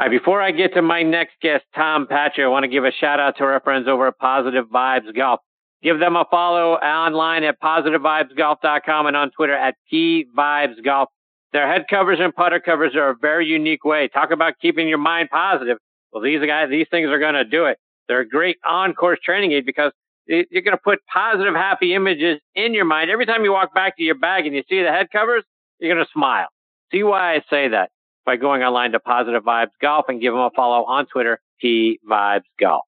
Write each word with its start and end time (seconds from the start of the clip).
All 0.00 0.06
right, 0.06 0.18
before 0.18 0.40
I 0.40 0.50
get 0.50 0.72
to 0.76 0.80
my 0.80 1.02
next 1.02 1.34
guest, 1.42 1.62
Tom 1.74 2.06
Patri, 2.06 2.42
I 2.42 2.48
want 2.48 2.62
to 2.62 2.70
give 2.70 2.86
a 2.86 2.90
shout 2.90 3.20
out 3.20 3.36
to 3.36 3.44
our 3.44 3.60
friends 3.60 3.86
over 3.86 4.06
at 4.06 4.16
Positive 4.16 4.64
Vibes 4.64 5.14
Golf. 5.14 5.40
Give 5.82 5.98
them 5.98 6.16
a 6.16 6.24
follow 6.30 6.72
online 6.72 7.44
at 7.44 7.60
positivevibesgolf.com 7.60 9.06
and 9.06 9.14
on 9.14 9.30
Twitter 9.30 9.52
at 9.52 9.74
pvibesgolf. 9.92 11.08
Their 11.52 11.70
head 11.70 11.84
covers 11.90 12.16
and 12.18 12.34
putter 12.34 12.60
covers 12.60 12.96
are 12.96 13.10
a 13.10 13.14
very 13.14 13.46
unique 13.46 13.84
way. 13.84 14.08
Talk 14.08 14.30
about 14.30 14.54
keeping 14.62 14.88
your 14.88 14.96
mind 14.96 15.28
positive. 15.30 15.76
Well, 16.14 16.22
these 16.22 16.40
guys, 16.46 16.70
these 16.70 16.86
things 16.90 17.10
are 17.10 17.18
going 17.18 17.34
to 17.34 17.44
do 17.44 17.66
it. 17.66 17.76
They're 18.08 18.20
a 18.20 18.26
great 18.26 18.56
on-course 18.66 19.18
training 19.22 19.52
aid 19.52 19.66
because 19.66 19.92
you're 20.26 20.62
going 20.62 20.78
to 20.78 20.82
put 20.82 21.00
positive, 21.12 21.54
happy 21.54 21.92
images 21.92 22.40
in 22.54 22.72
your 22.72 22.86
mind. 22.86 23.10
Every 23.10 23.26
time 23.26 23.44
you 23.44 23.52
walk 23.52 23.74
back 23.74 23.98
to 23.98 24.02
your 24.02 24.18
bag 24.18 24.46
and 24.46 24.56
you 24.56 24.62
see 24.66 24.82
the 24.82 24.88
head 24.88 25.08
covers, 25.12 25.44
you're 25.78 25.94
going 25.94 26.02
to 26.02 26.10
smile. 26.10 26.46
See 26.90 27.02
why 27.02 27.34
I 27.34 27.42
say 27.50 27.68
that? 27.68 27.90
By 28.26 28.36
going 28.36 28.62
online 28.62 28.92
to 28.92 29.00
Positive 29.00 29.42
Vibes 29.42 29.70
Golf 29.80 30.06
and 30.08 30.20
give 30.20 30.32
them 30.32 30.42
a 30.42 30.50
follow 30.54 30.84
on 30.84 31.06
Twitter, 31.06 31.40
P 31.60 31.98
Vibes 32.08 32.42
Golf. 32.58 32.84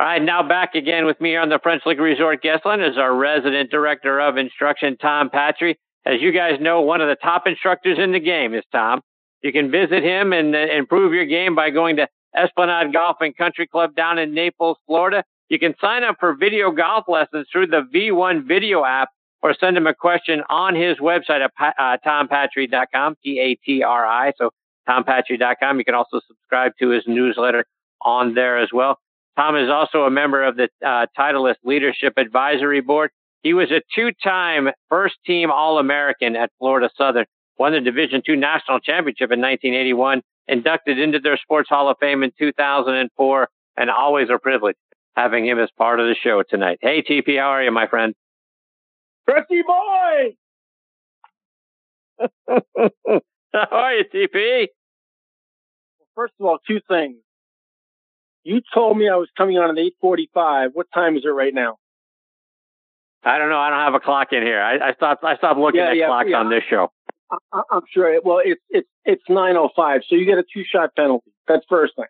All 0.00 0.06
right, 0.06 0.22
now 0.22 0.46
back 0.46 0.76
again 0.76 1.06
with 1.06 1.20
me 1.20 1.36
on 1.36 1.48
the 1.48 1.58
French 1.60 1.82
Lick 1.84 1.98
Resort 1.98 2.40
guest 2.40 2.64
line 2.64 2.80
is 2.80 2.96
our 2.96 3.12
resident 3.14 3.70
director 3.70 4.20
of 4.20 4.36
instruction, 4.36 4.96
Tom 4.96 5.28
Patri. 5.28 5.76
As 6.06 6.20
you 6.20 6.30
guys 6.30 6.60
know, 6.60 6.82
one 6.82 7.00
of 7.00 7.08
the 7.08 7.16
top 7.16 7.46
instructors 7.46 7.98
in 7.98 8.12
the 8.12 8.20
game 8.20 8.54
is 8.54 8.62
Tom. 8.70 9.00
You 9.42 9.52
can 9.52 9.70
visit 9.70 10.04
him 10.04 10.32
and 10.32 10.54
uh, 10.54 10.58
improve 10.58 11.12
your 11.14 11.26
game 11.26 11.56
by 11.56 11.70
going 11.70 11.96
to 11.96 12.08
Esplanade 12.36 12.92
Golf 12.92 13.16
and 13.20 13.36
Country 13.36 13.66
Club 13.66 13.96
down 13.96 14.18
in 14.18 14.34
Naples, 14.34 14.78
Florida. 14.86 15.24
You 15.48 15.58
can 15.58 15.74
sign 15.80 16.04
up 16.04 16.16
for 16.20 16.34
video 16.34 16.70
golf 16.70 17.06
lessons 17.08 17.48
through 17.50 17.68
the 17.68 17.82
V1 17.92 18.46
video 18.46 18.84
app 18.84 19.08
or 19.42 19.54
send 19.58 19.76
him 19.76 19.86
a 19.86 19.94
question 19.94 20.42
on 20.48 20.74
his 20.74 20.98
website 20.98 21.40
at 21.40 21.52
uh, 21.78 21.96
tompatri.com, 22.04 23.16
T-A-T-R-I. 23.22 24.32
So 24.36 24.50
tompatri.com. 24.88 25.78
You 25.78 25.84
can 25.84 25.94
also 25.94 26.20
subscribe 26.26 26.72
to 26.80 26.88
his 26.90 27.04
newsletter 27.06 27.64
on 28.02 28.34
there 28.34 28.58
as 28.58 28.70
well. 28.72 28.98
Tom 29.36 29.56
is 29.56 29.70
also 29.70 30.02
a 30.02 30.10
member 30.10 30.42
of 30.42 30.56
the 30.56 30.68
uh, 30.84 31.06
Titleist 31.16 31.58
Leadership 31.62 32.14
Advisory 32.16 32.80
Board. 32.80 33.10
He 33.42 33.54
was 33.54 33.70
a 33.70 33.80
two-time 33.94 34.68
first-team 34.88 35.50
All-American 35.50 36.34
at 36.34 36.50
Florida 36.58 36.90
Southern, 36.96 37.26
won 37.56 37.72
the 37.72 37.80
Division 37.80 38.20
II 38.28 38.36
National 38.36 38.80
Championship 38.80 39.30
in 39.30 39.40
1981, 39.40 40.22
inducted 40.48 40.98
into 40.98 41.20
their 41.20 41.36
Sports 41.36 41.68
Hall 41.68 41.88
of 41.88 41.96
Fame 42.00 42.24
in 42.24 42.32
2004, 42.36 43.48
and 43.76 43.90
always 43.90 44.28
a 44.28 44.38
privilege 44.38 44.76
having 45.14 45.46
him 45.46 45.60
as 45.60 45.68
part 45.76 46.00
of 46.00 46.06
the 46.06 46.16
show 46.20 46.42
tonight. 46.48 46.78
Hey, 46.80 47.02
TP, 47.02 47.38
how 47.38 47.50
are 47.50 47.62
you, 47.62 47.70
my 47.70 47.86
friend? 47.86 48.14
Pretty 49.28 49.62
boy! 49.62 50.36
How 53.52 53.68
are 53.70 53.94
you, 53.94 54.04
TP? 54.04 54.68
Well, 55.98 56.08
first 56.14 56.32
of 56.40 56.46
all, 56.46 56.58
two 56.66 56.80
things. 56.88 57.16
You 58.44 58.62
told 58.72 58.96
me 58.96 59.08
I 59.08 59.16
was 59.16 59.28
coming 59.36 59.58
on 59.58 59.76
at 59.76 59.84
8:45. 60.02 60.70
What 60.72 60.86
time 60.94 61.16
is 61.18 61.24
it 61.24 61.28
right 61.28 61.52
now? 61.52 61.76
I 63.22 63.36
don't 63.36 63.50
know. 63.50 63.58
I 63.58 63.68
don't 63.68 63.80
have 63.80 63.94
a 63.94 64.00
clock 64.00 64.32
in 64.32 64.42
here. 64.42 64.62
I, 64.62 64.90
I 64.90 64.92
stopped. 64.94 65.22
I 65.24 65.36
stopped 65.36 65.58
looking 65.60 65.80
Yeah, 65.80 65.90
at 65.90 65.96
yeah, 65.96 66.06
clocks 66.06 66.28
yeah. 66.30 66.38
on 66.40 66.48
this 66.48 66.62
show. 66.70 66.90
I, 67.52 67.60
I'm 67.70 67.82
sure. 67.92 68.18
Well, 68.24 68.40
it's 68.42 68.62
it's 68.70 68.88
it's 69.04 69.22
9:05, 69.28 70.00
so 70.08 70.16
you 70.16 70.24
get 70.24 70.38
a 70.38 70.44
two 70.54 70.64
shot 70.64 70.94
penalty. 70.96 71.30
That's 71.46 71.66
first 71.68 71.94
thing. 71.96 72.06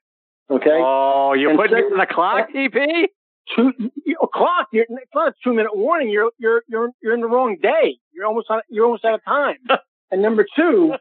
Okay. 0.51 0.71
Oh, 0.81 1.35
you're 1.35 1.51
And 1.51 1.59
putting 1.59 1.77
second- 1.79 1.93
on 1.95 1.99
the 1.99 2.07
clock, 2.07 2.49
TP? 2.55 3.07
Two 3.55 3.73
you, 4.05 4.17
clock. 4.33 4.69
You're, 4.73 4.87
it's 4.89 5.15
not 5.15 5.29
a 5.29 5.35
two 5.43 5.55
minute 5.55 5.77
warning. 5.77 6.11
You're 6.11 6.31
you're 6.39 6.63
you're 6.69 6.91
you're 7.03 7.15
in 7.15 7.21
the 7.21 7.29
wrong 7.29 7.57
day. 7.61 7.99
You're 8.13 8.27
almost 8.27 8.51
out, 8.51 8.63
you're 8.69 8.85
almost 8.85 9.05
out 9.05 9.15
of 9.15 9.25
time. 9.25 9.57
and 10.11 10.23
number 10.23 10.47
two, 10.57 10.95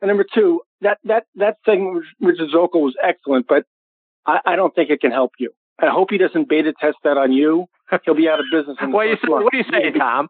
and 0.00 0.08
number 0.08 0.24
two, 0.34 0.62
that 0.80 0.98
that 1.04 1.24
that 1.36 1.56
segment 1.64 1.94
with 1.94 2.04
Richard 2.20 2.50
Zokel 2.54 2.82
was 2.82 2.94
excellent, 3.02 3.46
but 3.48 3.64
I, 4.26 4.40
I 4.44 4.56
don't 4.56 4.74
think 4.74 4.90
it 4.90 5.00
can 5.00 5.10
help 5.10 5.32
you. 5.38 5.50
I 5.78 5.88
hope 5.88 6.10
he 6.10 6.18
doesn't 6.18 6.48
beta 6.48 6.72
test 6.80 6.96
that 7.04 7.16
on 7.16 7.32
you. 7.32 7.66
He'll 8.04 8.14
be 8.14 8.28
out 8.28 8.40
of 8.40 8.46
business 8.52 8.76
in 8.80 8.90
the 8.90 8.96
What 8.96 9.04
do 9.04 9.10
you 9.10 9.30
month. 9.30 9.44
What 9.44 9.52
do 9.52 9.58
you 9.58 9.64
say, 9.70 9.90
Tom? 9.90 10.28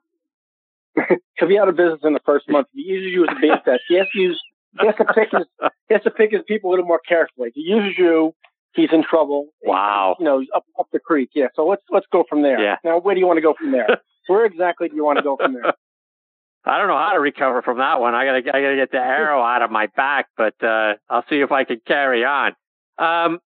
He'll 1.38 1.48
be 1.48 1.58
out 1.58 1.68
of 1.68 1.76
business 1.76 2.00
in 2.02 2.12
the 2.12 2.20
first 2.24 2.48
month. 2.48 2.68
If 2.72 2.84
he 2.84 2.92
uses 2.92 3.12
you 3.12 3.24
as 3.24 3.36
a 3.36 3.40
beta 3.40 3.62
test, 3.64 3.82
he 3.88 3.96
has 3.96 4.06
to 4.12 4.18
use 4.18 4.40
he 4.80 4.86
has 4.86 4.96
to 4.96 5.04
pick 5.04 5.30
his 5.30 5.46
he 5.88 5.94
has 5.94 6.02
to 6.02 6.10
pick 6.10 6.32
his 6.32 6.42
people 6.46 6.70
a 6.70 6.72
little 6.72 6.86
more 6.86 7.00
carefully. 7.06 7.50
He 7.54 7.62
uses 7.62 7.98
you, 7.98 8.34
he's 8.74 8.90
in 8.92 9.02
trouble. 9.02 9.48
Wow. 9.62 10.16
You 10.18 10.24
know, 10.24 10.44
up 10.54 10.64
up 10.78 10.86
the 10.92 10.98
creek. 10.98 11.30
Yeah. 11.34 11.46
So 11.54 11.66
let's 11.66 11.82
let's 11.90 12.06
go 12.12 12.24
from 12.28 12.42
there. 12.42 12.58
Yeah. 12.58 12.76
Now, 12.84 13.00
where 13.00 13.14
do 13.14 13.20
you 13.20 13.26
want 13.26 13.38
to 13.38 13.42
go 13.42 13.54
from 13.58 13.72
there? 13.72 14.00
where 14.26 14.44
exactly 14.44 14.88
do 14.88 14.96
you 14.96 15.04
want 15.04 15.18
to 15.18 15.22
go 15.22 15.36
from 15.36 15.54
there? 15.54 15.74
I 16.66 16.78
don't 16.78 16.88
know 16.88 16.96
how 16.96 17.12
to 17.12 17.20
recover 17.20 17.60
from 17.60 17.78
that 17.78 18.00
one. 18.00 18.14
I 18.14 18.24
gotta, 18.24 18.56
I 18.56 18.62
gotta 18.62 18.76
get 18.76 18.90
the 18.90 18.98
arrow 19.04 19.42
out 19.42 19.62
of 19.62 19.70
my 19.70 19.88
back, 19.96 20.28
but 20.36 20.54
uh, 20.62 20.94
I'll 21.10 21.24
see 21.28 21.40
if 21.40 21.52
I 21.52 21.64
can 21.64 21.80
carry 21.86 22.24
on. 22.24 22.52
Um, 22.96 23.38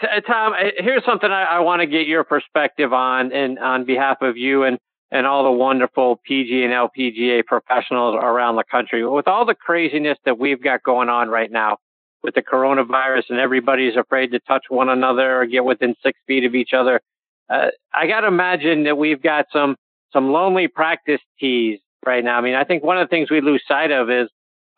t- 0.00 0.06
Tom, 0.26 0.52
uh, 0.52 0.70
here's 0.76 1.04
something 1.04 1.30
I, 1.30 1.44
I 1.44 1.58
want 1.60 1.80
to 1.80 1.86
get 1.86 2.06
your 2.06 2.24
perspective 2.24 2.92
on, 2.92 3.32
and 3.32 3.58
on 3.58 3.84
behalf 3.84 4.18
of 4.20 4.36
you 4.36 4.64
and 4.64 4.78
and 5.12 5.26
all 5.26 5.42
the 5.44 5.50
wonderful 5.50 6.20
PG 6.24 6.62
and 6.62 6.72
LPGA 6.72 7.44
professionals 7.44 8.14
around 8.14 8.56
the 8.56 8.64
country. 8.70 9.04
With 9.04 9.26
all 9.26 9.44
the 9.44 9.56
craziness 9.56 10.18
that 10.24 10.38
we've 10.38 10.62
got 10.62 10.84
going 10.84 11.08
on 11.08 11.28
right 11.28 11.50
now 11.50 11.78
with 12.22 12.34
the 12.34 12.42
coronavirus, 12.42 13.24
and 13.30 13.38
everybody's 13.38 13.96
afraid 13.96 14.32
to 14.32 14.40
touch 14.40 14.64
one 14.68 14.88
another 14.88 15.40
or 15.40 15.46
get 15.46 15.64
within 15.64 15.94
six 16.02 16.18
feet 16.26 16.44
of 16.44 16.54
each 16.54 16.72
other, 16.72 17.00
uh, 17.48 17.68
I 17.92 18.06
got 18.06 18.20
to 18.20 18.28
imagine 18.28 18.84
that 18.84 18.96
we've 18.96 19.22
got 19.22 19.46
some 19.52 19.76
some 20.12 20.32
lonely 20.32 20.66
practice 20.66 21.20
tees 21.38 21.78
right 22.04 22.24
now. 22.24 22.36
I 22.36 22.40
mean, 22.40 22.54
I 22.54 22.64
think 22.64 22.82
one 22.82 22.98
of 22.98 23.08
the 23.08 23.10
things 23.10 23.30
we 23.30 23.40
lose 23.40 23.62
sight 23.66 23.92
of 23.92 24.10
is 24.10 24.28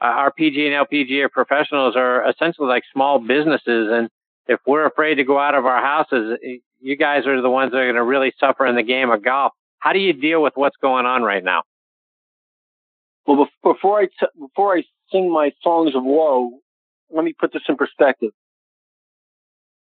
uh, 0.01 0.05
our 0.05 0.31
PG 0.33 0.67
and 0.67 0.87
LPGA 0.87 1.31
professionals 1.31 1.97
are 1.97 2.29
essentially 2.29 2.69
like 2.69 2.83
small 2.93 3.19
businesses, 3.19 3.89
and 3.91 4.09
if 4.47 4.61
we're 4.67 4.87
afraid 4.87 5.17
to 5.17 5.25
go 5.25 5.39
out 5.39 5.55
of 5.55 5.67
our 5.67 5.83
houses, 5.83 6.39
you 6.81 6.97
guys 6.97 7.27
are 7.27 7.41
the 7.41 7.51
ones 7.51 7.73
that 7.73 7.79
are 7.79 7.85
going 7.85 7.97
to 7.97 8.03
really 8.03 8.33
suffer 8.39 8.67
in 8.67 8.75
the 8.75 8.83
game 8.83 9.11
of 9.11 9.25
golf. 9.25 9.53
How 9.79 9.93
do 9.93 9.99
you 9.99 10.13
deal 10.13 10.43
with 10.43 10.53
what's 10.57 10.77
going 10.81 11.07
on 11.07 11.23
right 11.23 11.43
now? 11.43 11.63
Well, 13.27 13.49
before 13.63 14.01
I 14.01 14.07
t- 14.07 14.27
before 14.39 14.77
I 14.77 14.85
sing 15.13 15.33
my 15.33 15.53
songs 15.63 15.95
of 15.95 16.03
woe, 16.03 16.59
let 17.13 17.25
me 17.25 17.35
put 17.39 17.53
this 17.53 17.63
in 17.69 17.77
perspective. 17.77 18.31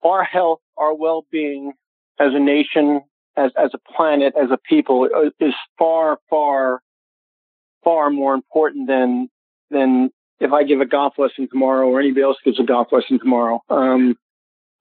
Our 0.03 0.23
health, 0.23 0.59
our 0.77 0.93
well-being 0.93 1.73
as 2.19 2.33
a 2.33 2.39
nation, 2.39 3.01
as 3.35 3.51
as 3.57 3.71
a 3.73 3.93
planet, 3.93 4.33
as 4.41 4.51
a 4.51 4.57
people, 4.57 5.09
uh, 5.13 5.29
is 5.45 5.53
far, 5.77 6.19
far, 6.29 6.81
far 7.83 8.09
more 8.09 8.33
important 8.33 8.87
than 8.87 9.29
than 9.71 10.11
if 10.39 10.51
I 10.51 10.63
give 10.63 10.81
a 10.81 10.85
golf 10.85 11.13
lesson 11.17 11.47
tomorrow 11.49 11.87
or 11.87 11.99
anybody 11.99 12.21
else 12.23 12.37
gives 12.43 12.59
a 12.59 12.63
golf 12.63 12.89
lesson 12.91 13.19
tomorrow. 13.19 13.61
Um, 13.69 14.15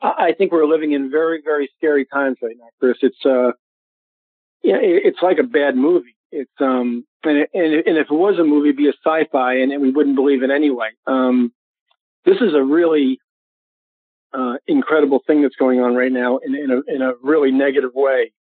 I, 0.02 0.32
think 0.36 0.52
we're 0.52 0.66
living 0.66 0.92
in 0.92 1.10
very, 1.10 1.40
very 1.42 1.70
scary 1.78 2.04
times 2.04 2.36
right 2.42 2.56
now, 2.58 2.68
Chris. 2.78 2.98
It's 3.00 3.24
uh, 3.24 3.52
yeah, 4.62 4.76
it's 4.80 5.22
like 5.22 5.38
a 5.38 5.44
bad 5.44 5.76
movie. 5.76 6.16
It's 6.30 6.50
um, 6.60 7.04
and, 7.22 7.38
and, 7.54 7.74
it- 7.74 7.86
and 7.86 7.96
if 7.96 8.08
it 8.10 8.14
was 8.14 8.38
a 8.38 8.44
movie, 8.44 8.68
it'd 8.70 8.76
be 8.76 8.88
a 8.88 8.92
sci-fi, 9.04 9.54
and, 9.56 9.72
and 9.72 9.80
we 9.80 9.90
wouldn't 9.90 10.16
believe 10.16 10.42
it 10.42 10.50
anyway. 10.50 10.90
Um, 11.06 11.52
this 12.24 12.36
is 12.40 12.54
a 12.54 12.62
really 12.62 13.18
uh, 14.32 14.54
incredible 14.66 15.20
thing 15.26 15.42
that's 15.42 15.56
going 15.56 15.80
on 15.80 15.94
right 15.94 16.12
now 16.12 16.38
in, 16.38 16.54
in 16.54 16.70
a 16.70 16.94
in 16.94 17.02
a 17.02 17.12
really 17.22 17.52
negative 17.52 17.92
way. 17.94 18.32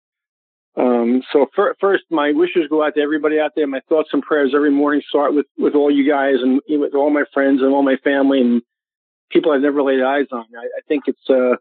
Um, 0.75 1.21
so 1.31 1.45
fir- 1.55 1.75
first, 1.79 2.03
my 2.09 2.31
wishes 2.31 2.63
go 2.69 2.83
out 2.83 2.95
to 2.95 3.01
everybody 3.01 3.39
out 3.39 3.51
there. 3.55 3.67
My 3.67 3.81
thoughts 3.87 4.09
and 4.11 4.23
prayers 4.23 4.53
every 4.55 4.71
morning 4.71 5.03
start 5.07 5.35
with 5.35 5.45
with 5.57 5.75
all 5.75 5.91
you 5.91 6.09
guys 6.09 6.35
and 6.41 6.61
with 6.67 6.95
all 6.95 7.11
my 7.11 7.25
friends 7.33 7.61
and 7.61 7.71
all 7.71 7.83
my 7.83 7.97
family 7.97 8.41
and 8.41 8.61
people 9.29 9.51
I've 9.51 9.61
never 9.61 9.83
laid 9.83 10.01
eyes 10.01 10.27
on. 10.31 10.45
I, 10.57 10.65
I 10.65 10.81
think 10.87 11.03
it's 11.07 11.29
uh, 11.29 11.57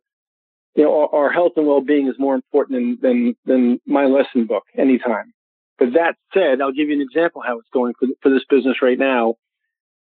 you 0.74 0.84
know 0.84 1.08
our, 1.12 1.24
our 1.24 1.32
health 1.32 1.52
and 1.56 1.66
well 1.66 1.82
being 1.82 2.08
is 2.08 2.14
more 2.18 2.34
important 2.34 2.78
than 2.78 2.98
than 3.02 3.36
than 3.44 3.80
my 3.86 4.06
lesson 4.06 4.46
book 4.46 4.64
anytime. 4.76 5.34
But 5.78 5.94
that 5.94 6.14
said, 6.32 6.60
I'll 6.60 6.72
give 6.72 6.88
you 6.88 6.94
an 6.94 7.02
example 7.02 7.42
how 7.44 7.58
it's 7.58 7.68
going 7.72 7.92
for 7.98 8.08
for 8.22 8.30
this 8.30 8.44
business 8.48 8.80
right 8.80 8.98
now. 8.98 9.34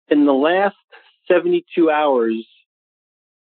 In 0.08 0.26
the 0.26 0.32
last 0.32 0.76
72 1.28 1.90
hours 1.90 2.46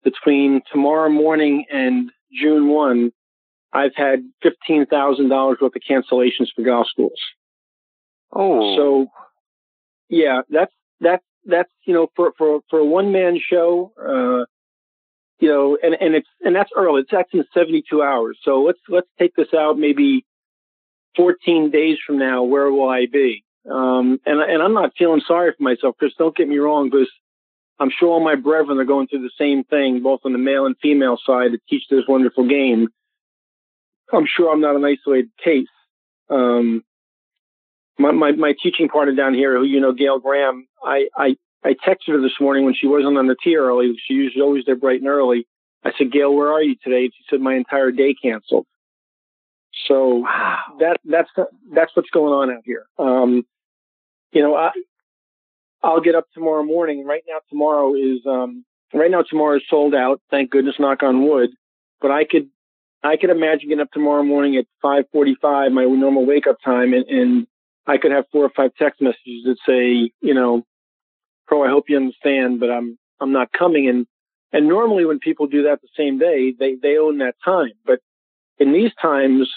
between 0.04 0.62
tomorrow 0.70 1.08
morning 1.08 1.66
and 1.72 2.10
June 2.32 2.68
1, 2.68 3.12
I've 3.72 3.94
had 3.94 4.24
$15,000 4.44 5.30
worth 5.30 5.62
of 5.62 5.72
cancellations 5.88 6.48
for 6.54 6.62
golf 6.62 6.86
schools. 6.88 7.20
Oh, 8.32 8.76
So, 8.76 9.06
yeah, 10.08 10.42
that's, 10.50 10.72
that's, 11.00 11.24
that's, 11.44 11.70
you 11.84 11.94
know, 11.94 12.08
for, 12.16 12.32
for, 12.36 12.60
for 12.70 12.78
a 12.80 12.84
one 12.84 13.12
man 13.12 13.38
show, 13.40 13.92
uh, 13.98 14.44
you 15.40 15.48
know, 15.48 15.76
and, 15.82 15.94
and 16.00 16.14
it's, 16.14 16.28
and 16.40 16.54
that's 16.54 16.70
early. 16.76 17.02
It's 17.02 17.10
that's 17.10 17.32
in 17.32 17.44
72 17.52 18.02
hours. 18.02 18.38
So 18.42 18.62
let's, 18.62 18.78
let's 18.88 19.08
take 19.18 19.34
this 19.34 19.52
out 19.54 19.78
maybe 19.78 20.24
14 21.16 21.70
days 21.70 21.98
from 22.06 22.18
now. 22.18 22.44
Where 22.44 22.70
will 22.70 22.88
I 22.88 23.06
be? 23.12 23.44
Um, 23.70 24.18
and, 24.24 24.40
and 24.40 24.62
I'm 24.62 24.74
not 24.74 24.92
feeling 24.98 25.22
sorry 25.26 25.52
for 25.56 25.62
myself, 25.62 25.96
Chris. 25.98 26.12
Don't 26.18 26.36
get 26.36 26.48
me 26.48 26.58
wrong, 26.58 26.90
because 26.90 27.10
I'm 27.78 27.90
sure 27.90 28.10
all 28.10 28.20
my 28.20 28.36
brethren 28.36 28.78
are 28.78 28.84
going 28.84 29.08
through 29.08 29.22
the 29.22 29.30
same 29.38 29.64
thing, 29.64 30.02
both 30.02 30.20
on 30.24 30.32
the 30.32 30.38
male 30.38 30.66
and 30.66 30.76
female 30.80 31.18
side 31.24 31.52
to 31.52 31.58
teach 31.68 31.84
this 31.90 32.04
wonderful 32.06 32.46
game. 32.48 32.88
I'm 34.12 34.26
sure 34.26 34.52
I'm 34.52 34.60
not 34.60 34.76
an 34.76 34.84
isolated 34.84 35.30
case. 35.42 35.66
Um, 36.28 36.84
my, 37.98 38.12
my, 38.12 38.32
my 38.32 38.54
teaching 38.62 38.88
partner 38.88 39.14
down 39.14 39.34
here, 39.34 39.56
who 39.56 39.64
you 39.64 39.80
know, 39.80 39.92
Gail 39.92 40.18
Graham, 40.18 40.66
I, 40.84 41.08
I, 41.16 41.36
I 41.64 41.74
texted 41.74 42.08
her 42.08 42.20
this 42.20 42.40
morning 42.40 42.64
when 42.64 42.74
she 42.74 42.86
wasn't 42.86 43.16
on 43.16 43.26
the 43.26 43.36
tee 43.42 43.56
early. 43.56 43.94
She 44.06 44.14
usually 44.14 44.42
always 44.42 44.64
there 44.64 44.76
bright 44.76 45.00
and 45.00 45.08
early. 45.08 45.46
I 45.84 45.92
said, 45.96 46.12
Gail, 46.12 46.34
where 46.34 46.52
are 46.52 46.62
you 46.62 46.76
today? 46.82 47.06
She 47.06 47.24
said, 47.28 47.40
my 47.40 47.54
entire 47.54 47.90
day 47.90 48.14
canceled. 48.14 48.66
So 49.86 50.16
wow. 50.18 50.58
that 50.80 51.00
that's 51.04 51.30
that's 51.72 51.96
what's 51.96 52.10
going 52.10 52.32
on 52.32 52.54
out 52.54 52.62
here. 52.64 52.86
Um, 52.98 53.44
you 54.32 54.42
know, 54.42 54.54
I 54.54 54.70
I'll 55.82 56.00
get 56.00 56.14
up 56.14 56.26
tomorrow 56.34 56.62
morning. 56.62 57.04
Right 57.04 57.22
now, 57.26 57.38
tomorrow 57.50 57.94
is 57.94 58.24
um, 58.26 58.64
right 58.94 59.10
now 59.10 59.22
tomorrow 59.22 59.56
is 59.56 59.62
sold 59.68 59.94
out. 59.94 60.20
Thank 60.30 60.50
goodness, 60.50 60.76
knock 60.78 61.02
on 61.02 61.26
wood. 61.26 61.50
But 62.00 62.10
I 62.10 62.24
could 62.24 62.48
I 63.02 63.16
could 63.16 63.30
imagine 63.30 63.68
getting 63.68 63.82
up 63.82 63.90
tomorrow 63.92 64.22
morning 64.22 64.56
at 64.56 64.66
5:45, 64.84 65.72
my 65.72 65.84
normal 65.84 66.24
wake 66.24 66.46
up 66.46 66.56
time, 66.64 66.94
and, 66.94 67.06
and 67.06 67.46
I 67.86 67.98
could 67.98 68.12
have 68.12 68.26
four 68.30 68.44
or 68.44 68.50
five 68.50 68.72
text 68.78 69.00
messages 69.00 69.44
that 69.44 69.56
say, 69.66 70.10
you 70.20 70.34
know, 70.34 70.64
Pro, 71.46 71.64
I 71.64 71.68
hope 71.68 71.84
you 71.88 71.96
understand, 71.96 72.60
but 72.60 72.70
I'm 72.70 72.98
I'm 73.20 73.32
not 73.32 73.52
coming. 73.52 73.88
And 73.88 74.06
and 74.52 74.68
normally 74.68 75.04
when 75.04 75.18
people 75.18 75.46
do 75.46 75.64
that 75.64 75.80
the 75.82 75.88
same 75.96 76.18
day, 76.18 76.54
they 76.58 76.76
they 76.80 76.98
own 76.98 77.18
that 77.18 77.34
time. 77.44 77.72
But 77.84 77.98
in 78.58 78.72
these 78.72 78.92
times, 79.00 79.50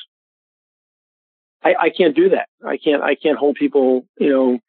I, 1.64 1.76
I 1.80 1.90
can't 1.90 2.16
do 2.16 2.30
that. 2.30 2.48
I 2.66 2.78
can't 2.78 3.04
I 3.04 3.16
can't 3.16 3.38
hold 3.38 3.56
people, 3.56 4.08
you 4.18 4.30
know, 4.30 4.60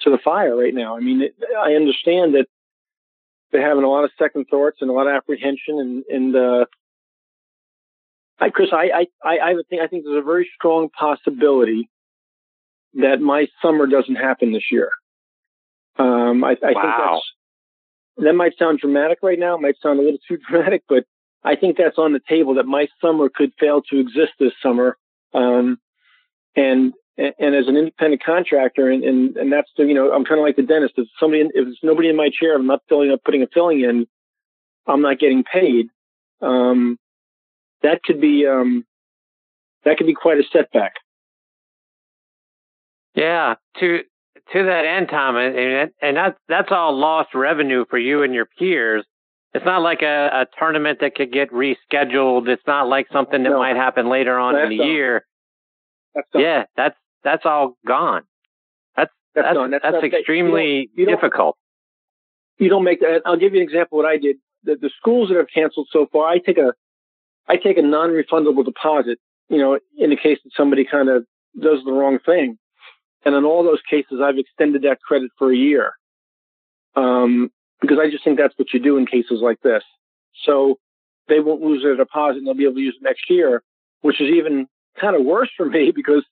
to 0.00 0.10
the 0.10 0.18
fire 0.18 0.56
right 0.56 0.74
now. 0.74 0.96
I 0.96 1.00
mean, 1.00 1.22
it, 1.22 1.34
I 1.56 1.74
understand 1.74 2.34
that 2.34 2.46
they're 3.50 3.66
having 3.66 3.84
a 3.84 3.88
lot 3.88 4.04
of 4.04 4.10
second 4.18 4.46
thoughts 4.50 4.78
and 4.80 4.90
a 4.90 4.92
lot 4.92 5.06
of 5.06 5.14
apprehension, 5.14 5.78
and 5.78 6.04
and 6.08 6.36
uh, 6.36 6.64
I, 8.38 8.50
Chris, 8.50 8.70
I 8.72 9.06
I 9.24 9.38
I 9.38 9.54
think 9.68 9.82
I 9.82 9.86
think 9.86 10.04
there's 10.04 10.22
a 10.22 10.22
very 10.22 10.48
strong 10.54 10.88
possibility 10.90 11.88
that 12.94 13.20
my 13.20 13.46
summer 13.62 13.86
doesn't 13.86 14.16
happen 14.16 14.52
this 14.52 14.70
year. 14.70 14.90
Um, 15.98 16.44
I, 16.44 16.50
I 16.50 16.72
wow. 16.72 16.82
think 16.82 16.94
that's 16.98 17.32
that 18.18 18.32
might 18.34 18.58
sound 18.58 18.80
dramatic 18.80 19.18
right 19.22 19.38
now. 19.38 19.56
It 19.56 19.60
might 19.60 19.76
sound 19.82 19.98
a 19.98 20.02
little 20.02 20.18
too 20.26 20.38
dramatic, 20.48 20.82
but 20.88 21.04
I 21.44 21.56
think 21.56 21.76
that's 21.76 21.98
on 21.98 22.12
the 22.12 22.20
table 22.28 22.54
that 22.54 22.66
my 22.66 22.88
summer 23.00 23.28
could 23.28 23.52
fail 23.58 23.82
to 23.90 23.98
exist 23.98 24.32
this 24.38 24.52
summer. 24.62 24.96
Um, 25.32 25.78
and 26.56 26.94
and 27.18 27.54
as 27.54 27.66
an 27.66 27.76
independent 27.76 28.22
contractor, 28.22 28.88
and, 28.90 29.02
and, 29.02 29.36
and 29.36 29.52
that's 29.52 29.70
the, 29.76 29.84
you 29.84 29.94
know, 29.94 30.12
I'm 30.12 30.24
kind 30.24 30.38
of 30.38 30.44
like 30.44 30.56
the 30.56 30.62
dentist. 30.62 30.94
If 30.96 31.08
somebody, 31.18 31.42
if 31.42 31.50
there's 31.52 31.78
nobody 31.82 32.08
in 32.08 32.16
my 32.16 32.30
chair, 32.30 32.54
I'm 32.54 32.66
not 32.66 32.82
filling 32.88 33.10
up, 33.10 33.24
putting 33.24 33.42
a 33.42 33.48
filling 33.52 33.80
in, 33.80 34.06
I'm 34.86 35.02
not 35.02 35.18
getting 35.18 35.42
paid. 35.42 35.88
Um, 36.40 36.96
that 37.82 38.02
could 38.04 38.20
be, 38.20 38.46
um, 38.46 38.84
that 39.84 39.98
could 39.98 40.06
be 40.06 40.14
quite 40.14 40.38
a 40.38 40.44
setback. 40.52 40.94
Yeah, 43.14 43.54
to 43.80 44.00
to 44.52 44.64
that 44.64 44.84
end, 44.84 45.08
Tom, 45.10 45.36
and 45.36 45.90
and 46.00 46.16
that's 46.16 46.38
that's 46.48 46.68
all 46.70 46.96
lost 46.96 47.34
revenue 47.34 47.84
for 47.90 47.98
you 47.98 48.22
and 48.22 48.32
your 48.32 48.46
peers. 48.58 49.04
It's 49.54 49.64
not 49.64 49.82
like 49.82 50.02
a, 50.02 50.28
a 50.32 50.46
tournament 50.58 51.00
that 51.00 51.16
could 51.16 51.32
get 51.32 51.50
rescheduled. 51.50 52.48
It's 52.48 52.62
not 52.66 52.86
like 52.86 53.08
something 53.12 53.42
that 53.42 53.50
no. 53.50 53.58
might 53.58 53.76
happen 53.76 54.08
later 54.08 54.38
on 54.38 54.54
that's 54.54 54.70
in 54.70 54.78
the 54.78 54.84
year. 54.84 55.26
That's 56.14 56.28
yeah, 56.34 56.64
that's 56.76 56.96
that's 57.28 57.46
all 57.46 57.76
gone. 57.86 58.22
That's 58.96 59.12
that's 59.34 59.48
that's, 59.54 59.70
that's, 59.70 60.02
that's 60.02 60.14
extremely 60.14 60.90
you 60.94 61.04
you 61.04 61.06
difficult. 61.06 61.56
You 62.58 62.68
don't 62.68 62.84
make 62.84 63.00
that. 63.00 63.22
I'll 63.24 63.36
give 63.36 63.54
you 63.54 63.60
an 63.60 63.66
example. 63.66 63.98
What 63.98 64.06
I 64.06 64.16
did. 64.16 64.36
The, 64.64 64.74
the 64.74 64.90
schools 64.98 65.28
that 65.28 65.36
have 65.36 65.46
canceled 65.54 65.88
so 65.92 66.08
far, 66.12 66.28
I 66.28 66.38
take 66.38 66.58
a 66.58 66.72
I 67.46 67.56
take 67.56 67.78
a 67.78 67.82
non-refundable 67.82 68.64
deposit. 68.64 69.18
You 69.48 69.58
know, 69.58 69.78
in 69.96 70.10
the 70.10 70.16
case 70.16 70.38
that 70.44 70.50
somebody 70.56 70.84
kind 70.84 71.08
of 71.08 71.24
does 71.58 71.78
the 71.84 71.92
wrong 71.92 72.18
thing. 72.24 72.58
And 73.24 73.34
in 73.34 73.44
all 73.44 73.62
those 73.62 73.80
cases, 73.88 74.20
I've 74.22 74.38
extended 74.38 74.82
that 74.82 75.00
credit 75.00 75.30
for 75.38 75.52
a 75.52 75.56
year. 75.56 75.92
Um, 76.96 77.50
because 77.80 77.98
I 78.00 78.10
just 78.10 78.24
think 78.24 78.38
that's 78.38 78.54
what 78.56 78.72
you 78.72 78.80
do 78.80 78.96
in 78.96 79.06
cases 79.06 79.40
like 79.40 79.60
this. 79.62 79.82
So 80.44 80.78
they 81.28 81.40
won't 81.40 81.62
lose 81.62 81.82
their 81.82 81.96
deposit 81.96 82.38
and 82.38 82.46
they'll 82.46 82.54
be 82.54 82.64
able 82.64 82.74
to 82.74 82.80
use 82.80 82.96
it 83.00 83.04
next 83.04 83.30
year, 83.30 83.62
which 84.00 84.20
is 84.20 84.30
even 84.30 84.66
kind 85.00 85.14
of 85.16 85.24
worse 85.24 85.50
for 85.56 85.66
me 85.66 85.92
because 85.94 86.24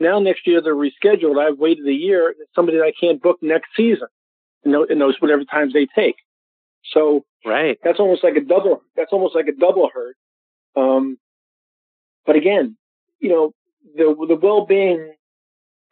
now 0.00 0.18
next 0.18 0.46
year 0.46 0.60
they're 0.60 0.74
rescheduled. 0.74 1.40
I've 1.40 1.58
waited 1.58 1.86
a 1.86 1.92
year. 1.92 2.30
It's 2.30 2.54
somebody 2.54 2.78
that 2.78 2.84
I 2.84 2.92
can't 2.98 3.22
book 3.22 3.38
next 3.42 3.68
season 3.76 4.08
in 4.64 4.98
those 4.98 5.16
whatever 5.20 5.44
times 5.44 5.72
they 5.72 5.86
take. 5.86 6.16
So 6.92 7.24
right, 7.44 7.78
that's 7.82 8.00
almost 8.00 8.24
like 8.24 8.36
a 8.36 8.40
double. 8.40 8.82
That's 8.96 9.12
almost 9.12 9.34
like 9.34 9.46
a 9.46 9.52
double 9.52 9.90
hurt. 9.92 10.16
Um, 10.76 11.18
but 12.26 12.36
again, 12.36 12.76
you 13.20 13.28
know, 13.30 13.52
the 13.96 14.14
the 14.28 14.36
well 14.36 14.66
being 14.66 15.14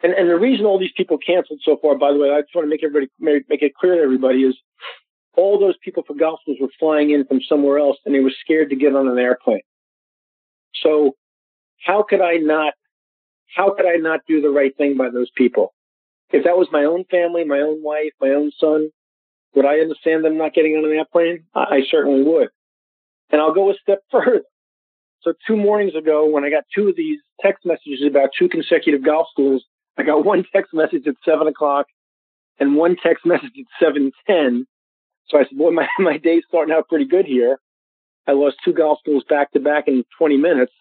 and, 0.02 0.12
and 0.12 0.28
the 0.28 0.38
reason 0.38 0.66
all 0.66 0.78
these 0.78 0.92
people 0.96 1.18
canceled 1.18 1.60
so 1.64 1.78
far, 1.80 1.96
by 1.96 2.12
the 2.12 2.18
way, 2.18 2.30
I 2.30 2.42
just 2.42 2.54
want 2.54 2.66
to 2.66 2.70
make 2.70 2.84
everybody 2.84 3.10
make 3.18 3.62
it 3.62 3.74
clear 3.74 3.96
to 3.96 4.02
everybody 4.02 4.42
is 4.42 4.56
all 5.36 5.58
those 5.58 5.76
people 5.82 6.02
for 6.06 6.14
schools 6.14 6.58
were 6.60 6.68
flying 6.78 7.10
in 7.10 7.24
from 7.26 7.40
somewhere 7.42 7.78
else 7.78 7.96
and 8.04 8.14
they 8.14 8.20
were 8.20 8.32
scared 8.40 8.70
to 8.70 8.76
get 8.76 8.94
on 8.94 9.08
an 9.08 9.18
airplane. 9.18 9.60
So 10.82 11.12
how 11.84 12.02
could 12.02 12.20
I 12.20 12.36
not 12.36 12.74
how 13.54 13.74
could 13.74 13.86
I 13.86 13.96
not 13.96 14.20
do 14.26 14.40
the 14.40 14.50
right 14.50 14.76
thing 14.76 14.96
by 14.96 15.10
those 15.10 15.30
people? 15.30 15.74
If 16.30 16.44
that 16.44 16.56
was 16.56 16.68
my 16.72 16.84
own 16.84 17.04
family, 17.04 17.44
my 17.44 17.60
own 17.60 17.82
wife, 17.82 18.12
my 18.20 18.30
own 18.30 18.50
son, 18.58 18.90
would 19.54 19.64
I 19.64 19.78
understand 19.78 20.24
them 20.24 20.38
not 20.38 20.54
getting 20.54 20.72
on 20.72 20.84
an 20.84 20.96
airplane? 20.96 21.44
I, 21.54 21.60
I 21.60 21.80
certainly 21.90 22.22
would. 22.22 22.48
And 23.30 23.40
I'll 23.40 23.54
go 23.54 23.70
a 23.70 23.74
step 23.80 24.00
further. 24.10 24.42
So 25.22 25.32
two 25.46 25.56
mornings 25.56 25.94
ago, 25.94 26.28
when 26.28 26.44
I 26.44 26.50
got 26.50 26.64
two 26.74 26.88
of 26.88 26.96
these 26.96 27.20
text 27.40 27.64
messages 27.64 28.02
about 28.08 28.30
two 28.38 28.48
consecutive 28.48 29.04
golf 29.04 29.28
schools 29.30 29.64
I 29.98 30.02
got 30.02 30.24
one 30.24 30.44
text 30.52 30.74
message 30.74 31.06
at 31.06 31.14
seven 31.24 31.46
o'clock 31.46 31.86
and 32.58 32.76
one 32.76 32.96
text 33.02 33.24
message 33.26 33.52
at 33.58 33.84
seven 33.84 34.12
ten. 34.26 34.66
So 35.28 35.38
I 35.38 35.44
said, 35.44 35.58
"Boy, 35.58 35.70
my 35.70 35.88
my 35.98 36.18
day's 36.18 36.44
starting 36.48 36.74
out 36.74 36.88
pretty 36.88 37.06
good 37.06 37.26
here." 37.26 37.58
I 38.28 38.32
lost 38.32 38.56
two 38.64 38.72
golf 38.72 38.98
schools 39.00 39.24
back 39.28 39.52
to 39.52 39.60
back 39.60 39.86
in 39.86 40.02
20 40.18 40.36
minutes. 40.36 40.72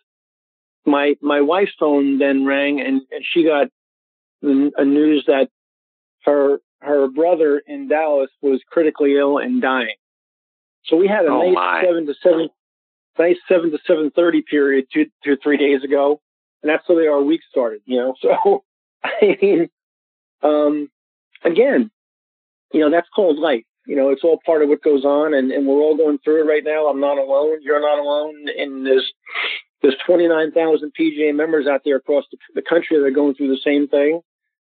My 0.86 1.16
my 1.22 1.42
wife's 1.42 1.74
phone 1.80 2.20
then 2.20 2.46
rang, 2.46 2.80
and, 2.80 3.02
and 3.12 3.24
she 3.24 3.44
got 3.44 3.68
a 4.44 4.86
news 4.86 5.26
that 5.28 5.50
her 6.26 6.60
her 6.82 7.08
brother 7.08 7.62
in 7.66 7.88
Dallas 7.88 8.30
was 8.42 8.62
critically 8.70 9.18
ill 9.18 9.38
and 9.38 9.62
dying. 9.62 9.96
So 10.86 10.98
we 10.98 11.08
had 11.08 11.26
a 11.26 11.30
oh 11.30 11.46
nice 11.46 11.56
my. 11.56 11.84
seven 11.84 12.06
to 12.06 12.14
seven, 12.22 12.50
nice 13.18 13.38
seven 13.48 13.72
to 13.72 13.80
seven 13.88 14.12
thirty 14.12 14.44
period 14.44 14.86
two 14.94 15.06
to 15.24 15.38
three 15.42 15.58
days 15.58 15.84
ago, 15.84 16.22
and 16.62 16.70
that's 16.70 16.86
the 16.88 16.94
way 16.94 17.08
our 17.08 17.22
week 17.22 17.42
started. 17.50 17.82
You 17.86 17.98
know, 17.98 18.16
so 18.22 18.64
I 19.04 19.38
mean, 19.42 19.70
um, 20.44 20.90
again, 21.44 21.90
you 22.74 22.82
know, 22.82 22.92
that's 22.92 23.10
called 23.16 23.40
life. 23.40 23.64
You 23.88 23.96
know, 23.96 24.10
it's 24.10 24.24
all 24.24 24.40
part 24.46 24.64
of 24.64 24.70
what 24.70 24.84
goes 24.84 25.06
on, 25.06 25.34
and, 25.34 25.52
and 25.52 25.68
we're 25.68 25.82
all 25.82 25.96
going 25.96 26.18
through 26.20 26.42
it 26.42 26.52
right 26.52 26.64
now. 26.64 26.88
I'm 26.88 27.00
not 27.00 27.18
alone. 27.18 27.60
You're 27.62 27.82
not 27.82 28.00
alone. 28.00 28.48
in 28.56 28.84
there's 28.84 29.12
there's 29.82 29.96
29,000 30.06 30.92
PGA 31.00 31.36
members 31.36 31.68
out 31.68 31.82
there 31.86 31.98
across 31.98 32.26
the, 32.32 32.38
the 32.56 32.62
country 32.62 32.98
that 32.98 33.06
are 33.06 33.12
going 33.12 33.36
through 33.36 33.50
the 33.50 33.62
same 33.64 33.88
thing. 33.88 34.22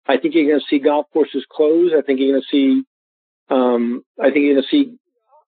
I 0.08 0.18
think 0.18 0.36
you're 0.36 0.48
going 0.48 0.60
to 0.60 0.66
see 0.70 0.80
golf 0.80 1.08
courses 1.12 1.46
close. 1.50 1.92
I 1.98 2.02
think 2.02 2.20
you're 2.20 2.34
going 2.34 2.42
to 2.42 2.48
see. 2.52 2.84
Um, 3.50 4.04
I 4.20 4.32
think 4.32 4.46
you're 4.46 4.56
going 4.56 4.64
to 4.64 4.70
see. 4.70 4.98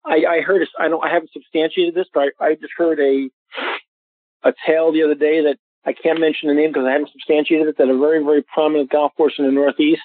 I, 0.05 0.37
I 0.37 0.41
heard. 0.41 0.67
I 0.79 0.89
don't. 0.89 1.05
I 1.05 1.13
haven't 1.13 1.33
substantiated 1.33 1.95
this, 1.95 2.07
but 2.13 2.31
I, 2.41 2.45
I 2.45 2.55
just 2.55 2.73
heard 2.77 2.99
a 3.01 3.29
a 4.43 4.55
tale 4.67 4.93
the 4.93 5.03
other 5.03 5.15
day 5.15 5.43
that 5.43 5.59
I 5.85 5.93
can't 5.93 6.21
mention 6.21 6.49
the 6.49 6.55
name 6.55 6.71
because 6.71 6.87
I 6.87 6.93
haven't 6.93 7.13
substantiated 7.13 7.69
it, 7.69 7.79
that 7.79 7.89
a 7.89 7.99
very, 7.99 8.25
very 8.25 8.43
prominent 8.43 8.91
golf 8.91 9.13
course 9.17 9.35
in 9.39 9.45
the 9.45 9.53
Northeast 9.53 10.03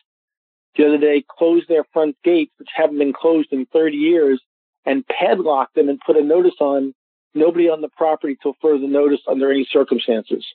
the 0.76 0.86
other 0.86 0.98
day 0.98 1.24
closed 1.28 1.68
their 1.68 1.84
front 1.92 2.16
gates, 2.24 2.54
which 2.58 2.70
haven't 2.74 2.98
been 2.98 3.14
closed 3.14 3.50
in 3.52 3.66
30 3.66 3.98
years, 3.98 4.42
and 4.86 5.06
padlocked 5.06 5.76
them 5.76 5.90
and 5.90 6.00
put 6.06 6.18
a 6.18 6.24
notice 6.24 6.56
on 6.60 6.94
nobody 7.34 7.70
on 7.70 7.82
the 7.82 7.90
property 7.90 8.38
till 8.42 8.56
further 8.62 8.88
notice 8.88 9.22
under 9.28 9.52
any 9.52 9.68
circumstances. 9.72 10.46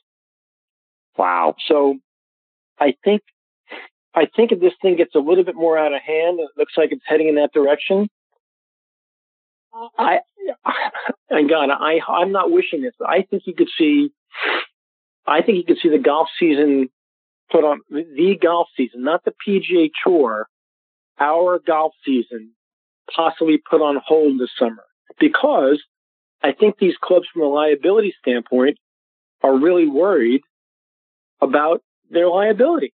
Wow. 1.17 1.55
So 1.67 1.97
I 2.79 2.95
think 3.03 3.21
I 4.13 4.27
think 4.35 4.51
if 4.51 4.59
this 4.59 4.73
thing 4.81 4.95
gets 4.95 5.15
a 5.15 5.19
little 5.19 5.43
bit 5.43 5.55
more 5.55 5.77
out 5.77 5.93
of 5.93 6.01
hand, 6.01 6.39
it 6.39 6.49
looks 6.57 6.73
like 6.77 6.91
it's 6.91 7.03
heading 7.05 7.27
in 7.27 7.35
that 7.35 7.53
direction. 7.53 8.09
I 9.97 10.19
and 11.29 11.49
God, 11.49 11.69
I 11.69 11.99
I'm 12.07 12.31
not 12.31 12.51
wishing 12.51 12.81
this, 12.81 12.93
but 12.97 13.09
I 13.09 13.23
think 13.23 13.43
you 13.45 13.53
could 13.53 13.69
see 13.77 14.11
I 15.25 15.41
think 15.41 15.57
you 15.57 15.63
could 15.65 15.81
see 15.81 15.89
the 15.89 15.99
golf 15.99 16.29
season 16.39 16.89
put 17.51 17.63
on 17.63 17.81
the 17.89 18.37
golf 18.41 18.67
season, 18.75 19.03
not 19.03 19.23
the 19.23 19.33
PGA 19.47 19.89
Tour, 20.03 20.47
our 21.19 21.59
golf 21.59 21.93
season 22.05 22.51
possibly 23.13 23.57
put 23.69 23.81
on 23.81 23.99
hold 24.05 24.39
this 24.39 24.49
summer 24.57 24.83
because 25.19 25.81
I 26.43 26.51
think 26.51 26.77
these 26.77 26.95
clubs, 27.01 27.27
from 27.33 27.43
a 27.43 27.47
liability 27.47 28.13
standpoint, 28.21 28.77
are 29.43 29.57
really 29.57 29.87
worried 29.87 30.41
about 31.41 31.81
their 32.09 32.27
liability. 32.27 32.93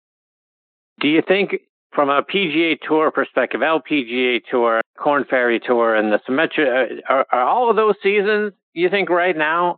Do 1.00 1.08
you 1.08 1.22
think, 1.22 1.58
from 1.91 2.10
a 2.10 2.24
PGA 2.24 2.77
Tour 2.82 3.12
perspective, 3.12 3.62
LPGA 3.62 4.41
Tour, 4.50 4.82
Korn 4.98 5.25
Ferry 5.29 5.60
Tour, 5.60 5.96
and 5.96 6.12
the 6.12 6.20
Symetra, 6.27 7.00
are, 7.08 7.25
are 7.32 7.44
all 7.44 7.70
of 7.70 7.75
those 7.75 7.96
seasons, 8.01 8.53
you 8.74 8.89
think, 8.89 9.10
right 9.10 9.38
now, 9.38 9.77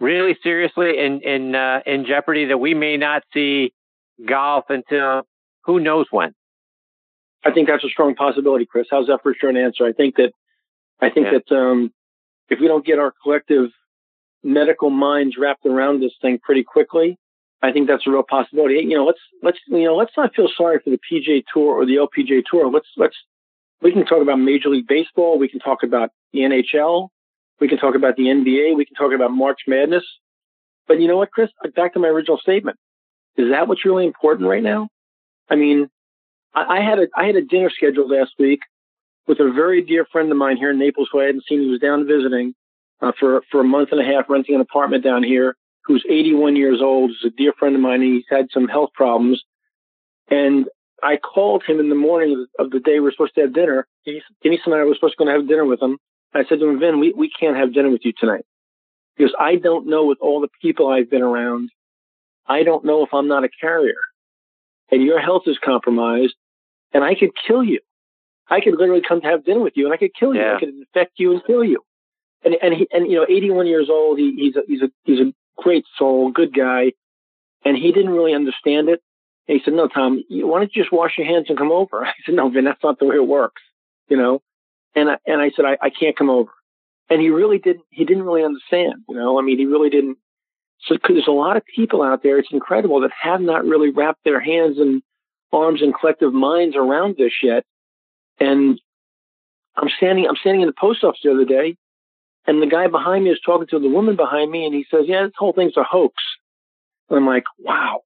really 0.00 0.36
seriously 0.42 0.98
in 0.98 1.20
in 1.20 1.54
uh, 1.54 1.80
in 1.86 2.06
jeopardy 2.06 2.46
that 2.46 2.58
we 2.58 2.74
may 2.74 2.96
not 2.96 3.22
see 3.32 3.72
golf 4.26 4.64
until 4.68 5.22
who 5.64 5.80
knows 5.80 6.06
when. 6.10 6.34
I 7.44 7.52
think 7.52 7.68
that's 7.68 7.84
a 7.84 7.88
strong 7.88 8.14
possibility, 8.14 8.66
Chris. 8.66 8.86
How's 8.90 9.06
that 9.06 9.20
for 9.22 9.32
a 9.32 9.34
short 9.34 9.56
answer? 9.56 9.86
I 9.86 9.92
think 9.92 10.16
that 10.16 10.32
I 11.00 11.10
think 11.10 11.26
yeah. 11.26 11.38
that 11.38 11.56
um, 11.56 11.92
if 12.48 12.60
we 12.60 12.68
don't 12.68 12.84
get 12.84 12.98
our 12.98 13.12
collective 13.22 13.70
medical 14.42 14.90
minds 14.90 15.36
wrapped 15.38 15.66
around 15.66 16.00
this 16.00 16.12
thing 16.22 16.38
pretty 16.42 16.64
quickly, 16.64 17.18
I 17.62 17.72
think 17.72 17.88
that's 17.88 18.06
a 18.06 18.10
real 18.10 18.22
possibility. 18.22 18.76
You 18.76 18.96
know, 18.96 19.04
let's 19.04 19.20
let's 19.42 19.58
you 19.66 19.84
know 19.84 19.96
let's 19.96 20.12
not 20.16 20.34
feel 20.34 20.48
sorry 20.56 20.78
for 20.82 20.90
the 20.90 20.98
PGA 21.10 21.42
Tour 21.52 21.74
or 21.74 21.86
the 21.86 21.96
LPGA 21.96 22.42
Tour. 22.48 22.70
Let's 22.70 22.88
let's 22.96 23.16
we 23.82 23.92
can 23.92 24.06
talk 24.06 24.22
about 24.22 24.38
Major 24.38 24.68
League 24.68 24.86
Baseball. 24.86 25.38
We 25.38 25.48
can 25.48 25.60
talk 25.60 25.82
about 25.82 26.10
the 26.32 26.40
NHL. 26.40 27.08
We 27.60 27.68
can 27.68 27.78
talk 27.78 27.94
about 27.94 28.16
the 28.16 28.24
NBA. 28.24 28.76
We 28.76 28.84
can 28.84 28.94
talk 28.94 29.12
about 29.12 29.32
March 29.32 29.60
Madness. 29.66 30.04
But 30.86 31.00
you 31.00 31.08
know 31.08 31.16
what, 31.16 31.32
Chris? 31.32 31.50
Back 31.74 31.94
to 31.94 31.98
my 31.98 32.08
original 32.08 32.38
statement. 32.38 32.78
Is 33.36 33.50
that 33.50 33.68
what's 33.68 33.84
really 33.84 34.06
important 34.06 34.48
right 34.48 34.62
now? 34.62 34.88
I 35.48 35.56
mean, 35.56 35.88
I, 36.54 36.78
I 36.78 36.80
had 36.80 37.00
a 37.00 37.08
I 37.16 37.26
had 37.26 37.36
a 37.36 37.42
dinner 37.42 37.70
scheduled 37.70 38.10
last 38.10 38.32
week 38.38 38.60
with 39.28 39.38
a 39.38 39.52
very 39.52 39.82
dear 39.82 40.06
friend 40.10 40.30
of 40.32 40.36
mine 40.36 40.56
here 40.56 40.70
in 40.70 40.78
Naples 40.78 41.08
who 41.12 41.20
I 41.20 41.26
hadn't 41.26 41.44
seen. 41.48 41.60
He 41.60 41.68
was 41.68 41.80
down 41.80 42.06
visiting 42.06 42.54
uh, 43.00 43.12
for 43.18 43.42
for 43.50 43.60
a 43.60 43.64
month 43.64 43.90
and 43.92 44.00
a 44.00 44.04
half, 44.04 44.28
renting 44.28 44.54
an 44.54 44.60
apartment 44.60 45.04
down 45.04 45.22
here. 45.22 45.54
Who's 45.84 46.04
81 46.08 46.56
years 46.56 46.80
old? 46.82 47.10
Is 47.10 47.24
a 47.24 47.30
dear 47.30 47.52
friend 47.58 47.76
of 47.76 47.80
mine. 47.80 48.02
He's 48.02 48.24
had 48.28 48.46
some 48.52 48.66
health 48.66 48.90
problems, 48.94 49.42
and 50.28 50.66
I 51.02 51.16
called 51.16 51.62
him 51.64 51.78
in 51.78 51.88
the 51.88 51.94
morning 51.94 52.46
of 52.58 52.70
the 52.70 52.80
day 52.80 52.94
we 52.94 53.00
were 53.00 53.12
supposed 53.12 53.34
to 53.36 53.42
have 53.42 53.54
dinner. 53.54 53.86
Denise, 54.04 54.60
and 54.64 54.74
I 54.74 54.84
were 54.84 54.94
supposed 54.94 55.14
to 55.18 55.24
go 55.24 55.30
have 55.30 55.46
dinner 55.46 55.64
with 55.64 55.80
him. 55.80 55.98
I 56.34 56.44
said 56.48 56.58
to 56.60 56.68
him, 56.68 56.80
Vin, 56.80 56.98
we, 56.98 57.12
we 57.12 57.30
can't 57.30 57.56
have 57.56 57.72
dinner 57.72 57.90
with 57.90 58.04
you 58.04 58.12
tonight 58.18 58.44
because 59.16 59.34
I 59.38 59.56
don't 59.56 59.86
know 59.86 60.04
with 60.04 60.18
all 60.20 60.40
the 60.40 60.48
people 60.62 60.88
I've 60.88 61.10
been 61.10 61.22
around, 61.22 61.70
I 62.46 62.62
don't 62.62 62.84
know 62.84 63.04
if 63.04 63.12
I'm 63.12 63.28
not 63.28 63.44
a 63.44 63.48
carrier 63.60 63.96
and 64.90 65.02
your 65.02 65.20
health 65.20 65.42
is 65.46 65.58
compromised 65.62 66.34
and 66.92 67.04
I 67.04 67.14
could 67.14 67.30
kill 67.46 67.62
you. 67.62 67.80
I 68.50 68.60
could 68.60 68.78
literally 68.78 69.02
come 69.06 69.20
to 69.20 69.26
have 69.26 69.44
dinner 69.44 69.60
with 69.60 69.74
you 69.76 69.84
and 69.84 69.94
I 69.94 69.98
could 69.98 70.14
kill 70.14 70.34
you. 70.34 70.40
Yeah. 70.40 70.56
I 70.56 70.60
could 70.60 70.70
infect 70.70 71.12
you 71.16 71.32
and 71.32 71.44
kill 71.44 71.64
you. 71.64 71.82
And, 72.44 72.54
and 72.62 72.74
he, 72.74 72.88
and, 72.92 73.10
you 73.10 73.16
know, 73.16 73.26
81 73.28 73.66
years 73.66 73.88
old, 73.90 74.18
he, 74.18 74.34
he's 74.36 74.56
a, 74.56 74.62
he's 74.66 74.82
a, 74.82 74.90
he's 75.04 75.20
a 75.20 75.32
great 75.56 75.84
soul, 75.98 76.30
good 76.30 76.54
guy. 76.54 76.92
And 77.64 77.76
he 77.76 77.92
didn't 77.92 78.10
really 78.10 78.34
understand 78.34 78.88
it. 78.88 79.02
And 79.48 79.58
he 79.58 79.64
said, 79.64 79.74
no, 79.74 79.88
Tom, 79.88 80.22
why 80.30 80.60
don't 80.60 80.74
you 80.74 80.82
just 80.82 80.92
wash 80.92 81.18
your 81.18 81.26
hands 81.26 81.46
and 81.48 81.58
come 81.58 81.72
over? 81.72 82.04
I 82.06 82.12
said, 82.24 82.34
no, 82.34 82.48
Vin, 82.48 82.64
that's 82.64 82.82
not 82.82 82.98
the 82.98 83.06
way 83.06 83.16
it 83.16 83.26
works, 83.26 83.62
you 84.08 84.16
know? 84.16 84.40
And 84.94 85.10
I, 85.10 85.18
and 85.26 85.40
I 85.40 85.50
said, 85.54 85.64
I, 85.64 85.76
I 85.80 85.90
can't 85.90 86.16
come 86.16 86.30
over. 86.30 86.50
And 87.10 87.20
he 87.20 87.30
really 87.30 87.58
didn't, 87.58 87.84
he 87.90 88.04
didn't 88.04 88.24
really 88.24 88.44
understand, 88.44 89.04
you 89.08 89.16
know? 89.16 89.38
I 89.38 89.42
mean, 89.42 89.58
he 89.58 89.66
really 89.66 89.90
didn't. 89.90 90.18
So 90.86 90.96
there's 91.08 91.26
a 91.26 91.32
lot 91.32 91.56
of 91.56 91.64
people 91.64 92.02
out 92.02 92.22
there, 92.22 92.38
it's 92.38 92.52
incredible, 92.52 93.00
that 93.00 93.10
have 93.20 93.40
not 93.40 93.64
really 93.64 93.90
wrapped 93.90 94.22
their 94.24 94.40
hands 94.40 94.78
and 94.78 95.02
arms 95.52 95.82
and 95.82 95.94
collective 95.94 96.32
minds 96.32 96.76
around 96.76 97.16
this 97.18 97.32
yet. 97.42 97.64
And 98.40 98.80
I'm 99.76 99.88
standing, 99.96 100.26
I'm 100.28 100.36
standing 100.36 100.62
in 100.62 100.68
the 100.68 100.74
post 100.78 101.04
office 101.04 101.20
the 101.22 101.32
other 101.32 101.44
day 101.44 101.76
and 102.48 102.62
the 102.62 102.66
guy 102.66 102.86
behind 102.86 103.24
me 103.24 103.30
is 103.30 103.40
talking 103.44 103.66
to 103.68 103.78
the 103.78 103.90
woman 103.90 104.16
behind 104.16 104.50
me 104.50 104.64
and 104.64 104.74
he 104.74 104.86
says, 104.90 105.04
yeah, 105.06 105.24
this 105.24 105.32
whole 105.36 105.52
thing's 105.52 105.76
a 105.76 105.84
hoax. 105.84 106.14
And 107.10 107.18
I'm 107.18 107.26
like, 107.26 107.44
wow. 107.58 108.00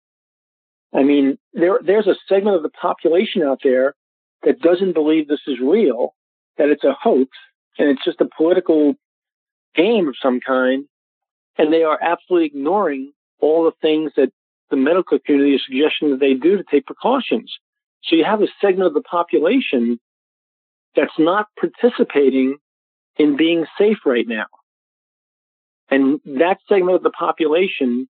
I 0.93 1.05
mean, 1.05 1.39
there, 1.55 1.79
there's 1.83 2.09
a 2.09 2.17
segment 2.29 2.57
of 2.57 2.65
the 2.65 2.69
population 2.69 3.45
out 3.45 3.61
there 3.62 3.95
that 4.43 4.61
doesn't 4.61 4.95
believe 4.95 5.29
this 5.29 5.47
is 5.47 5.61
real, 5.61 6.15
that 6.59 6.69
it's 6.69 6.83
a 6.83 6.93
hoax, 6.93 7.31
and 7.79 7.89
it's 7.89 8.05
just 8.05 8.21
a 8.21 8.29
political 8.37 8.95
game 9.77 10.09
of 10.09 10.17
some 10.21 10.41
kind. 10.41 10.87
And 11.57 11.73
they 11.73 11.85
are 11.85 11.99
absolutely 12.03 12.47
ignoring 12.47 13.12
all 13.39 13.65
the 13.65 13.77
things 13.81 14.11
that 14.17 14.33
the 14.71 14.77
medical 14.77 15.21
community 15.21 15.55
is 15.55 15.62
suggesting 15.65 16.11
that 16.11 16.21
they 16.21 16.35
do 16.35 16.57
to 16.57 16.65
take 16.69 16.87
precautions. 16.87 17.59
So 18.03 18.17
you 18.17 18.25
have 18.25 18.43
a 18.43 18.49
segment 18.61 18.89
of 18.89 18.95
the 18.95 19.03
population 19.03 20.01
that's 20.96 21.18
not 21.18 21.46
participating 21.58 22.56
in 23.16 23.37
being 23.37 23.66
safe 23.78 23.99
right 24.04 24.26
now. 24.26 24.46
And 25.90 26.20
that 26.25 26.58
segment 26.68 26.96
of 26.96 27.02
the 27.02 27.11
population 27.11 28.08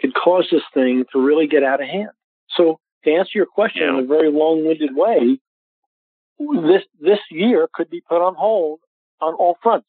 could 0.00 0.14
cause 0.14 0.46
this 0.50 0.62
thing 0.74 1.04
to 1.12 1.20
really 1.20 1.46
get 1.46 1.62
out 1.62 1.82
of 1.82 1.88
hand. 1.88 2.10
So 2.50 2.78
to 3.04 3.12
answer 3.12 3.32
your 3.34 3.46
question 3.46 3.82
yeah. 3.82 3.98
in 3.98 4.04
a 4.04 4.06
very 4.06 4.30
long-winded 4.30 4.90
way, 4.94 5.40
this 6.38 6.82
this 7.00 7.18
year 7.30 7.66
could 7.72 7.88
be 7.88 8.02
put 8.06 8.20
on 8.22 8.34
hold 8.34 8.80
on 9.20 9.34
all 9.34 9.56
fronts. 9.62 9.86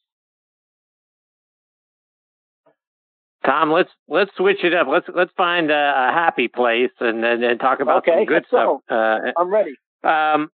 Tom, 3.45 3.71
let's 3.71 3.91
let's 4.07 4.31
switch 4.35 4.63
it 4.63 4.73
up. 4.73 4.87
Let's 4.89 5.07
let's 5.13 5.31
find 5.37 5.71
a, 5.71 5.73
a 5.73 6.11
happy 6.13 6.47
place 6.47 6.91
and, 6.99 7.23
and, 7.23 7.43
and 7.43 7.59
talk 7.59 7.79
about 7.79 7.99
okay, 7.99 8.19
some 8.19 8.25
good 8.25 8.45
stuff. 8.47 8.79
Uh, 8.89 9.19
I'm 9.37 9.49
ready. 9.49 9.75
Um, 10.03 10.49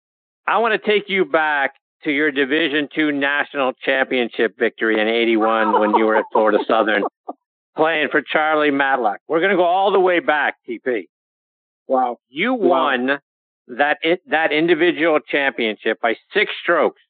I 0.49 0.59
want 0.59 0.81
to 0.81 0.91
take 0.91 1.11
you 1.11 1.27
back 1.27 1.75
to 2.05 2.11
your 2.11 2.31
Division 2.31 2.89
Two 2.95 3.13
national 3.13 3.75
championship 3.85 4.59
victory 4.59 4.99
in 4.99 5.07
'81 5.07 5.79
when 5.79 5.95
you 5.97 6.07
were 6.07 6.17
at 6.17 6.25
Florida 6.33 6.59
Southern, 6.67 7.05
playing 7.77 8.09
for 8.11 8.23
Charlie 8.23 8.71
Matlock. 8.71 9.19
We're 9.29 9.41
going 9.41 9.51
to 9.51 9.57
go 9.57 9.65
all 9.65 9.93
the 9.93 10.01
way 10.01 10.21
back, 10.21 10.55
TP. 10.67 11.09
Wow. 11.87 12.17
You 12.31 12.55
won 12.55 13.09
wow. 13.09 13.19
that 13.77 13.99
that 14.31 14.53
individual 14.53 15.21
championship 15.21 16.01
by 16.01 16.15
six 16.33 16.51
strokes 16.63 17.01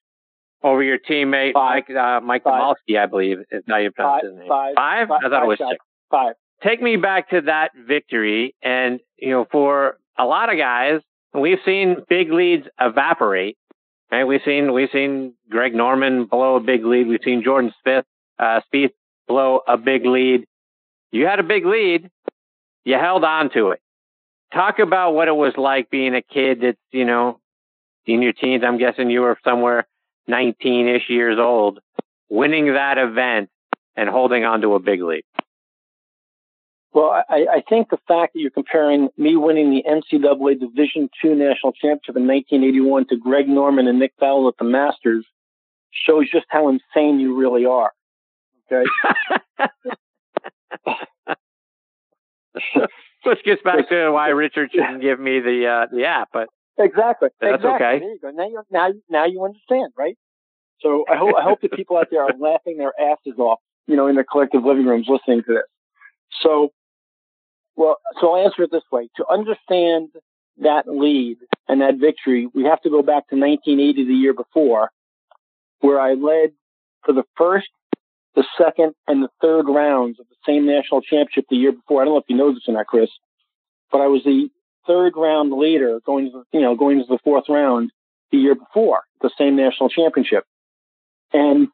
over 0.65 0.83
your 0.83 0.99
teammate 0.99 1.53
five. 1.53 1.85
Mike 1.89 1.97
uh, 1.97 2.21
Mike 2.21 2.45
Demalski, 2.45 2.99
I 2.99 3.07
believe 3.07 3.39
is 3.53 3.63
how 3.69 3.77
you 3.77 3.93
pronounce 3.93 4.25
his 4.25 4.35
name. 4.35 4.49
Five. 4.49 4.75
Five? 4.75 5.11
I 5.13 5.29
thought 5.29 5.45
it 5.45 5.47
was 5.47 5.59
six. 5.59 5.79
Five. 6.11 6.35
Take 6.65 6.83
me 6.83 6.97
back 6.97 7.31
to 7.31 7.43
that 7.43 7.71
victory, 7.87 8.57
and 8.63 8.99
you 9.17 9.31
know, 9.31 9.47
for 9.53 9.99
a 10.19 10.25
lot 10.25 10.51
of 10.51 10.59
guys, 10.59 11.03
we've 11.35 11.59
seen 11.65 11.97
big 12.09 12.31
leads 12.31 12.67
evaporate. 12.81 13.57
And 14.11 14.27
we've 14.27 14.41
seen 14.45 14.73
we've 14.73 14.89
seen 14.91 15.35
Greg 15.51 15.75
Norman 15.75 16.25
blow 16.25 16.57
a 16.57 16.61
big 16.61 16.85
lead. 16.85 17.09
We've 17.09 17.21
seen 17.23 17.43
Jordan 17.45 17.73
Smith, 17.83 18.07
uh, 18.39 18.61
Spieth 18.73 18.93
blow 19.27 19.61
a 19.69 19.77
big 19.77 20.07
lead. 20.07 20.47
You 21.13 21.27
had 21.27 21.41
a 21.41 21.43
big 21.43 21.67
lead. 21.67 22.11
You 22.85 22.95
held 22.95 23.23
on 23.23 23.51
to 23.51 23.71
it 23.73 23.83
talk 24.53 24.79
about 24.79 25.13
what 25.13 25.29
it 25.29 25.37
was 25.37 25.55
like 25.57 25.91
being 25.91 26.15
a 26.15 26.23
kid 26.23 26.61
that's, 26.63 26.79
you 26.91 27.05
know, 27.05 27.41
in 28.07 28.23
your 28.23 28.33
teens. 28.33 28.63
I'm 28.67 28.79
guessing 28.79 29.11
you 29.11 29.23
were 29.23 29.39
somewhere 29.45 29.87
19 30.27 30.89
ish 30.89 31.09
years 31.09 31.39
old, 31.39 31.81
winning 32.29 32.73
that 32.75 32.99
event 32.99 33.51
and 33.97 34.09
holding 34.09 34.45
on 34.45 34.61
to 34.63 34.75
a 34.75 34.81
big 34.81 35.03
lead. 35.03 35.25
Well, 36.93 37.23
I, 37.29 37.47
I 37.53 37.63
think 37.69 37.91
the 37.91 37.99
fact 38.09 38.33
that 38.33 38.41
you're 38.41 38.51
comparing 38.51 39.11
me 39.17 39.37
winning 39.37 39.71
the 39.71 39.85
NCAA 39.87 40.59
Division 40.59 41.11
II 41.23 41.35
national 41.35 41.73
championship 41.73 42.17
in 42.17 42.27
1981 42.27 43.09
to 43.09 43.17
Greg 43.17 43.49
Norman 43.49 43.87
and 43.87 43.99
Nick 43.99 44.15
Faldo 44.21 44.49
at 44.49 44.55
the 44.59 44.65
Masters 44.65 45.27
shows 45.91 46.31
just 46.31 46.47
how 46.49 46.69
insane 46.69 47.21
you 47.21 47.37
really 47.37 47.67
are. 47.67 47.93
Okay. 48.73 48.89
Which 53.25 53.45
gets 53.45 53.63
back 53.63 53.89
to 53.91 54.11
why 54.11 54.29
Richard 54.29 54.71
shouldn't 54.73 55.03
give 55.03 55.21
me 55.21 55.41
the 55.41 55.67
uh, 55.67 55.87
the 55.95 56.07
app, 56.07 56.29
but 56.33 56.49
exactly, 56.79 57.29
that's 57.41 57.57
exactly. 57.57 57.87
okay. 57.87 57.99
There 57.99 58.11
you 58.11 58.19
go. 58.21 58.31
Now 58.31 58.47
you 58.49 58.63
now 58.71 58.93
now 59.11 59.27
you 59.27 59.45
understand, 59.45 59.93
right? 59.97 60.17
So 60.81 61.05
I 61.11 61.17
hope 61.17 61.35
I 61.39 61.43
hope 61.43 61.61
that 61.61 61.73
people 61.73 61.97
out 61.99 62.09
there 62.11 62.23
are 62.23 62.33
laughing 62.39 62.79
their 62.79 62.93
asses 62.99 63.39
off, 63.39 63.59
you 63.87 63.97
know, 63.97 64.07
in 64.07 64.15
their 64.15 64.25
collective 64.25 64.65
living 64.65 64.87
rooms 64.87 65.07
listening 65.09 65.43
to 65.45 65.55
this. 65.55 65.65
So, 66.43 66.73
well, 67.79 67.97
so 68.21 68.35
I'll 68.35 68.45
answer 68.45 68.65
it 68.65 68.73
this 68.73 68.83
way: 68.91 69.09
to 69.17 69.25
understand 69.31 70.09
that 70.59 70.89
lead 70.89 71.39
and 71.69 71.81
that 71.81 71.99
victory, 71.99 72.49
we 72.53 72.65
have 72.65 72.83
to 72.83 72.91
go 72.91 73.03
back 73.03 73.29
to 73.29 73.37
1980, 73.37 74.05
the 74.05 74.13
year 74.13 74.35
before, 74.35 74.91
where 75.81 76.01
I 76.01 76.15
led 76.15 76.51
for 77.05 77.13
the 77.13 77.23
first 77.37 77.69
the 78.35 78.45
second 78.59 78.95
and 79.07 79.23
the 79.23 79.29
third 79.41 79.67
rounds 79.69 80.19
of 80.21 80.27
the 80.29 80.37
same 80.45 80.67
national 80.67 81.03
championship 81.03 81.47
the 81.49 81.57
year 81.57 81.73
before. 81.73 82.03
I 82.03 82.05
don't 82.05 82.15
know 82.15 82.19
if 82.19 82.25
you 82.29 82.37
know 82.37 82.53
this 82.53 82.65
or 82.69 82.75
not, 82.75 82.87
Chris, 82.87 83.11
but 83.91 84.01
I 84.01 84.09
was 84.09 84.23
the 84.25 84.49
third 84.87 85.15
round 85.17 85.53
leader 85.53 86.01
going 86.05 86.27
to, 86.27 86.31
the, 86.33 86.59
you 86.59 86.61
know, 86.61 86.75
going 86.75 86.99
to 86.99 87.05
the 87.09 87.19
fourth 87.23 87.45
round 87.49 87.91
the 88.33 88.39
year 88.39 88.57
before 88.57 89.03
the 89.23 89.31
same 89.39 89.57
national 89.57 89.89
championship. 89.89 90.45
And 91.33 91.69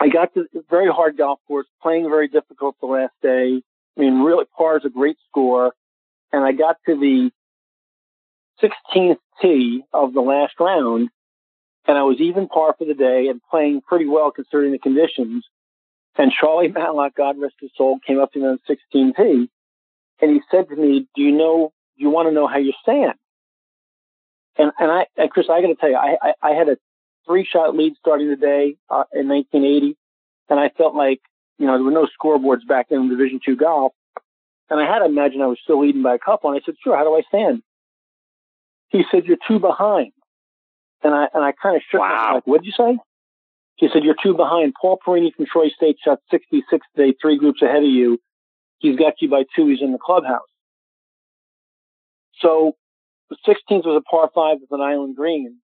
I 0.00 0.08
got 0.08 0.34
to 0.34 0.46
very 0.68 0.90
hard 0.90 1.16
golf 1.16 1.38
course, 1.46 1.66
playing 1.80 2.08
very 2.08 2.28
difficult 2.28 2.76
the 2.80 2.86
last 2.86 3.14
day. 3.22 3.62
I 3.96 4.00
mean, 4.00 4.20
really, 4.20 4.44
par 4.56 4.78
is 4.78 4.84
a 4.84 4.90
great 4.90 5.16
score. 5.28 5.72
And 6.32 6.44
I 6.44 6.52
got 6.52 6.76
to 6.86 6.98
the 6.98 7.30
16th 8.62 9.18
tee 9.40 9.82
of 9.92 10.14
the 10.14 10.20
last 10.20 10.54
round 10.58 11.10
and 11.86 11.98
I 11.98 12.02
was 12.02 12.20
even 12.20 12.48
par 12.48 12.74
for 12.78 12.84
the 12.84 12.94
day 12.94 13.26
and 13.28 13.40
playing 13.50 13.82
pretty 13.82 14.06
well 14.06 14.30
considering 14.30 14.72
the 14.72 14.78
conditions. 14.78 15.44
And 16.16 16.32
Charlie 16.32 16.68
Matlock, 16.72 17.14
God 17.16 17.38
rest 17.38 17.54
his 17.60 17.70
soul, 17.76 17.98
came 18.06 18.20
up 18.20 18.32
to 18.32 18.38
me 18.38 18.46
on 18.46 18.58
16 18.66 19.14
tee, 19.16 19.50
and 20.20 20.30
he 20.30 20.40
said 20.50 20.68
to 20.68 20.76
me, 20.76 21.08
do 21.14 21.22
you 21.22 21.32
know, 21.32 21.72
do 21.96 22.04
you 22.04 22.10
want 22.10 22.28
to 22.28 22.34
know 22.34 22.46
how 22.46 22.58
you 22.58 22.72
stand? 22.82 23.14
And, 24.56 24.70
and 24.78 24.90
I, 24.90 25.06
and 25.16 25.30
Chris, 25.30 25.46
I 25.50 25.60
got 25.62 25.68
to 25.68 25.74
tell 25.74 25.90
you, 25.90 25.96
I, 25.96 26.16
I, 26.22 26.32
I, 26.42 26.50
had 26.50 26.68
a 26.68 26.76
three 27.26 27.46
shot 27.50 27.74
lead 27.74 27.94
starting 27.98 28.28
the 28.28 28.36
day 28.36 28.76
uh, 28.90 29.04
in 29.14 29.26
1980. 29.28 29.96
And 30.50 30.60
I 30.60 30.68
felt 30.76 30.94
like, 30.94 31.20
you 31.62 31.68
know, 31.68 31.74
there 31.74 31.84
were 31.84 31.92
no 31.92 32.08
scoreboards 32.20 32.66
back 32.66 32.88
then 32.90 33.02
in 33.02 33.08
Division 33.08 33.38
two 33.44 33.54
golf. 33.54 33.92
And 34.68 34.80
I 34.80 34.92
had 34.92 34.98
to 34.98 35.04
imagine 35.04 35.40
I 35.40 35.46
was 35.46 35.58
still 35.62 35.80
leading 35.80 36.02
by 36.02 36.16
a 36.16 36.18
couple. 36.18 36.50
And 36.50 36.60
I 36.60 36.64
said, 36.66 36.74
sure, 36.82 36.96
how 36.96 37.04
do 37.04 37.14
I 37.14 37.22
stand? 37.28 37.62
He 38.88 39.04
said, 39.12 39.26
you're 39.26 39.36
two 39.46 39.60
behind. 39.60 40.10
And 41.04 41.14
I 41.14 41.28
and 41.32 41.44
I 41.44 41.52
kind 41.52 41.76
of 41.76 41.82
shook 41.88 42.00
wow. 42.00 42.08
myself. 42.08 42.34
Like, 42.34 42.46
what 42.48 42.62
did 42.62 42.66
you 42.66 42.72
say? 42.76 42.98
He 43.76 43.88
said, 43.92 44.04
"You're 44.04 44.16
two 44.22 44.34
behind. 44.34 44.74
Paul 44.80 44.98
Perini 45.04 45.32
from 45.36 45.46
Troy 45.46 45.68
State 45.68 45.96
shot 46.04 46.20
66 46.30 46.86
today, 46.94 47.16
three 47.20 47.38
groups 47.38 47.62
ahead 47.62 47.82
of 47.82 47.88
you. 47.88 48.18
He's 48.78 48.96
got 48.96 49.14
you 49.20 49.28
by 49.28 49.44
two. 49.56 49.66
He's 49.66 49.82
in 49.82 49.92
the 49.92 49.98
clubhouse." 49.98 50.40
So 52.38 52.76
the 53.30 53.36
16th 53.46 53.84
was 53.84 54.00
a 54.00 54.08
par 54.08 54.30
five 54.34 54.58
with 54.60 54.70
an 54.70 54.80
island 54.80 55.16
green, 55.16 55.58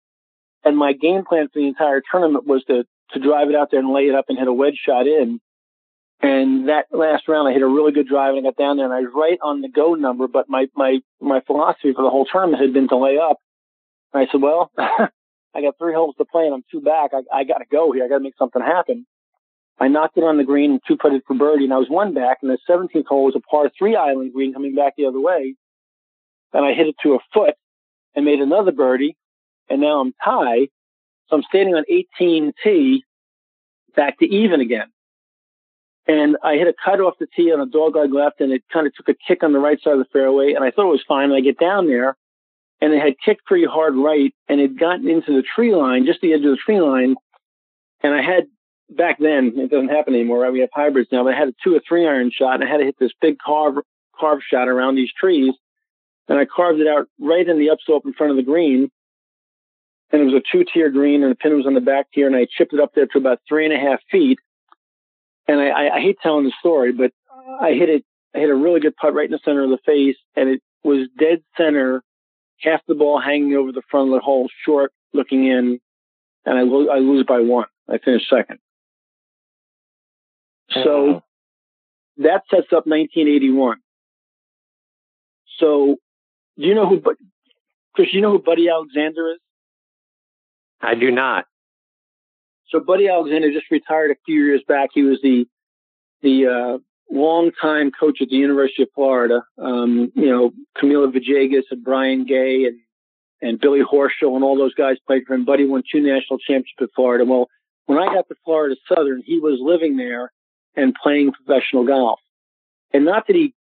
and 0.63 0.77
my 0.77 0.93
game 0.93 1.25
plan 1.25 1.47
for 1.47 1.59
the 1.59 1.67
entire 1.67 2.01
tournament 2.11 2.47
was 2.47 2.63
to 2.65 2.85
to 3.11 3.19
drive 3.19 3.49
it 3.49 3.55
out 3.55 3.69
there 3.71 3.79
and 3.79 3.93
lay 3.93 4.09
it 4.09 4.15
up 4.15 4.25
and 4.29 4.37
hit 4.37 4.47
a 4.47 4.53
wedge 4.53 4.79
shot 4.83 5.07
in. 5.07 5.39
And 6.19 6.69
that 6.69 6.85
last 6.91 7.27
round, 7.27 7.47
I 7.47 7.53
hit 7.53 7.61
a 7.61 7.67
really 7.67 7.91
good 7.91 8.07
drive 8.07 8.33
and 8.33 8.45
I 8.45 8.49
got 8.49 8.57
down 8.57 8.77
there 8.77 8.85
and 8.85 8.93
I 8.93 9.01
was 9.01 9.11
right 9.13 9.37
on 9.43 9.61
the 9.61 9.69
go 9.69 9.93
number. 9.93 10.27
But 10.27 10.49
my 10.49 10.67
my 10.75 10.99
my 11.21 11.41
philosophy 11.41 11.93
for 11.93 12.01
the 12.01 12.09
whole 12.09 12.25
tournament 12.25 12.61
had 12.61 12.73
been 12.73 12.87
to 12.89 12.97
lay 12.97 13.17
up. 13.17 13.37
And 14.13 14.27
I 14.27 14.31
said, 14.31 14.41
well, 14.41 14.71
I 14.77 15.61
got 15.61 15.77
three 15.77 15.93
holes 15.93 16.15
to 16.17 16.25
play 16.25 16.45
and 16.45 16.55
I'm 16.55 16.63
two 16.71 16.81
back. 16.81 17.11
I, 17.13 17.21
I 17.33 17.43
got 17.43 17.59
to 17.59 17.65
go 17.71 17.91
here. 17.91 18.05
I 18.05 18.07
got 18.07 18.17
to 18.17 18.23
make 18.23 18.37
something 18.37 18.61
happen. 18.61 19.05
I 19.79 19.89
knocked 19.89 20.17
it 20.17 20.23
on 20.23 20.37
the 20.37 20.43
green 20.43 20.71
and 20.71 20.81
two 20.87 20.97
putted 20.97 21.21
for 21.27 21.35
birdie 21.35 21.65
and 21.65 21.73
I 21.73 21.77
was 21.77 21.89
one 21.89 22.13
back. 22.15 22.39
And 22.41 22.49
the 22.49 22.57
17th 22.67 23.05
hole 23.05 23.25
was 23.25 23.35
a 23.35 23.39
par 23.39 23.69
three 23.77 23.95
island 23.95 24.33
green 24.33 24.53
coming 24.53 24.73
back 24.73 24.93
the 24.97 25.05
other 25.05 25.19
way. 25.19 25.55
And 26.53 26.65
I 26.65 26.73
hit 26.73 26.87
it 26.87 26.95
to 27.03 27.13
a 27.13 27.19
foot 27.33 27.53
and 28.15 28.25
made 28.25 28.39
another 28.39 28.71
birdie. 28.71 29.15
And 29.69 29.81
now 29.81 29.99
I'm 29.99 30.13
tied. 30.23 30.69
So 31.29 31.35
I'm 31.35 31.43
standing 31.43 31.75
on 31.75 31.83
18T 32.19 33.01
back 33.95 34.17
to 34.19 34.25
even 34.25 34.61
again. 34.61 34.87
And 36.07 36.37
I 36.41 36.55
hit 36.55 36.67
a 36.67 36.73
cut 36.73 37.01
off 37.01 37.15
the 37.19 37.27
tee 37.35 37.51
on 37.51 37.59
a 37.59 37.65
dog 37.65 37.95
leg 37.95 38.13
left 38.13 38.39
and 38.39 38.51
it 38.53 38.63
kind 38.71 38.87
of 38.87 38.95
took 38.95 39.09
a 39.09 39.15
kick 39.27 39.43
on 39.43 39.51
the 39.51 39.59
right 39.59 39.81
side 39.81 39.93
of 39.93 39.99
the 39.99 40.05
fairway. 40.13 40.53
And 40.53 40.63
I 40.63 40.71
thought 40.71 40.87
it 40.87 40.91
was 40.91 41.03
fine. 41.07 41.25
And 41.25 41.33
I 41.33 41.41
get 41.41 41.59
down 41.59 41.87
there 41.87 42.15
and 42.79 42.93
it 42.93 43.01
had 43.01 43.15
kicked 43.23 43.45
pretty 43.45 43.65
hard 43.65 43.95
right 43.95 44.33
and 44.47 44.61
it 44.61 44.79
gotten 44.79 45.09
into 45.09 45.35
the 45.35 45.43
tree 45.43 45.75
line, 45.75 46.05
just 46.05 46.21
the 46.21 46.33
edge 46.33 46.45
of 46.45 46.51
the 46.51 46.57
tree 46.63 46.79
line. 46.79 47.15
And 48.01 48.13
I 48.13 48.21
had 48.21 48.47
back 48.89 49.17
then, 49.19 49.53
it 49.57 49.69
doesn't 49.69 49.89
happen 49.89 50.13
anymore, 50.13 50.39
right? 50.39 50.53
We 50.53 50.61
have 50.61 50.69
hybrids 50.73 51.09
now, 51.11 51.23
but 51.23 51.33
I 51.33 51.37
had 51.37 51.49
a 51.49 51.53
two 51.63 51.75
or 51.75 51.81
three 51.87 52.07
iron 52.07 52.31
shot 52.31 52.55
and 52.55 52.63
I 52.63 52.71
had 52.71 52.77
to 52.77 52.85
hit 52.85 52.95
this 52.99 53.11
big 53.19 53.37
carve, 53.45 53.75
carve 54.17 54.39
shot 54.49 54.69
around 54.69 54.95
these 54.95 55.11
trees. 55.11 55.53
And 56.29 56.37
I 56.37 56.45
carved 56.45 56.79
it 56.79 56.87
out 56.87 57.07
right 57.19 57.47
in 57.47 57.57
the 57.57 57.69
upslope 57.69 58.05
in 58.05 58.13
front 58.13 58.31
of 58.31 58.37
the 58.37 58.43
green. 58.43 58.89
And 60.11 60.21
it 60.21 60.25
was 60.25 60.35
a 60.35 60.43
two 60.51 60.63
tier 60.73 60.89
green 60.89 61.23
and 61.23 61.31
the 61.31 61.35
pin 61.35 61.57
was 61.57 61.65
on 61.65 61.73
the 61.73 61.81
back 61.81 62.07
tier 62.13 62.27
and 62.27 62.35
I 62.35 62.47
chipped 62.49 62.73
it 62.73 62.79
up 62.79 62.93
there 62.95 63.07
to 63.07 63.17
about 63.17 63.39
three 63.47 63.65
and 63.65 63.73
a 63.73 63.79
half 63.79 63.99
feet. 64.09 64.39
And 65.47 65.59
I, 65.61 65.95
I, 65.95 66.01
hate 66.01 66.17
telling 66.21 66.45
the 66.45 66.53
story, 66.59 66.91
but 66.91 67.11
I 67.61 67.71
hit 67.71 67.89
it, 67.89 68.05
I 68.35 68.39
hit 68.39 68.49
a 68.49 68.55
really 68.55 68.79
good 68.79 68.95
putt 68.95 69.13
right 69.13 69.25
in 69.25 69.31
the 69.31 69.39
center 69.45 69.63
of 69.63 69.69
the 69.69 69.79
face 69.85 70.17
and 70.35 70.49
it 70.49 70.61
was 70.83 71.07
dead 71.17 71.41
center 71.55 72.03
half 72.59 72.81
the 72.87 72.95
ball 72.95 73.19
hanging 73.19 73.55
over 73.55 73.71
the 73.71 73.83
front 73.89 74.09
of 74.09 74.15
the 74.15 74.19
hole, 74.19 74.49
short, 74.65 74.91
looking 75.13 75.45
in, 75.45 75.79
and 76.45 76.57
I, 76.57 76.61
lo- 76.63 76.89
I 76.89 76.99
lose 76.99 77.25
by 77.25 77.39
one. 77.39 77.67
I 77.89 77.97
finish 77.97 78.23
second. 78.29 78.59
Oh, 80.75 80.83
so 80.83 81.23
that 82.17 82.43
sets 82.49 82.67
up 82.73 82.87
1981. 82.87 83.77
So 85.59 85.97
do 86.57 86.65
you 86.65 86.75
know 86.75 86.87
who, 86.87 87.01
Chris, 87.93 88.09
you 88.11 88.21
know 88.21 88.31
who 88.31 88.39
Buddy 88.39 88.69
Alexander 88.69 89.31
is? 89.31 89.39
I 90.81 90.95
do 90.95 91.11
not. 91.11 91.45
So 92.69 92.79
Buddy 92.79 93.07
Alexander 93.07 93.51
just 93.51 93.71
retired 93.71 94.11
a 94.11 94.15
few 94.25 94.43
years 94.43 94.61
back. 94.67 94.89
He 94.93 95.03
was 95.03 95.19
the 95.21 95.45
the 96.21 96.47
uh, 96.47 96.77
longtime 97.09 97.91
coach 97.91 98.21
at 98.21 98.29
the 98.29 98.35
University 98.35 98.83
of 98.83 98.89
Florida. 98.95 99.43
Um, 99.57 100.11
you 100.15 100.29
know, 100.29 100.51
Camilo 100.77 101.11
Villegas 101.11 101.63
and 101.71 101.83
Brian 101.83 102.25
Gay 102.25 102.65
and 102.65 102.79
and 103.41 103.59
Billy 103.59 103.81
Horschel 103.81 104.35
and 104.35 104.43
all 104.43 104.57
those 104.57 104.73
guys 104.73 104.97
played 105.05 105.23
for 105.27 105.35
him. 105.35 105.45
Buddy 105.45 105.65
won 105.65 105.83
two 105.89 106.01
national 106.01 106.39
championships 106.39 106.81
at 106.81 106.89
Florida. 106.95 107.23
Well, 107.23 107.47
when 107.85 107.99
I 107.99 108.05
got 108.05 108.27
to 108.27 108.35
Florida 108.43 108.75
Southern, 108.87 109.21
he 109.25 109.39
was 109.39 109.59
living 109.61 109.95
there 109.97 110.31
and 110.75 110.95
playing 111.01 111.33
professional 111.33 111.85
golf. 111.85 112.19
And 112.93 113.05
not 113.05 113.27
that 113.27 113.35
he 113.35 113.53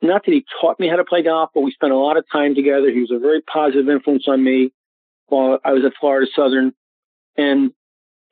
not 0.00 0.24
that 0.24 0.32
he 0.32 0.44
taught 0.60 0.78
me 0.78 0.88
how 0.88 0.96
to 0.96 1.04
play 1.04 1.22
golf, 1.22 1.50
but 1.54 1.62
we 1.62 1.72
spent 1.72 1.92
a 1.92 1.96
lot 1.96 2.16
of 2.16 2.24
time 2.30 2.54
together. 2.54 2.90
He 2.90 3.00
was 3.00 3.10
a 3.10 3.18
very 3.18 3.42
positive 3.42 3.88
influence 3.88 4.24
on 4.28 4.42
me 4.42 4.72
while 5.26 5.58
I 5.64 5.72
was 5.72 5.84
at 5.84 5.92
Florida 6.00 6.30
Southern. 6.34 6.72
And 7.36 7.72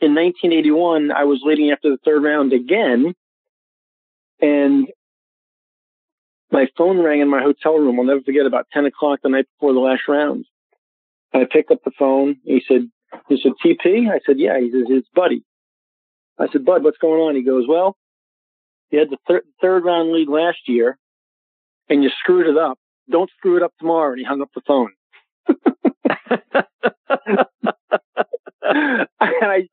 in 0.01 0.15
1981, 0.15 1.11
I 1.11 1.25
was 1.25 1.41
leading 1.43 1.71
after 1.71 1.91
the 1.91 1.99
third 2.05 2.23
round 2.23 2.53
again 2.53 3.15
and 4.41 4.89
my 6.51 6.67
phone 6.77 6.99
rang 7.03 7.21
in 7.21 7.29
my 7.29 7.43
hotel 7.43 7.75
room. 7.75 7.99
I'll 7.99 8.07
never 8.07 8.21
forget 8.21 8.47
about 8.47 8.67
10 8.73 8.87
o'clock 8.87 9.21
the 9.23 9.29
night 9.29 9.47
before 9.59 9.73
the 9.73 9.81
last 9.81 10.03
round. 10.09 10.45
I 11.33 11.45
picked 11.51 11.71
up 11.71 11.83
the 11.85 11.91
phone. 11.99 12.37
He 12.45 12.63
said, 12.67 12.89
he 13.29 13.41
said, 13.43 13.53
TP? 13.65 14.11
I 14.11 14.21
said, 14.25 14.39
yeah. 14.39 14.59
He 14.61 14.71
says, 14.71 14.85
it's 14.89 15.09
Buddy. 15.15 15.45
I 16.39 16.47
said, 16.53 16.65
Bud, 16.65 16.85
what's 16.85 16.99
going 16.99 17.21
on? 17.21 17.35
He 17.35 17.43
goes, 17.43 17.65
well, 17.69 17.97
you 18.91 18.99
had 18.99 19.11
the 19.11 19.19
thir- 19.27 19.45
third 19.61 19.85
round 19.85 20.13
lead 20.13 20.29
last 20.29 20.59
year 20.67 20.99
and 21.89 22.03
you 22.03 22.11
screwed 22.21 22.47
it 22.47 22.57
up. 22.57 22.79
Don't 23.11 23.31
screw 23.39 23.57
it 23.57 23.63
up 23.63 23.73
tomorrow. 23.79 24.13
And 24.13 24.19
he 24.19 24.25
hung 24.25 24.43
up 24.43 24.51
the 24.55 24.63
phone. 24.67 24.93
and 29.21 29.51
I 29.51 29.69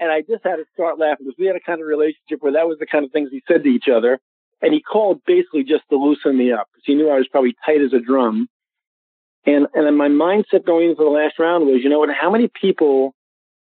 and 0.00 0.10
I 0.10 0.20
just 0.20 0.44
had 0.44 0.56
to 0.56 0.64
start 0.74 0.98
laughing 0.98 1.26
because 1.26 1.38
we 1.38 1.46
had 1.46 1.56
a 1.56 1.60
kind 1.60 1.80
of 1.80 1.86
relationship 1.86 2.40
where 2.40 2.52
that 2.52 2.68
was 2.68 2.78
the 2.78 2.86
kind 2.86 3.04
of 3.04 3.12
things 3.12 3.30
we 3.32 3.42
said 3.48 3.64
to 3.64 3.68
each 3.68 3.88
other. 3.92 4.20
And 4.60 4.72
he 4.72 4.80
called 4.80 5.20
basically 5.26 5.64
just 5.64 5.84
to 5.90 5.96
loosen 5.96 6.36
me 6.36 6.52
up 6.52 6.68
because 6.72 6.84
he 6.84 6.94
knew 6.94 7.10
I 7.10 7.18
was 7.18 7.28
probably 7.28 7.54
tight 7.64 7.80
as 7.80 7.92
a 7.92 8.00
drum. 8.00 8.48
And 9.46 9.66
and 9.74 9.86
then 9.86 9.96
my 9.96 10.08
mindset 10.08 10.64
going 10.64 10.90
into 10.90 11.02
the 11.02 11.10
last 11.10 11.38
round 11.38 11.66
was, 11.66 11.80
you 11.82 11.90
know 11.90 11.98
what? 11.98 12.10
How 12.10 12.30
many 12.30 12.48
people 12.60 13.14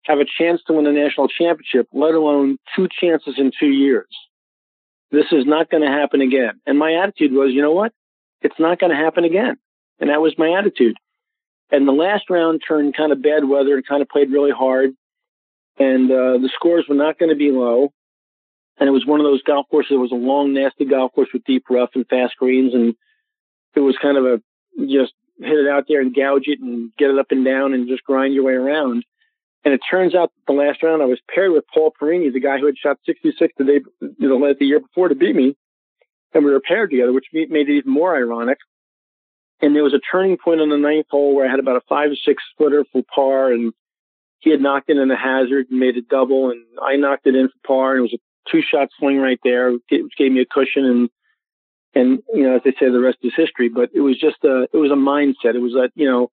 have 0.05 0.19
a 0.19 0.25
chance 0.25 0.61
to 0.67 0.73
win 0.73 0.87
a 0.87 0.91
national 0.91 1.27
championship, 1.27 1.87
let 1.93 2.13
alone 2.13 2.57
two 2.75 2.87
chances 2.99 3.35
in 3.37 3.51
two 3.59 3.69
years? 3.69 4.07
This 5.11 5.25
is 5.31 5.45
not 5.45 5.69
going 5.69 5.83
to 5.83 5.89
happen 5.89 6.21
again. 6.21 6.59
And 6.65 6.77
my 6.77 6.95
attitude 6.95 7.31
was, 7.31 7.51
you 7.53 7.61
know 7.61 7.71
what? 7.71 7.93
It's 8.41 8.59
not 8.59 8.79
going 8.79 8.91
to 8.91 8.97
happen 8.97 9.23
again. 9.23 9.55
And 9.99 10.09
that 10.09 10.21
was 10.21 10.33
my 10.37 10.57
attitude. 10.57 10.95
And 11.69 11.87
the 11.87 11.91
last 11.91 12.29
round 12.29 12.61
turned 12.65 12.95
kind 12.95 13.11
of 13.11 13.21
bad 13.21 13.43
weather 13.47 13.75
and 13.75 13.85
kind 13.85 14.01
of 14.01 14.07
played 14.07 14.31
really 14.31 14.51
hard 14.51 14.91
and 15.79 16.09
uh, 16.11 16.37
the 16.39 16.49
scores 16.53 16.85
were 16.89 16.95
not 16.95 17.19
going 17.19 17.29
to 17.29 17.35
be 17.35 17.51
low. 17.51 17.93
And 18.79 18.87
it 18.87 18.91
was 18.91 19.05
one 19.05 19.19
of 19.19 19.25
those 19.25 19.41
golf 19.43 19.67
courses. 19.69 19.91
It 19.91 19.95
was 19.95 20.11
a 20.11 20.15
long, 20.15 20.53
nasty 20.53 20.85
golf 20.85 21.13
course 21.13 21.29
with 21.33 21.43
deep 21.45 21.65
rough 21.69 21.91
and 21.95 22.07
fast 22.07 22.35
greens, 22.37 22.73
and 22.73 22.95
it 23.75 23.79
was 23.79 23.97
kind 23.99 24.17
of 24.17 24.25
a 24.25 24.41
just 24.85 25.13
hit 25.39 25.57
it 25.57 25.67
out 25.67 25.85
there 25.87 26.01
and 26.01 26.15
gouge 26.15 26.47
it 26.47 26.59
and 26.59 26.91
get 26.97 27.09
it 27.09 27.17
up 27.17 27.27
and 27.31 27.43
down 27.43 27.73
and 27.73 27.87
just 27.87 28.03
grind 28.03 28.33
your 28.33 28.43
way 28.43 28.53
around. 28.53 29.03
And 29.65 29.73
it 29.73 29.81
turns 29.89 30.15
out 30.15 30.31
the 30.45 30.53
last 30.53 30.83
round 30.83 31.01
I 31.01 31.05
was 31.05 31.19
paired 31.33 31.51
with 31.51 31.65
Paul 31.73 31.91
Perini, 31.91 32.29
the 32.29 32.39
guy 32.39 32.59
who 32.59 32.67
had 32.67 32.77
shot 32.77 32.99
66 33.05 33.53
the 33.57 33.63
day, 33.63 33.79
you 34.01 34.29
know, 34.29 34.53
the 34.53 34.65
year 34.65 34.79
before 34.79 35.09
to 35.09 35.15
beat 35.15 35.35
me, 35.35 35.55
and 36.33 36.45
we 36.45 36.51
were 36.51 36.61
paired 36.61 36.91
together, 36.91 37.13
which 37.13 37.25
made 37.33 37.51
it 37.51 37.69
even 37.69 37.91
more 37.91 38.15
ironic. 38.15 38.59
And 39.61 39.75
there 39.75 39.83
was 39.83 39.93
a 39.93 39.99
turning 40.11 40.37
point 40.37 40.61
on 40.61 40.69
the 40.69 40.77
ninth 40.77 41.07
hole 41.09 41.35
where 41.35 41.47
I 41.47 41.49
had 41.49 41.59
about 41.59 41.77
a 41.77 41.81
five 41.89 42.11
or 42.11 42.15
six 42.15 42.43
footer 42.57 42.85
for 42.91 43.01
par, 43.13 43.51
and 43.51 43.73
he 44.39 44.51
had 44.51 44.61
knocked 44.61 44.89
it 44.89 44.97
in 44.97 45.09
a 45.09 45.17
hazard 45.17 45.67
and 45.69 45.79
made 45.79 45.97
a 45.97 46.01
double, 46.01 46.51
and 46.51 46.63
I 46.81 46.95
knocked 46.95 47.25
it 47.25 47.35
in 47.35 47.47
for 47.49 47.67
par, 47.67 47.91
and 47.95 47.99
it 47.99 48.01
was 48.03 48.13
a 48.13 48.51
two 48.51 48.61
shot 48.61 48.89
swing 48.99 49.17
right 49.17 49.39
there, 49.43 49.71
which 49.71 50.17
gave 50.17 50.31
me 50.31 50.41
a 50.41 50.45
cushion, 50.45 50.85
and 50.85 51.09
and 51.95 52.19
you 52.33 52.43
know, 52.43 52.57
as 52.57 52.61
they 52.63 52.71
say, 52.79 52.91
the 52.91 52.99
rest 52.99 53.17
is 53.23 53.33
history. 53.35 53.69
But 53.69 53.89
it 53.93 54.01
was 54.01 54.19
just 54.19 54.43
a 54.43 54.67
it 54.71 54.77
was 54.77 54.91
a 54.91 54.95
mindset. 54.95 55.55
It 55.55 55.61
was 55.61 55.73
that 55.73 55.89
you 55.95 56.09
know 56.09 56.29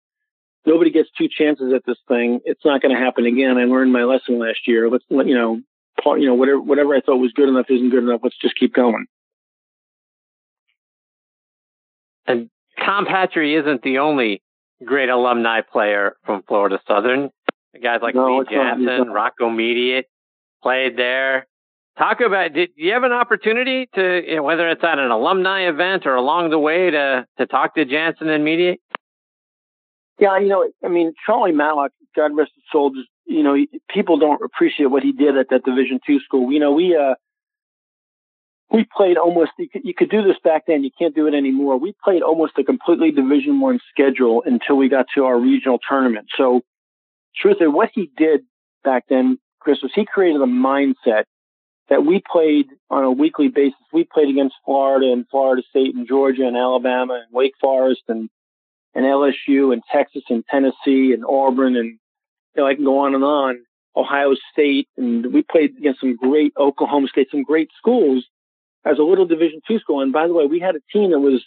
nobody 0.67 0.91
gets 0.91 1.09
two 1.17 1.29
chances 1.29 1.73
at 1.73 1.83
this 1.87 1.99
thing. 2.09 2.41
It's 2.45 2.65
not 2.65 2.83
going 2.83 2.95
to 2.95 3.01
happen 3.01 3.27
again. 3.27 3.57
I 3.59 3.65
learned 3.65 3.93
my 3.93 4.05
lesson 4.05 4.39
last 4.39 4.67
year. 4.67 4.91
Let's 4.91 5.05
let 5.11 5.27
you 5.27 5.35
know, 5.35 5.61
part, 6.03 6.21
you 6.21 6.27
know, 6.27 6.35
whatever 6.35 6.61
whatever 6.61 6.95
I 6.95 7.01
thought 7.01 7.17
was 7.17 7.33
good 7.33 7.49
enough 7.49 7.67
isn't 7.69 7.91
good 7.91 8.03
enough. 8.03 8.21
Let's 8.23 8.39
just 8.39 8.59
keep 8.59 8.75
going. 8.75 9.07
And 12.27 12.49
Tom 12.85 13.07
Patri 13.07 13.55
isn't 13.57 13.83
the 13.83 13.99
only 13.99 14.43
great 14.85 15.09
alumni 15.09 15.61
player 15.61 16.17
from 16.25 16.43
Florida 16.47 16.79
Southern. 16.87 17.31
Guys 17.83 18.01
like 18.03 18.15
no, 18.15 18.39
Lee 18.39 18.45
Janzen, 18.45 19.13
Rocco 19.13 19.51
Mediate 19.51 20.07
played 20.63 20.97
there. 20.97 21.47
Talk 21.97 22.21
about, 22.21 22.53
did 22.53 22.71
you 22.77 22.93
have 22.93 23.05
an 23.05 23.13
opportunity 23.13 23.89
to, 23.95 24.23
you 24.27 24.37
know, 24.37 24.43
whether 24.43 24.69
it's 24.69 24.83
at 24.83 24.99
an 24.99 25.11
alumni 25.11 25.69
event 25.69 26.07
or 26.07 26.15
along 26.17 26.51
the 26.51 26.59
way 26.59 26.91
to, 26.91 27.27
to 27.39 27.47
talk 27.47 27.75
to 27.77 27.85
Janzen 27.85 28.29
and 28.29 28.45
Mediate? 28.45 28.81
Yeah, 30.19 30.39
you 30.39 30.49
know, 30.49 30.69
I 30.85 30.89
mean, 30.89 31.13
Charlie 31.25 31.53
Matlock, 31.53 31.93
God 32.15 32.37
rest 32.37 32.53
his 32.55 32.65
soul, 32.71 32.91
just, 32.91 33.09
you 33.27 33.43
know, 33.43 33.57
people 33.89 34.19
don't 34.19 34.43
appreciate 34.43 34.87
what 34.87 35.03
he 35.03 35.13
did 35.13 35.37
at 35.37 35.51
that 35.51 35.65
Division 35.65 36.01
two 36.07 36.21
school. 36.21 36.53
You 36.53 36.61
know, 36.61 36.73
we, 36.73 36.97
uh, 36.97 37.15
we 38.71 38.87
played 38.97 39.17
almost 39.17 39.53
you 39.59 39.95
could, 39.95 40.11
do 40.11 40.23
this 40.23 40.37
back 40.43 40.65
then 40.67 40.83
you 40.85 40.91
can't 40.99 41.15
do 41.15 41.27
it 41.27 41.35
anymore 41.35 41.77
we 41.79 41.95
played 42.03 42.23
almost 42.23 42.53
a 42.59 42.65
completely 42.65 43.11
division 43.11 43.61
one 43.61 43.79
schedule 43.91 44.43
until 44.47 44.77
we 44.77 44.89
got 44.89 45.07
to 45.15 45.25
our 45.25 45.39
regional 45.39 45.79
tournament 45.89 46.27
so 46.37 46.63
truthfully, 47.37 47.69
what 47.69 47.91
he 47.93 48.11
did 48.17 48.43
back 48.83 49.05
then, 49.09 49.39
Chris, 49.61 49.79
was 49.83 49.93
he 49.95 50.05
created 50.05 50.41
a 50.41 50.47
mindset 50.47 51.25
that 51.89 52.05
we 52.05 52.23
played 52.31 52.67
on 52.91 53.05
a 53.05 53.11
weekly 53.11 53.49
basis. 53.49 53.79
We 53.93 54.05
played 54.05 54.31
against 54.31 54.55
Florida 54.65 55.13
and 55.13 55.27
Florida 55.31 55.63
State 55.69 55.95
and 55.95 56.09
Georgia 56.09 56.47
and 56.47 56.57
Alabama 56.57 57.15
and 57.15 57.33
Wake 57.33 57.55
Forest 57.61 58.03
and 58.09 58.29
and 58.97 59.05
LSU 59.05 59.73
and 59.73 59.83
Texas 59.91 60.23
and 60.31 60.45
Tennessee 60.49 61.13
and 61.13 61.25
Auburn 61.29 61.77
and 61.77 61.99
you 62.55 62.63
know, 62.63 62.67
I 62.67 62.75
can 62.77 62.85
go 62.85 63.01
on 63.01 63.15
and 63.15 63.25
on. 63.25 63.59
Ohio 63.97 64.35
State, 64.53 64.89
and 64.97 65.33
we 65.33 65.43
played 65.43 65.77
against 65.79 66.01
some 66.01 66.17
great 66.17 66.53
Oklahoma 66.57 67.07
State, 67.09 67.29
some 67.31 67.45
great 67.45 67.71
schools 67.79 68.25
as 68.85 68.99
a 68.99 69.03
little 69.03 69.27
Division 69.27 69.61
two 69.67 69.79
school. 69.79 70.01
And 70.03 70.13
by 70.13 70.27
the 70.27 70.35
way, 70.35 70.47
we 70.47 70.61
had 70.61 70.77
a 70.77 70.81
team 70.93 71.11
that 71.11 71.21
was 71.21 71.45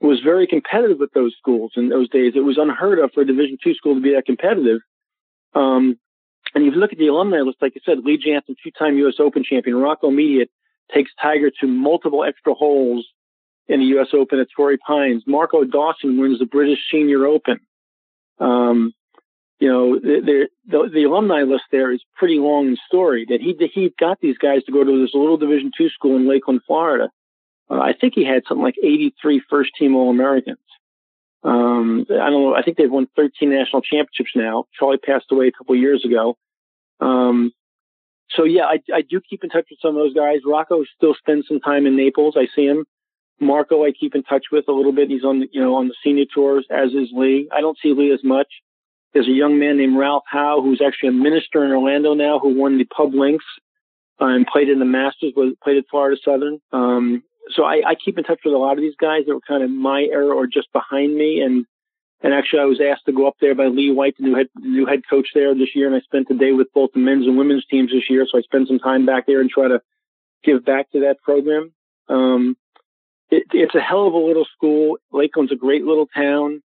was 0.00 0.20
very 0.24 0.46
competitive 0.46 0.98
with 0.98 1.12
those 1.12 1.34
schools 1.38 1.72
in 1.76 1.88
those 1.90 2.08
days. 2.08 2.32
It 2.34 2.40
was 2.40 2.56
unheard 2.58 2.98
of 2.98 3.12
for 3.12 3.20
a 3.20 3.26
Division 3.26 3.58
two 3.62 3.74
school 3.74 3.94
to 3.94 4.00
be 4.00 4.14
that 4.14 4.24
competitive. 4.24 4.80
Um, 5.54 5.98
and 6.54 6.64
if 6.66 6.74
you 6.74 6.80
look 6.80 6.92
at 6.92 6.98
the 6.98 7.08
alumni 7.08 7.40
list, 7.40 7.58
like 7.60 7.74
I 7.76 7.80
said, 7.84 7.98
Lee 8.04 8.18
Janzen, 8.18 8.56
two-time 8.62 8.96
U.S. 8.98 9.14
Open 9.18 9.44
champion, 9.44 9.76
Rocco 9.76 10.10
Mediate 10.10 10.50
takes 10.92 11.10
Tiger 11.20 11.50
to 11.60 11.66
multiple 11.66 12.24
extra 12.24 12.54
holes 12.54 13.06
in 13.68 13.80
the 13.80 13.86
U.S. 13.86 14.08
Open 14.12 14.40
at 14.40 14.48
Torrey 14.56 14.78
Pines. 14.78 15.22
Marco 15.26 15.64
Dawson 15.64 16.18
wins 16.20 16.38
the 16.40 16.46
British 16.46 16.78
Senior 16.90 17.26
Open. 17.26 17.60
Um, 18.40 18.92
you 19.60 19.68
know, 19.68 19.98
the, 19.98 20.48
the, 20.66 20.90
the, 20.92 21.04
alumni 21.04 21.42
list 21.42 21.64
there 21.70 21.92
is 21.92 22.02
pretty 22.16 22.38
long 22.38 22.68
and 22.68 22.78
storied. 22.88 23.28
That 23.28 23.42
he 23.42 23.54
he 23.74 23.92
got 24.00 24.18
these 24.20 24.38
guys 24.38 24.64
to 24.64 24.72
go 24.72 24.82
to 24.82 25.02
this 25.02 25.14
little 25.14 25.36
Division 25.36 25.70
two 25.76 25.90
school 25.90 26.16
in 26.16 26.26
Lakeland, 26.26 26.62
Florida. 26.66 27.10
Uh, 27.70 27.78
I 27.78 27.92
think 27.92 28.14
he 28.16 28.24
had 28.24 28.42
something 28.48 28.64
like 28.64 28.76
83 28.82 29.42
first 29.50 29.72
team 29.78 29.94
All 29.94 30.10
Americans. 30.10 30.58
Um, 31.42 32.06
I 32.10 32.30
don't 32.30 32.42
know. 32.42 32.54
I 32.54 32.62
think 32.62 32.78
they've 32.78 32.90
won 32.90 33.06
13 33.16 33.50
national 33.50 33.82
championships 33.82 34.32
now. 34.34 34.64
Charlie 34.78 34.96
passed 34.96 35.26
away 35.30 35.48
a 35.48 35.52
couple 35.52 35.76
years 35.76 36.04
ago. 36.06 36.36
Um, 37.00 37.52
so 38.30 38.44
yeah, 38.44 38.64
I, 38.64 38.78
I 38.94 39.02
do 39.02 39.20
keep 39.20 39.44
in 39.44 39.50
touch 39.50 39.66
with 39.70 39.78
some 39.82 39.90
of 39.90 40.02
those 40.02 40.14
guys. 40.14 40.40
Rocco 40.46 40.84
still 40.96 41.14
spends 41.14 41.48
some 41.48 41.60
time 41.60 41.86
in 41.86 41.96
Naples. 41.96 42.34
I 42.36 42.46
see 42.56 42.66
him. 42.66 42.86
Marco, 43.40 43.84
I 43.84 43.92
keep 43.92 44.14
in 44.14 44.22
touch 44.22 44.46
with 44.52 44.68
a 44.68 44.72
little 44.72 44.92
bit. 44.92 45.08
He's 45.10 45.24
on 45.24 45.40
the, 45.40 45.48
you 45.52 45.60
know, 45.60 45.74
on 45.76 45.88
the 45.88 45.94
senior 46.04 46.26
tours, 46.32 46.66
as 46.70 46.90
is 46.92 47.08
Lee. 47.12 47.48
I 47.54 47.60
don't 47.60 47.78
see 47.82 47.92
Lee 47.92 48.12
as 48.12 48.22
much. 48.22 48.48
There's 49.12 49.28
a 49.28 49.32
young 49.32 49.58
man 49.58 49.76
named 49.76 49.96
Ralph 49.96 50.24
Howe 50.26 50.62
who's 50.62 50.80
actually 50.80 51.10
a 51.10 51.12
minister 51.12 51.64
in 51.64 51.72
Orlando 51.72 52.14
now 52.14 52.38
who 52.38 52.58
won 52.58 52.78
the 52.78 52.84
Pub 52.84 53.12
Links 53.14 53.44
uh, 54.20 54.26
and 54.26 54.46
played 54.46 54.68
in 54.68 54.78
the 54.78 54.84
Masters, 54.84 55.32
played 55.34 55.76
at 55.78 55.84
Florida 55.90 56.20
Southern. 56.24 56.60
Um, 56.72 57.22
so 57.48 57.64
I, 57.64 57.82
I 57.86 57.94
keep 57.94 58.18
in 58.18 58.24
touch 58.24 58.40
with 58.44 58.54
a 58.54 58.58
lot 58.58 58.74
of 58.74 58.80
these 58.80 58.94
guys 59.00 59.22
that 59.26 59.34
were 59.34 59.40
kind 59.40 59.64
of 59.64 59.70
my 59.70 60.02
era 60.02 60.34
or 60.34 60.46
just 60.46 60.72
behind 60.72 61.14
me. 61.14 61.40
And 61.40 61.66
and 62.22 62.34
actually, 62.34 62.60
I 62.60 62.66
was 62.66 62.80
asked 62.80 63.06
to 63.06 63.12
go 63.12 63.26
up 63.26 63.36
there 63.40 63.54
by 63.54 63.66
Lee 63.66 63.90
White, 63.90 64.16
the 64.18 64.24
new 64.24 64.34
head 64.36 64.48
new 64.56 64.86
head 64.86 65.02
coach 65.08 65.28
there 65.34 65.54
this 65.54 65.74
year, 65.74 65.86
and 65.86 65.96
I 65.96 66.00
spent 66.00 66.28
the 66.28 66.34
day 66.34 66.52
with 66.52 66.68
both 66.74 66.90
the 66.92 67.00
men's 67.00 67.26
and 67.26 67.38
women's 67.38 67.64
teams 67.64 67.90
this 67.90 68.10
year. 68.10 68.26
So 68.30 68.38
I 68.38 68.42
spent 68.42 68.68
some 68.68 68.78
time 68.78 69.06
back 69.06 69.26
there 69.26 69.40
and 69.40 69.48
try 69.48 69.68
to 69.68 69.80
give 70.44 70.64
back 70.64 70.90
to 70.92 71.00
that 71.00 71.22
program. 71.22 71.72
Um, 72.08 72.56
it, 73.30 73.44
it's 73.52 73.74
a 73.74 73.80
hell 73.80 74.06
of 74.06 74.12
a 74.12 74.18
little 74.18 74.46
school. 74.54 74.98
Lakeland's 75.12 75.52
a 75.52 75.56
great 75.56 75.84
little 75.84 76.06
town. 76.14 76.62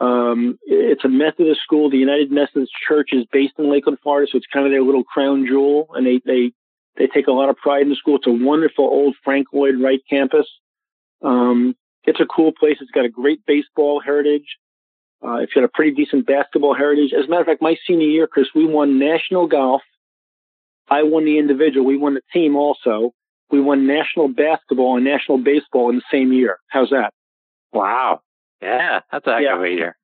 Um, 0.00 0.58
it's 0.62 1.04
a 1.04 1.08
Methodist 1.08 1.60
school. 1.62 1.90
The 1.90 1.98
United 1.98 2.30
Methodist 2.30 2.72
Church 2.88 3.10
is 3.12 3.26
based 3.30 3.54
in 3.58 3.70
Lakeland, 3.70 3.98
Florida, 4.02 4.28
so 4.30 4.38
it's 4.38 4.46
kind 4.52 4.64
of 4.64 4.72
their 4.72 4.82
little 4.82 5.04
crown 5.04 5.46
jewel, 5.46 5.88
and 5.94 6.06
they 6.06 6.20
they 6.24 6.52
they 6.96 7.06
take 7.06 7.26
a 7.26 7.32
lot 7.32 7.50
of 7.50 7.56
pride 7.56 7.82
in 7.82 7.90
the 7.90 7.96
school. 7.96 8.16
It's 8.16 8.26
a 8.26 8.32
wonderful 8.32 8.84
old 8.84 9.14
Frank 9.22 9.48
Lloyd 9.52 9.76
Wright 9.78 10.00
campus. 10.08 10.46
Um, 11.22 11.76
it's 12.04 12.20
a 12.20 12.26
cool 12.26 12.52
place. 12.58 12.78
It's 12.80 12.90
got 12.90 13.04
a 13.04 13.10
great 13.10 13.44
baseball 13.46 14.00
heritage. 14.00 14.56
Uh, 15.22 15.36
it's 15.36 15.52
got 15.52 15.64
a 15.64 15.68
pretty 15.68 15.90
decent 15.90 16.26
basketball 16.26 16.74
heritage. 16.74 17.12
As 17.12 17.26
a 17.26 17.28
matter 17.28 17.42
of 17.42 17.46
fact, 17.46 17.60
my 17.60 17.76
senior 17.86 18.08
year, 18.08 18.26
Chris, 18.26 18.48
we 18.54 18.64
won 18.64 18.98
national 18.98 19.48
golf. 19.48 19.82
I 20.88 21.02
won 21.02 21.26
the 21.26 21.38
individual. 21.38 21.84
We 21.84 21.98
won 21.98 22.14
the 22.14 22.22
team 22.32 22.56
also. 22.56 23.12
We 23.50 23.60
won 23.60 23.86
national 23.86 24.28
basketball 24.28 24.96
and 24.96 25.04
national 25.04 25.38
baseball 25.38 25.90
in 25.90 25.96
the 25.96 26.02
same 26.10 26.32
year. 26.32 26.58
How's 26.68 26.90
that? 26.90 27.12
Wow. 27.72 28.20
Yeah, 28.62 29.00
that's 29.10 29.26
a 29.26 29.34
heck 29.34 29.42
yeah. 29.42 29.56
of 29.56 29.62
a 29.62 29.68
year. 29.68 29.96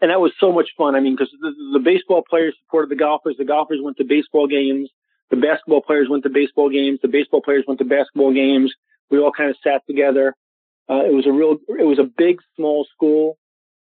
And 0.00 0.10
that 0.10 0.20
was 0.20 0.32
so 0.40 0.50
much 0.50 0.70
fun. 0.78 0.94
I 0.94 1.00
mean, 1.00 1.14
because 1.14 1.30
the, 1.40 1.52
the 1.74 1.78
baseball 1.78 2.22
players 2.28 2.54
supported 2.64 2.90
the 2.90 2.96
golfers. 2.96 3.36
The 3.36 3.44
golfers 3.44 3.80
went 3.82 3.98
to 3.98 4.04
baseball 4.04 4.46
games. 4.46 4.88
The 5.30 5.36
basketball 5.36 5.82
players 5.82 6.08
went 6.08 6.22
to 6.24 6.30
baseball 6.30 6.70
games. 6.70 7.00
The 7.02 7.08
baseball 7.08 7.42
players 7.42 7.64
went 7.68 7.78
to 7.80 7.84
basketball 7.84 8.32
games. 8.32 8.72
We 9.10 9.18
all 9.18 9.32
kind 9.32 9.50
of 9.50 9.56
sat 9.62 9.82
together. 9.86 10.34
Uh, 10.88 11.04
it 11.04 11.12
was 11.12 11.26
a 11.26 11.32
real, 11.32 11.56
it 11.78 11.86
was 11.86 11.98
a 11.98 12.04
big, 12.04 12.38
small 12.56 12.86
school, 12.92 13.38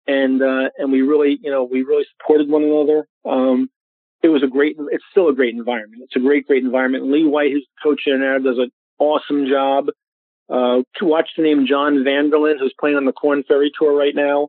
and 0.06 0.40
uh, 0.40 0.68
and 0.78 0.92
we 0.92 1.02
really, 1.02 1.38
you 1.42 1.50
know, 1.50 1.64
we 1.64 1.82
really 1.82 2.04
supported 2.16 2.48
one 2.48 2.62
another. 2.62 3.08
Um, 3.24 3.70
it 4.22 4.28
was 4.28 4.44
a 4.44 4.46
great, 4.46 4.76
it's 4.78 5.04
still 5.11 5.28
a 5.28 5.35
great 5.35 5.54
environment. 5.54 6.02
It's 6.04 6.14
a 6.14 6.20
great, 6.20 6.46
great 6.46 6.62
environment. 6.62 7.11
Lee 7.11 7.24
White, 7.24 7.50
who's 7.50 7.66
the 7.66 7.88
coach 7.88 8.02
there 8.06 8.18
now, 8.18 8.38
does 8.38 8.58
an 8.58 8.70
awesome 9.00 9.48
job. 9.48 9.87
Uh, 10.52 10.82
to 10.96 11.06
watch 11.06 11.30
the 11.34 11.42
name 11.42 11.66
John 11.66 12.04
VanDerLaan, 12.04 12.58
who's 12.58 12.74
playing 12.78 12.96
on 12.96 13.06
the 13.06 13.12
Korn 13.12 13.42
Ferry 13.48 13.72
Tour 13.76 13.96
right 13.96 14.14
now. 14.14 14.48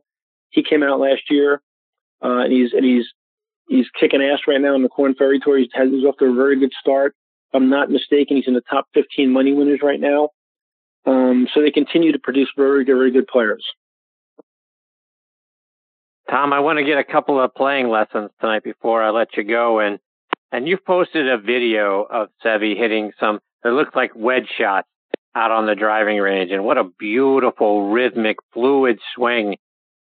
He 0.50 0.62
came 0.62 0.82
out 0.82 1.00
last 1.00 1.22
year, 1.30 1.62
uh, 2.22 2.40
and 2.40 2.52
he's 2.52 2.74
and 2.74 2.84
he's 2.84 3.06
he's 3.68 3.86
kicking 3.98 4.20
ass 4.22 4.40
right 4.46 4.60
now 4.60 4.74
on 4.74 4.82
the 4.82 4.90
Korn 4.90 5.14
Ferry 5.14 5.40
Tour. 5.40 5.56
He's, 5.56 5.70
has, 5.72 5.88
he's 5.90 6.04
off 6.04 6.18
to 6.18 6.26
a 6.26 6.34
very 6.34 6.60
good 6.60 6.72
start. 6.78 7.14
If 7.48 7.56
I'm 7.56 7.70
not 7.70 7.90
mistaken, 7.90 8.36
he's 8.36 8.46
in 8.46 8.52
the 8.52 8.62
top 8.68 8.86
15 8.92 9.32
money 9.32 9.54
winners 9.54 9.80
right 9.82 9.98
now. 9.98 10.28
Um, 11.06 11.48
so 11.54 11.62
they 11.62 11.70
continue 11.70 12.12
to 12.12 12.18
produce 12.18 12.50
very, 12.54 12.84
very 12.84 13.10
good 13.10 13.26
players. 13.26 13.64
Tom, 16.30 16.52
I 16.52 16.60
want 16.60 16.78
to 16.78 16.84
get 16.84 16.98
a 16.98 17.04
couple 17.04 17.40
of 17.40 17.54
playing 17.54 17.88
lessons 17.88 18.30
tonight 18.42 18.62
before 18.62 19.02
I 19.02 19.08
let 19.08 19.36
you 19.38 19.44
go. 19.44 19.80
And 19.80 19.98
and 20.52 20.68
you've 20.68 20.84
posted 20.84 21.30
a 21.30 21.38
video 21.38 22.02
of 22.02 22.28
Seve 22.44 22.76
hitting 22.76 23.12
some 23.18 23.40
that 23.62 23.70
looks 23.70 23.94
like 23.94 24.10
wedge 24.14 24.48
shots 24.58 24.88
out 25.34 25.50
on 25.50 25.66
the 25.66 25.74
driving 25.74 26.18
range. 26.18 26.50
And 26.50 26.64
what 26.64 26.78
a 26.78 26.84
beautiful, 26.84 27.90
rhythmic, 27.90 28.36
fluid 28.52 28.98
swing 29.14 29.56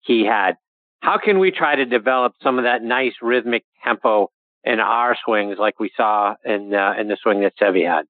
he 0.01 0.25
had. 0.25 0.57
How 1.01 1.19
can 1.19 1.39
we 1.39 1.51
try 1.51 1.77
to 1.77 1.85
develop 1.85 2.35
some 2.43 2.59
of 2.59 2.65
that 2.65 2.83
nice 2.83 3.15
rhythmic 3.23 3.65
tempo 3.85 4.31
in 4.65 4.81
our 4.81 5.17
swings 5.25 5.57
like 5.59 5.79
we 5.79 5.91
saw 5.97 6.35
in 6.45 6.75
uh, 6.75 6.95
in 6.99 7.09
the 7.09 7.17
swing 7.23 7.41
that 7.43 7.55
Seve 7.61 7.87
had? 7.87 8.07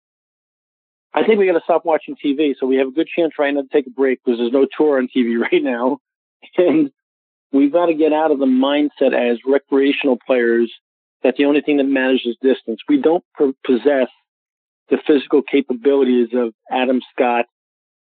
I 1.12 1.24
think 1.24 1.38
we 1.38 1.46
got 1.46 1.54
to 1.54 1.64
stop 1.64 1.85
watching 1.85 2.16
TV. 2.16 2.54
So 2.59 2.66
we 2.66 2.76
have 2.76 2.88
a 2.88 2.92
good 2.92 3.09
chance 3.09 3.35
right 3.38 3.52
now 3.52 3.62
to 3.62 3.68
take 3.68 3.87
a 3.87 3.90
break 3.90 4.20
because 4.24 4.38
there's 4.38 4.52
no 4.52 4.66
tour 4.76 4.98
on 4.98 5.09
TV 5.14 5.38
right 5.52 5.62
now. 5.62 5.98
And 6.57 6.90
we've 7.52 7.72
got 7.72 7.87
to 7.87 7.94
get 7.94 8.12
out 8.12 8.31
of 8.31 8.38
the 8.38 8.46
mindset 8.46 9.12
as 9.12 9.38
recreational 9.46 10.18
players 10.24 10.72
that 11.22 11.35
the 11.37 11.46
only 11.46 11.61
thing 11.61 11.78
that 11.78 11.85
matters 11.85 12.22
is 12.24 12.37
distance. 12.40 12.81
We 12.88 13.00
don't 13.00 13.24
possess 13.64 14.09
the 14.90 14.98
physical 15.07 15.42
capabilities 15.42 16.29
of 16.35 16.55
Adam 16.70 17.01
Scott, 17.12 17.46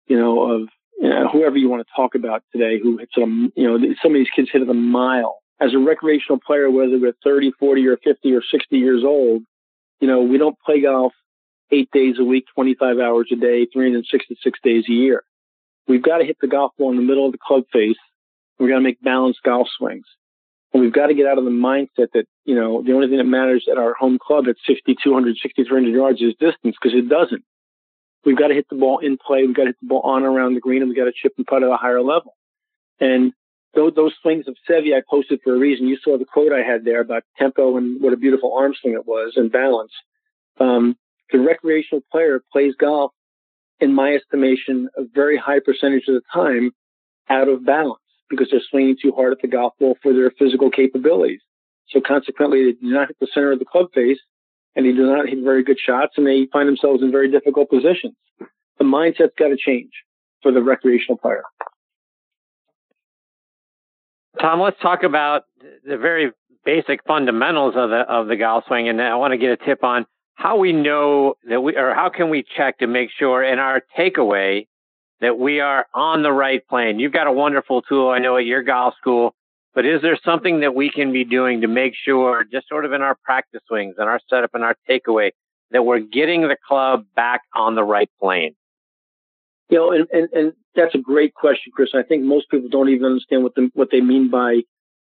you 0.07 0.17
know, 0.17 0.51
of 0.51 0.69
you 0.99 1.09
know, 1.09 1.27
whoever 1.27 1.57
you 1.57 1.69
want 1.69 1.86
to 1.86 1.93
talk 1.95 2.15
about 2.15 2.43
today 2.51 2.79
who 2.81 2.97
hits 2.97 3.15
a, 3.17 3.21
you 3.21 3.51
know, 3.55 3.77
some 4.01 4.12
of 4.12 4.15
these 4.15 4.29
kids 4.36 4.49
hit 4.51 4.62
it 4.62 4.69
a 4.69 4.73
mile. 4.73 5.38
As 5.59 5.73
a 5.73 5.79
recreational 5.79 6.39
player, 6.45 6.69
whether 6.69 6.99
we're 6.99 7.13
30, 7.23 7.51
40, 7.59 7.88
or 7.88 7.97
50 7.97 8.33
or 8.33 8.41
60 8.41 8.77
years 8.77 9.03
old, 9.03 9.43
you 9.99 10.07
know, 10.07 10.21
we 10.21 10.38
don't 10.38 10.57
play 10.65 10.81
golf 10.81 11.13
eight 11.71 11.89
days 11.91 12.15
a 12.19 12.23
week, 12.23 12.45
25 12.55 12.99
hours 12.99 13.29
a 13.31 13.36
day, 13.36 13.65
366 13.71 14.59
days 14.63 14.83
a 14.89 14.91
year. 14.91 15.23
We've 15.88 16.01
got 16.01 16.17
to 16.19 16.25
hit 16.25 16.38
the 16.41 16.47
golf 16.47 16.71
ball 16.77 16.91
in 16.91 16.97
the 16.97 17.03
middle 17.03 17.25
of 17.25 17.31
the 17.31 17.38
club 17.38 17.63
face. 17.71 17.97
We've 18.59 18.69
got 18.69 18.75
to 18.75 18.81
make 18.81 19.01
balanced 19.01 19.41
golf 19.43 19.67
swings. 19.77 20.05
And 20.73 20.81
we've 20.81 20.93
got 20.93 21.07
to 21.07 21.13
get 21.13 21.27
out 21.27 21.38
of 21.38 21.45
the 21.45 21.51
mindset 21.51 22.07
that, 22.13 22.25
you 22.45 22.55
know, 22.55 22.81
the 22.81 22.93
only 22.93 23.07
thing 23.07 23.17
that 23.17 23.25
matters 23.25 23.67
at 23.71 23.77
our 23.77 23.93
home 23.93 24.17
club 24.19 24.47
at 24.47 24.55
6,200, 24.65 25.38
6,300 25.38 25.93
yards 25.93 26.19
is 26.21 26.33
distance 26.39 26.75
because 26.81 26.97
it 26.97 27.07
doesn't. 27.07 27.43
We've 28.25 28.38
got 28.38 28.47
to 28.47 28.55
hit 28.55 28.67
the 28.69 28.75
ball 28.75 28.99
in 28.99 29.17
play. 29.17 29.45
We've 29.45 29.55
got 29.55 29.63
to 29.63 29.69
hit 29.69 29.79
the 29.81 29.88
ball 29.88 30.01
on 30.01 30.23
around 30.23 30.55
the 30.55 30.62
green 30.62 30.81
and 30.81 30.89
we've 30.89 30.97
got 30.97 31.05
to 31.05 31.13
chip 31.13 31.33
and 31.38 31.45
putt 31.45 31.62
at 31.62 31.69
a 31.69 31.77
higher 31.77 32.01
level. 32.01 32.36
And 32.99 33.33
those, 33.75 33.93
those 33.95 34.13
swings 34.21 34.47
of 34.47 34.55
Seve 34.67 34.95
I 34.95 35.01
posted 35.07 35.41
for 35.43 35.55
a 35.55 35.59
reason. 35.59 35.88
You 35.88 35.97
saw 35.97 36.17
the 36.17 36.25
quote 36.25 36.51
I 36.51 36.63
had 36.63 36.86
there 36.86 37.01
about 37.01 37.23
tempo 37.38 37.77
and 37.77 38.01
what 38.01 38.13
a 38.13 38.17
beautiful 38.17 38.55
arm 38.57 38.73
swing 38.79 38.93
it 38.93 39.05
was 39.05 39.33
and 39.36 39.51
balance. 39.51 39.91
Um, 40.59 40.95
the 41.31 41.39
recreational 41.39 42.03
player 42.12 42.43
plays 42.51 42.73
golf, 42.79 43.12
in 43.79 43.93
my 43.93 44.13
estimation, 44.13 44.88
a 44.95 45.03
very 45.03 45.38
high 45.38 45.59
percentage 45.59 46.07
of 46.07 46.15
the 46.15 46.21
time 46.33 46.71
out 47.29 47.49
of 47.49 47.65
balance 47.65 48.02
because 48.36 48.50
they're 48.52 48.62
swinging 48.69 48.98
too 49.02 49.12
hard 49.15 49.34
at 49.34 49.41
the 49.41 49.48
golf 49.48 49.74
ball 49.80 49.98
for 50.02 50.13
their 50.13 50.32
physical 50.32 50.69
capabilities. 50.69 51.41
So 51.89 52.02
consequently, 52.02 52.65
they 52.65 52.72
do 52.74 52.93
not 52.93 53.08
hit 53.08 53.17
the 53.19 53.28
center 53.34 53.52
of 53.52 53.60
the 53.60 53.65
club 53.65 53.88
face 53.93 54.19
and 54.76 54.86
they 54.86 54.91
do 54.91 55.06
not 55.06 55.28
hit 55.28 55.43
very 55.43 55.63
good 55.63 55.80
shots 55.80 56.13
and 56.17 56.26
they 56.26 56.48
find 56.52 56.67
themselves 56.67 57.02
in 57.02 57.12
very 57.12 57.30
difficult 57.30 57.69
positions. 57.69 58.15
The 58.80 58.86
mindset's 58.86 59.34
got 59.38 59.50
to 59.50 59.58
change 59.58 59.91
for 60.41 60.52
the 60.52 60.62
recreational 60.62 61.17
player. 61.17 61.43
Tom, 64.39 64.60
let's 64.60 64.80
talk 64.82 65.04
about 65.04 65.43
the 65.86 65.98
very 65.98 66.32
basic 66.65 67.04
fundamentals 67.06 67.76
of 67.76 67.89
the 67.89 68.00
of 68.00 68.28
the 68.28 68.36
golf 68.36 68.65
swing, 68.67 68.89
and 68.89 69.02
I 69.02 69.15
want 69.15 69.32
to 69.32 69.38
get 69.38 69.52
a 69.52 69.58
tip 69.58 69.84
on 69.84 70.06
how 70.34 70.58
we 70.58 70.74
know 70.74 71.36
that 71.48 71.62
we 71.62 71.76
or 71.76 71.93
how 71.93 72.10
can 72.10 72.30
we 72.30 72.43
check 72.58 72.80
to 72.80 72.88
make 72.88 73.10
sure 73.17 73.43
in 73.43 73.60
our 73.60 73.84
takeaway 73.98 74.67
that 75.23 75.39
we 75.39 75.59
are 75.59 75.86
on 75.93 76.23
the 76.23 76.31
right 76.31 76.65
plane. 76.67 76.99
You've 76.99 77.13
got 77.13 77.27
a 77.27 77.31
wonderful 77.31 77.81
tool, 77.81 78.09
I 78.09 78.19
know, 78.19 78.38
at 78.38 78.45
your 78.45 78.63
golf 78.63 78.95
school, 78.99 79.36
but 79.73 79.86
is 79.86 80.01
there 80.01 80.17
something 80.23 80.59
that 80.59 80.75
we 80.75 80.89
can 80.89 81.12
be 81.12 81.23
doing 81.23 81.62
to 81.62 81.67
make 81.67 81.93
sure, 81.95 82.43
just 82.43 82.67
sort 82.67 82.86
of 82.86 82.93
in 82.93 83.01
our 83.01 83.15
practice 83.23 83.62
swings 83.67 83.95
and 83.97 84.07
our 84.07 84.19
setup 84.29 84.51
and 84.53 84.63
our 84.63 84.75
takeaway, 84.89 85.31
that 85.71 85.83
we're 85.83 85.99
getting 85.99 86.41
the 86.41 86.57
club 86.67 87.05
back 87.15 87.41
on 87.55 87.75
the 87.75 87.83
right 87.83 88.09
plane? 88.19 88.55
You 89.69 89.77
know, 89.77 89.91
and, 89.91 90.07
and, 90.12 90.29
and 90.33 90.53
that's 90.75 90.93
a 90.93 90.99
great 90.99 91.33
question, 91.33 91.71
Chris. 91.73 91.89
I 91.95 92.03
think 92.03 92.23
most 92.23 92.49
people 92.49 92.69
don't 92.69 92.89
even 92.89 93.05
understand 93.05 93.43
what 93.43 93.55
the, 93.55 93.71
what 93.73 93.89
they 93.91 94.01
mean 94.01 94.29
by 94.29 94.62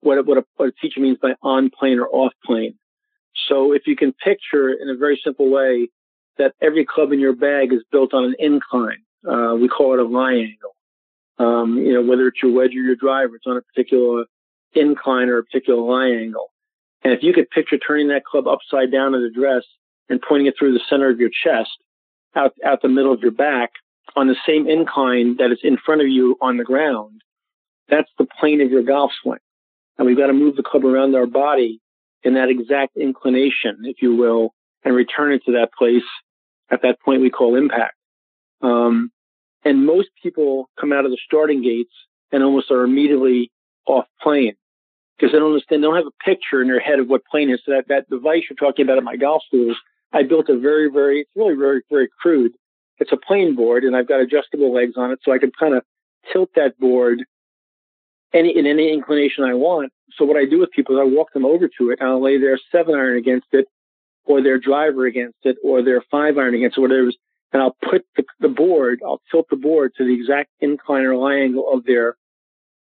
what, 0.01 0.25
what, 0.27 0.39
a, 0.39 0.45
what 0.57 0.69
a 0.69 0.73
teacher 0.81 1.01
means 1.01 1.19
by 1.21 1.35
on 1.43 1.71
plane 1.71 1.99
or 1.99 2.07
off 2.09 2.33
plane. 2.45 2.75
So 3.49 3.73
if 3.73 3.87
you 3.87 3.97
can 3.97 4.13
picture 4.13 4.69
in 4.71 4.89
a 4.89 4.97
very 4.97 5.21
simple 5.25 5.51
way 5.51 5.89
that 6.39 6.55
every 6.61 6.85
club 6.85 7.13
in 7.13 7.21
your 7.21 7.35
bag 7.35 7.73
is 7.73 7.83
built 7.91 8.15
on 8.15 8.25
an 8.25 8.35
incline, 8.39 9.03
uh, 9.29 9.55
we 9.55 9.69
call 9.69 9.95
it 9.95 10.01
a 10.01 10.05
lie 10.05 10.35
angle. 10.35 10.77
Um, 11.39 11.79
you 11.79 11.93
know, 11.93 12.03
whether 12.03 12.29
it's 12.29 12.43
your 12.43 12.53
wedge 12.53 12.71
or 12.71 12.83
your 12.83 12.97
driver, 12.97 13.37
it's 13.37 13.47
on 13.47 13.57
a 13.57 13.63
particular 13.63 14.27
incline 14.75 15.29
or 15.29 15.39
a 15.39 15.45
particular 15.45 15.81
lie 15.81 16.09
angle. 16.09 16.51
And 17.03 17.13
if 17.13 17.23
you 17.23 17.33
could 17.33 17.51
picture 17.51 17.79
turning 17.79 18.09
that 18.09 18.25
club 18.25 18.47
upside 18.47 18.93
down 18.93 19.15
at 19.15 19.23
address 19.23 19.65
and 20.09 20.21
pointing 20.21 20.47
it 20.47 20.55
through 20.59 20.75
the 20.75 20.85
center 20.89 21.11
of 21.11 21.19
your 21.19 21.31
chest, 21.31 21.71
out, 22.35 22.53
out 22.65 22.83
the 22.83 22.89
middle 22.89 23.13
of 23.13 23.21
your 23.21 23.33
back, 23.33 23.71
on 24.15 24.29
the 24.29 24.37
same 24.47 24.69
incline 24.69 25.37
that 25.39 25.51
is 25.53 25.59
in 25.63 25.77
front 25.77 26.01
of 26.01 26.09
you 26.09 26.37
on 26.41 26.57
the 26.57 26.65
ground, 26.65 27.23
that's 27.89 28.11
the 28.19 28.27
plane 28.39 28.61
of 28.61 28.71
your 28.71 28.83
golf 28.83 29.11
swing. 29.23 29.39
And 29.99 30.07
we've 30.07 30.17
got 30.17 30.29
to 30.29 30.33
move 30.33 30.57
the 30.57 30.63
club 30.63 30.85
around 30.85 31.15
our 31.15 31.27
body 31.27 31.81
in 32.23 32.35
that 32.35 32.49
exact 32.49 32.97
inclination, 32.97 33.83
if 33.85 33.97
you 34.01 34.15
will, 34.15 34.55
and 34.85 34.95
return 34.95 35.33
it 35.33 35.43
to 35.47 35.53
that 35.53 35.71
place 35.77 36.05
at 36.71 36.83
that 36.83 37.01
point 37.01 37.21
we 37.21 37.31
call 37.31 37.57
impact. 37.57 37.95
Um, 38.63 39.11
and 39.65 39.87
most 39.87 40.09
people 40.23 40.69
come 40.79 40.93
out 40.93 41.05
of 41.05 41.11
the 41.11 41.19
starting 41.25 41.63
gates 41.63 41.93
and 42.31 42.43
almost 42.43 42.71
are 42.71 42.83
immediately 42.83 43.51
off 43.87 44.07
plane 44.21 44.55
because 45.17 45.33
they 45.33 45.39
don't 45.39 45.53
understand, 45.53 45.83
they 45.83 45.87
don't 45.87 45.97
have 45.97 46.07
a 46.07 46.25
picture 46.25 46.63
in 46.63 46.69
their 46.69 46.81
head 46.81 46.99
of 46.99 47.09
what 47.09 47.25
plane 47.27 47.51
is. 47.51 47.61
So 47.65 47.73
that, 47.73 47.89
that 47.89 48.09
device 48.09 48.43
you're 48.49 48.57
talking 48.57 48.85
about 48.85 48.99
at 48.99 49.05
my 49.05 49.17
golf 49.17 49.43
schools, 49.47 49.77
I 50.13 50.23
built 50.23 50.49
a 50.49 50.59
very, 50.59 50.91
very, 50.91 51.21
it's 51.21 51.31
really 51.37 51.55
very, 51.55 51.83
very 51.91 52.09
crude. 52.21 52.53
It's 52.99 53.13
a 53.13 53.17
plane 53.17 53.55
board 53.55 53.85
and 53.85 53.97
I've 53.97 54.09
got 54.09 54.21
adjustable 54.21 54.73
legs 54.73 54.95
on 54.97 55.11
it 55.11 55.21
so 55.23 55.33
I 55.33 55.39
can 55.39 55.53
kind 55.59 55.75
of 55.75 55.85
tilt 56.33 56.51
that 56.57 56.79
board 56.79 57.25
any, 58.33 58.57
in 58.57 58.67
any 58.67 58.93
inclination 58.93 59.45
I 59.45 59.55
want. 59.55 59.93
So 60.17 60.25
what 60.25 60.37
I 60.37 60.45
do 60.45 60.59
with 60.59 60.71
people 60.71 60.97
is 60.97 61.01
I 61.01 61.05
walk 61.05 61.33
them 61.33 61.45
over 61.45 61.69
to 61.79 61.91
it 61.91 61.99
and 62.01 62.09
I'll 62.09 62.23
lay 62.23 62.39
their 62.39 62.59
seven 62.71 62.95
iron 62.95 63.17
against 63.17 63.49
it 63.53 63.67
or 64.25 64.43
their 64.43 64.59
driver 64.59 65.07
against 65.07 65.39
it 65.45 65.57
or 65.65 65.83
their 65.83 66.03
five 66.11 66.39
iron 66.39 66.55
against 66.55 66.79
it, 66.79 66.81
whatever. 66.81 67.11
And 67.53 67.61
I'll 67.61 67.77
put 67.83 68.07
the, 68.17 68.25
the 68.41 68.49
board, 68.49 69.01
I'll 69.05 69.21
tilt 69.31 69.47
the 69.51 69.57
board 69.57 69.93
to 69.97 70.05
the 70.05 70.15
exact 70.15 70.51
incline 70.61 71.05
or 71.05 71.17
lie 71.17 71.37
angle 71.37 71.71
of 71.73 71.85
their, 71.85 72.17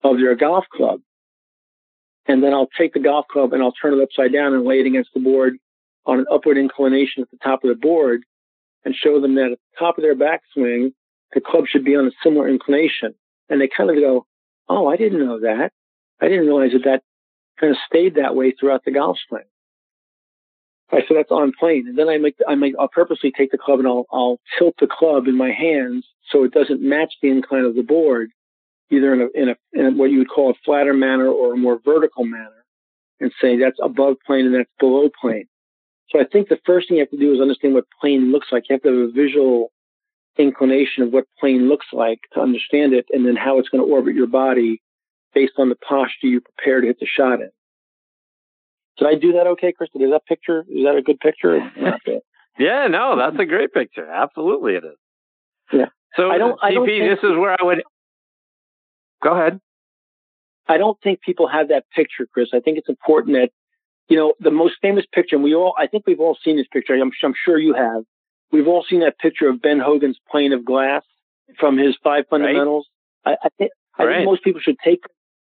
of 0.05 0.19
their 0.19 0.37
golf 0.37 0.65
club. 0.73 1.01
And 2.27 2.43
then 2.43 2.55
I'll 2.55 2.69
take 2.79 2.95
the 2.95 3.01
golf 3.01 3.27
club 3.27 3.53
and 3.53 3.63
I'll 3.63 3.73
turn 3.73 3.99
it 3.99 4.03
upside 4.03 4.33
down 4.33 4.55
and 4.55 4.65
lay 4.65 4.81
it 4.81 4.87
against 4.87 5.11
the 5.15 5.21
board 5.21 5.55
on 6.07 6.21
an 6.21 6.27
upward 6.33 6.59
inclination 6.59 7.23
at 7.23 7.31
the 7.31 7.39
top 7.43 7.65
of 7.65 7.69
the 7.69 7.75
board 7.75 8.23
and 8.85 8.95
show 8.95 9.21
them 9.21 9.35
that 9.35 9.53
at 9.53 9.59
the 9.59 9.79
top 9.79 9.99
of 9.99 10.03
their 10.03 10.15
backswing, 10.15 10.93
the 11.33 11.41
club 11.41 11.65
should 11.67 11.85
be 11.85 11.97
on 11.97 12.07
a 12.07 12.13
similar 12.23 12.49
inclination. 12.49 13.15
And 13.49 13.61
they 13.61 13.69
kind 13.69 13.91
of 13.91 13.97
go, 13.97 14.27
Oh, 14.69 14.87
I 14.87 14.97
didn't 14.97 15.25
know 15.25 15.41
that. 15.41 15.73
I 16.21 16.29
didn't 16.29 16.47
realize 16.47 16.73
that 16.73 16.85
that 16.85 17.03
kind 17.59 17.73
of 17.73 17.79
stayed 17.87 18.15
that 18.15 18.37
way 18.37 18.53
throughout 18.53 18.85
the 18.85 18.93
golf 18.93 19.19
swing. 19.29 19.43
I 20.93 20.99
said 20.99 21.17
that's 21.17 21.31
on 21.31 21.53
plane. 21.59 21.87
And 21.89 21.97
then 21.97 22.09
I 22.09 22.19
make, 22.19 22.37
I 22.47 22.55
make, 22.55 22.75
I'll 22.79 22.89
purposely 22.89 23.33
take 23.37 23.51
the 23.51 23.59
club 23.59 23.79
and 23.79 23.89
I'll, 23.89 24.07
I'll 24.13 24.41
tilt 24.59 24.75
the 24.79 24.87
club 24.87 25.27
in 25.27 25.37
my 25.37 25.51
hands 25.51 26.07
so 26.31 26.45
it 26.45 26.53
doesn't 26.53 26.83
match 26.83 27.15
the 27.23 27.31
incline 27.31 27.65
of 27.65 27.75
the 27.75 27.83
board, 27.83 28.31
either 28.91 29.15
in 29.15 29.21
a, 29.23 29.43
in 29.43 29.49
a, 29.49 29.57
in 29.73 29.97
what 29.97 30.11
you 30.11 30.19
would 30.19 30.29
call 30.29 30.51
a 30.51 30.55
flatter 30.65 30.93
manner 30.93 31.29
or 31.29 31.55
a 31.55 31.57
more 31.57 31.81
vertical 31.83 32.25
manner 32.25 32.65
and 33.21 33.33
say 33.41 33.59
that's 33.59 33.79
above 33.83 34.17
plane 34.27 34.47
and 34.47 34.55
that's 34.55 34.71
below 34.79 35.09
plane. 35.21 35.47
So 36.11 36.21
I 36.21 36.25
think 36.31 36.49
the 36.49 36.59
first 36.67 36.89
thing 36.89 36.99
you 36.99 37.03
have 37.03 37.11
to 37.11 37.17
do 37.17 37.35
is 37.35 37.41
understand 37.41 37.75
what 37.75 37.85
plane 37.99 38.31
looks 38.33 38.49
like. 38.53 38.65
You 38.69 38.75
have 38.75 38.83
to 38.83 38.89
have 38.89 39.09
a 39.09 39.13
visual 39.13 39.73
inclination 40.37 41.05
of 41.05 41.13
what 41.13 41.25
plane 41.41 41.69
looks 41.69 41.87
like 41.93 42.21
to 42.35 42.41
understand 42.41 42.93
it 42.93 43.07
and 43.11 43.27
then 43.27 43.37
how 43.37 43.59
it's 43.59 43.69
going 43.71 43.85
to 43.85 43.91
orbit 43.91 44.15
your 44.15 44.27
body 44.27 44.83
based 45.35 45.55
on 45.59 45.71
the 45.71 45.77
posture 45.77 46.27
you 46.27 46.41
prepare 46.43 46.81
to 46.81 46.87
hit 46.87 47.01
the 47.01 47.07
shot 47.07 47.41
in. 47.41 47.51
Did 48.99 49.09
I 49.09 49.15
do 49.15 49.33
that 49.33 49.47
okay, 49.49 49.73
Krista? 49.73 50.03
Is 50.03 50.11
that 50.11 50.27
picture, 50.27 50.61
is 50.69 50.85
that 50.85 50.97
a 50.97 51.03
good 51.03 51.19
picture? 51.21 51.59
yeah, 52.59 52.87
no, 52.89 53.17
that's 53.17 53.39
a 53.39 53.47
great 53.47 53.73
picture. 53.73 54.07
Absolutely 54.07 54.75
it 54.75 54.85
is. 54.85 54.99
Yeah. 55.73 55.87
So, 56.17 56.31
I 56.31 56.39
don't, 56.39 56.59
I 56.63 56.73
don't 56.73 56.87
think, 56.87 57.09
this 57.09 57.25
is 57.25 57.37
where 57.37 57.57
I 57.59 57.65
would 57.65 57.83
go 59.23 59.33
ahead. 59.33 59.61
I 60.69 60.77
don't 60.77 60.99
think 61.03 61.23
people 61.23 61.49
have 61.49 61.69
that 61.69 61.85
picture, 61.95 62.27
Chris. 62.33 62.51
I 62.53 62.61
think 62.61 62.79
it's 62.79 62.89
important 62.89 63.35
that, 63.35 63.51
you 64.09 64.17
know, 64.17 64.35
the 64.39 64.51
most 64.51 64.75
famous 64.83 65.07
picture, 65.11 65.37
and 65.37 65.43
we 65.43 65.55
all, 65.55 65.75
I 65.79 65.87
think 65.87 66.07
we've 66.07 66.21
all 66.21 66.37
seen 66.45 66.57
this 66.57 66.67
picture. 66.71 66.95
I'm, 66.95 67.11
I'm 67.23 67.35
sure 67.45 67.59
you 67.59 67.75
have. 67.75 68.05
We've 68.53 68.69
all 68.69 68.85
seen 68.89 69.01
that 69.01 69.19
picture 69.19 69.49
of 69.49 69.63
Ben 69.63 69.81
Hogan's 69.81 70.19
plane 70.31 70.53
of 70.53 70.65
glass 70.65 71.03
from 71.59 71.79
his 71.79 71.97
five 72.05 72.25
fundamentals. 72.29 72.87
Right. 73.25 73.39
I, 73.43 73.47
I, 73.47 73.49
think, 73.57 73.71
I 73.99 74.05
right. 74.05 74.17
think 74.17 74.27
most 74.27 74.45
people 74.45 74.61
should 74.61 74.77
take, 74.85 75.01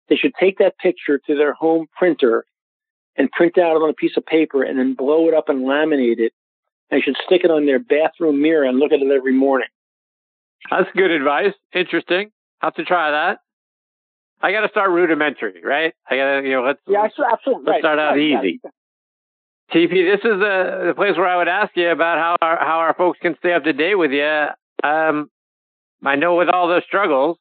they 0.08 0.16
should 0.16 0.32
take 0.40 0.58
that 0.58 0.78
picture 0.78 1.20
to 1.26 1.36
their 1.36 1.52
home 1.52 1.86
printer 1.94 2.46
and 3.16 3.30
print 3.30 3.58
out 3.58 3.76
it 3.76 3.82
on 3.82 3.90
a 3.90 3.94
piece 3.94 4.16
of 4.16 4.26
paper 4.26 4.62
and 4.62 4.78
then 4.78 4.94
blow 4.94 5.28
it 5.28 5.34
up 5.34 5.48
and 5.48 5.64
laminate 5.64 6.18
it. 6.18 6.32
And 6.90 7.02
should 7.02 7.16
stick 7.26 7.42
it 7.44 7.50
on 7.50 7.66
their 7.66 7.78
bathroom 7.78 8.42
mirror 8.42 8.64
and 8.64 8.78
look 8.78 8.92
at 8.92 9.00
it 9.00 9.10
every 9.10 9.32
morning. 9.32 9.68
That's 10.70 10.88
good 10.94 11.10
advice. 11.10 11.54
Interesting. 11.74 12.30
Have 12.60 12.74
to 12.74 12.84
try 12.84 13.10
that. 13.10 13.38
I 14.40 14.52
got 14.52 14.60
to 14.60 14.68
start 14.68 14.90
rudimentary, 14.90 15.62
right? 15.64 15.94
I 16.08 16.16
got 16.16 16.40
to, 16.40 16.46
you 16.46 16.52
know, 16.52 16.62
let's, 16.62 16.80
yeah, 16.86 17.04
absolutely. 17.04 17.64
let's 17.64 17.66
right. 17.66 17.80
start 17.80 17.98
out 17.98 18.10
right. 18.10 18.20
easy. 18.20 18.60
TP, 19.72 19.90
this 19.90 20.20
is 20.20 20.38
the, 20.38 20.84
the 20.88 20.94
place 20.94 21.16
where 21.16 21.26
I 21.26 21.36
would 21.36 21.48
ask 21.48 21.74
you 21.74 21.90
about 21.90 22.18
how 22.18 22.36
our, 22.46 22.58
how 22.58 22.78
our 22.80 22.94
folks 22.94 23.18
can 23.20 23.34
stay 23.38 23.54
up 23.54 23.64
to 23.64 23.72
date 23.72 23.94
with 23.94 24.12
you. 24.12 24.46
Um, 24.82 25.30
I 26.04 26.16
know 26.16 26.36
with 26.36 26.48
all 26.48 26.68
those 26.68 26.84
struggles, 26.86 27.38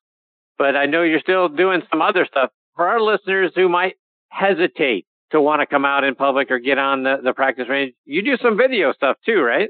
but 0.57 0.75
I 0.75 0.85
know 0.85 1.03
you're 1.03 1.19
still 1.19 1.49
doing 1.49 1.81
some 1.91 2.01
other 2.01 2.25
stuff. 2.25 2.51
For 2.75 2.87
our 2.87 3.01
listeners 3.01 3.51
who 3.55 3.67
might 3.67 3.95
hesitate 4.29 5.05
to 5.33 5.41
want 5.41 5.61
to 5.61 5.65
come 5.65 5.83
out 5.83 6.03
in 6.03 6.15
public 6.15 6.49
or 6.51 6.59
get 6.59 6.77
on 6.77 7.03
the, 7.03 7.17
the 7.23 7.33
practice 7.33 7.67
range, 7.67 7.93
you 8.05 8.21
do 8.21 8.37
some 8.37 8.55
video 8.55 8.93
stuff 8.93 9.17
too, 9.25 9.41
right? 9.41 9.69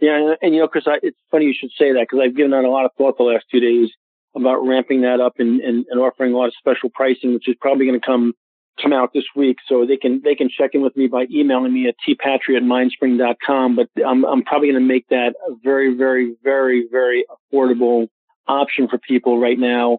Yeah, 0.00 0.16
and, 0.16 0.36
and 0.40 0.54
you 0.54 0.60
know, 0.60 0.68
Chris, 0.68 0.84
I, 0.86 0.98
it's 1.02 1.18
funny 1.30 1.46
you 1.46 1.54
should 1.58 1.70
say 1.78 1.92
that 1.92 2.06
because 2.08 2.20
I've 2.22 2.36
given 2.36 2.50
that 2.52 2.64
a 2.64 2.70
lot 2.70 2.84
of 2.84 2.92
thought 2.96 3.16
the 3.18 3.24
last 3.24 3.44
two 3.50 3.60
days 3.60 3.90
about 4.34 4.66
ramping 4.66 5.02
that 5.02 5.20
up 5.20 5.34
and, 5.38 5.60
and, 5.60 5.84
and 5.88 6.00
offering 6.00 6.32
a 6.32 6.36
lot 6.36 6.46
of 6.46 6.54
special 6.58 6.90
pricing, 6.92 7.34
which 7.34 7.48
is 7.48 7.56
probably 7.60 7.86
going 7.86 8.00
to 8.00 8.06
come 8.06 8.34
come 8.80 8.92
out 8.92 9.12
this 9.12 9.24
week. 9.36 9.58
So 9.68 9.86
they 9.86 9.96
can 9.96 10.22
they 10.24 10.34
can 10.34 10.48
check 10.48 10.70
in 10.74 10.82
with 10.82 10.96
me 10.96 11.06
by 11.06 11.26
emailing 11.30 11.72
me 11.72 11.88
at 11.88 11.94
tpatri 12.06 12.56
at 12.56 12.62
mindspring.com. 12.62 13.76
But 13.76 13.88
I'm 14.04 14.24
I'm 14.24 14.42
probably 14.42 14.70
going 14.70 14.82
to 14.82 14.88
make 14.88 15.06
that 15.08 15.34
a 15.48 15.54
very 15.62 15.94
very 15.94 16.34
very 16.42 16.88
very 16.90 17.24
affordable 17.30 18.08
option 18.48 18.88
for 18.88 18.98
people 18.98 19.38
right 19.38 19.58
now 19.58 19.98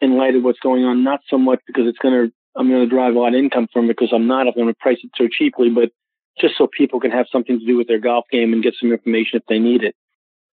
in 0.00 0.16
light 0.16 0.34
of 0.34 0.42
what's 0.42 0.60
going 0.60 0.84
on. 0.84 1.04
Not 1.04 1.20
so 1.28 1.38
much 1.38 1.60
because 1.66 1.86
it's 1.86 1.98
going 1.98 2.26
to 2.26 2.32
I'm 2.56 2.68
going 2.68 2.88
to 2.88 2.94
drive 2.94 3.14
a 3.14 3.18
lot 3.18 3.34
of 3.34 3.38
income 3.38 3.68
from 3.72 3.86
it 3.86 3.96
because 3.96 4.12
I'm 4.12 4.26
not. 4.26 4.46
I'm 4.46 4.54
going 4.54 4.66
to 4.68 4.74
price 4.74 4.98
it 5.02 5.10
so 5.16 5.28
cheaply, 5.30 5.70
but 5.70 5.90
just 6.38 6.56
so 6.56 6.66
people 6.66 7.00
can 7.00 7.10
have 7.10 7.26
something 7.30 7.58
to 7.58 7.66
do 7.66 7.76
with 7.76 7.86
their 7.86 8.00
golf 8.00 8.24
game 8.30 8.52
and 8.52 8.62
get 8.62 8.74
some 8.80 8.92
information 8.92 9.38
if 9.38 9.46
they 9.48 9.58
need 9.58 9.82
it. 9.84 9.94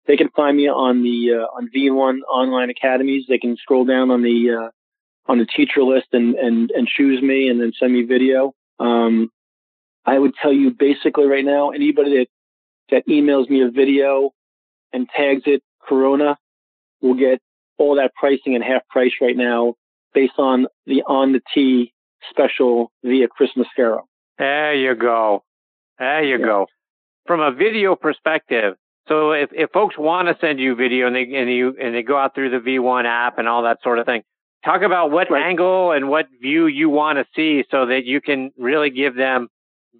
They 0.07 0.17
can 0.17 0.29
find 0.29 0.57
me 0.57 0.67
on 0.67 1.03
the 1.03 1.41
uh, 1.41 1.57
on 1.57 1.69
V1 1.75 2.19
online 2.27 2.69
academies. 2.69 3.25
They 3.27 3.37
can 3.37 3.55
scroll 3.57 3.85
down 3.85 4.09
on 4.09 4.23
the 4.23 4.51
uh, 4.51 4.69
on 5.31 5.37
the 5.37 5.45
teacher 5.45 5.83
list 5.83 6.07
and 6.13 6.35
and 6.35 6.71
and 6.71 6.87
choose 6.87 7.21
me 7.21 7.49
and 7.49 7.61
then 7.61 7.71
send 7.79 7.93
me 7.93 8.03
video. 8.03 8.53
Um, 8.79 9.29
I 10.05 10.17
would 10.17 10.33
tell 10.41 10.51
you 10.51 10.71
basically 10.71 11.27
right 11.27 11.45
now, 11.45 11.69
anybody 11.69 12.17
that 12.17 12.27
that 12.89 13.07
emails 13.07 13.49
me 13.49 13.61
a 13.61 13.69
video 13.69 14.31
and 14.91 15.07
tags 15.15 15.43
it 15.45 15.61
Corona 15.87 16.37
will 17.01 17.15
get 17.15 17.39
all 17.77 17.95
that 17.95 18.13
pricing 18.15 18.55
and 18.55 18.63
half 18.63 18.87
price 18.87 19.13
right 19.21 19.37
now 19.37 19.75
based 20.13 20.37
on 20.37 20.67
the 20.85 21.03
on 21.03 21.33
the 21.33 21.41
tee 21.53 21.93
special 22.29 22.91
via 23.03 23.27
Chris 23.27 23.51
Mascaro. 23.57 24.01
There 24.37 24.73
you 24.73 24.95
go. 24.95 25.43
There 25.99 26.23
you 26.23 26.39
yeah. 26.39 26.45
go. 26.45 26.67
From 27.25 27.41
a 27.41 27.51
video 27.51 27.95
perspective, 27.95 28.75
so 29.07 29.31
if, 29.31 29.49
if 29.53 29.71
folks 29.71 29.97
want 29.97 30.27
to 30.27 30.37
send 30.39 30.59
you 30.59 30.75
video 30.75 31.07
and 31.07 31.15
they 31.15 31.23
and 31.23 31.51
you 31.51 31.75
and 31.81 31.93
they 31.93 32.03
go 32.03 32.17
out 32.17 32.35
through 32.35 32.51
the 32.51 32.57
V1 32.57 33.05
app 33.05 33.37
and 33.37 33.47
all 33.47 33.63
that 33.63 33.79
sort 33.83 33.99
of 33.99 34.05
thing, 34.05 34.23
talk 34.63 34.81
about 34.81 35.11
what 35.11 35.29
right. 35.29 35.43
angle 35.43 35.91
and 35.91 36.09
what 36.09 36.27
view 36.41 36.67
you 36.67 36.89
want 36.89 37.17
to 37.17 37.25
see 37.35 37.63
so 37.71 37.87
that 37.87 38.05
you 38.05 38.21
can 38.21 38.51
really 38.57 38.89
give 38.89 39.15
them 39.15 39.47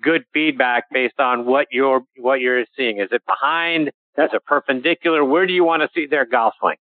good 0.02 0.24
feedback 0.34 0.86
based 0.91 1.19
on 1.19 1.45
what 1.45 1.67
you're 1.71 2.02
what 2.17 2.41
you're 2.41 2.65
seeing. 2.76 3.00
Is 3.00 3.10
it 3.12 3.21
behind? 3.26 3.91
That's 4.15 4.34
a 4.34 4.39
perpendicular. 4.39 5.24
Where 5.24 5.47
do 5.47 5.54
you 5.54 5.63
want 5.63 5.84
to 5.84 5.89
see 5.95 6.06
their 6.06 6.26
golf 6.26 6.54
swing? 6.60 6.76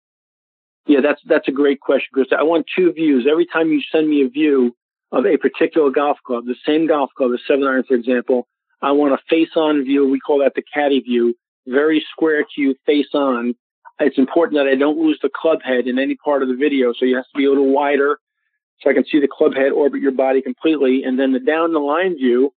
Yeah, 0.90 1.02
that's 1.02 1.22
that's 1.24 1.48
a 1.48 1.52
great 1.52 1.80
question, 1.80 2.08
Chris. 2.12 2.30
I 2.36 2.42
want 2.42 2.66
two 2.76 2.92
views. 2.92 3.28
Every 3.30 3.46
time 3.46 3.72
you 3.72 3.80
send 3.92 4.10
me 4.10 4.24
a 4.24 4.28
view 4.28 4.76
of 5.12 5.24
a 5.28 5.38
particular 5.38 5.92
golf 5.92 6.18
club, 6.26 6.46
the 6.46 6.56
same 6.66 6.88
golf 6.88 7.12
club, 7.16 7.30
a 7.30 7.38
seven 7.48 7.66
iron, 7.66 7.84
for 7.88 7.94
example, 7.94 8.48
I 8.82 8.92
want 8.94 9.14
a 9.14 9.20
face-on 9.30 9.84
view. 9.84 10.10
We 10.10 10.20
call 10.20 10.40
that 10.40 10.54
the 10.56 10.64
caddy 10.74 11.00
view. 11.00 11.36
Very 11.68 12.04
square 12.12 12.42
to 12.42 12.62
you, 12.62 12.74
face 12.88 13.14
on. 13.14 13.54
It's 14.00 14.18
important 14.18 14.58
that 14.58 14.68
I 14.68 14.74
don't 14.74 14.98
lose 14.98 15.20
the 15.22 15.30
club 15.30 15.60
head 15.64 15.86
in 15.86 16.00
any 16.00 16.16
part 16.16 16.42
of 16.42 16.50
the 16.50 16.56
video, 16.56 16.92
so 16.94 17.06
you 17.06 17.18
have 17.18 17.26
to 17.26 17.38
be 17.38 17.46
a 17.46 17.50
little 17.50 17.72
wider 17.72 18.18
so 18.82 18.90
I 18.90 18.94
can 18.94 19.06
see 19.06 19.20
the 19.20 19.28
club 19.28 19.54
head 19.54 19.72
orbit 19.72 20.02
your 20.02 20.14
body 20.14 20.42
completely. 20.42 21.04
And 21.04 21.20
then 21.20 21.34
the 21.34 21.40
down 21.40 21.72
the 21.72 21.80
line 21.80 22.16
view 22.16 22.52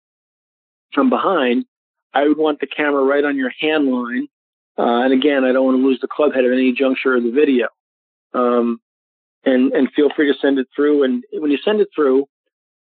from 0.94 1.10
behind, 1.10 1.64
I 2.14 2.28
would 2.28 2.38
want 2.38 2.60
the 2.60 2.68
camera 2.68 3.02
right 3.02 3.24
on 3.24 3.36
your 3.36 3.50
hand 3.60 3.88
line. 3.88 4.28
Uh, 4.78 5.02
and 5.02 5.12
again, 5.12 5.42
I 5.42 5.50
don't 5.50 5.64
want 5.64 5.78
to 5.78 5.84
lose 5.84 5.98
the 6.00 6.06
club 6.06 6.32
head 6.32 6.44
at 6.44 6.52
any 6.52 6.72
juncture 6.72 7.16
of 7.16 7.24
the 7.24 7.32
video. 7.32 7.66
Um, 8.34 8.80
and, 9.44 9.72
and 9.72 9.88
feel 9.94 10.10
free 10.14 10.32
to 10.32 10.38
send 10.38 10.58
it 10.58 10.68
through. 10.74 11.04
And 11.04 11.24
when 11.32 11.50
you 11.50 11.58
send 11.64 11.80
it 11.80 11.88
through, 11.94 12.26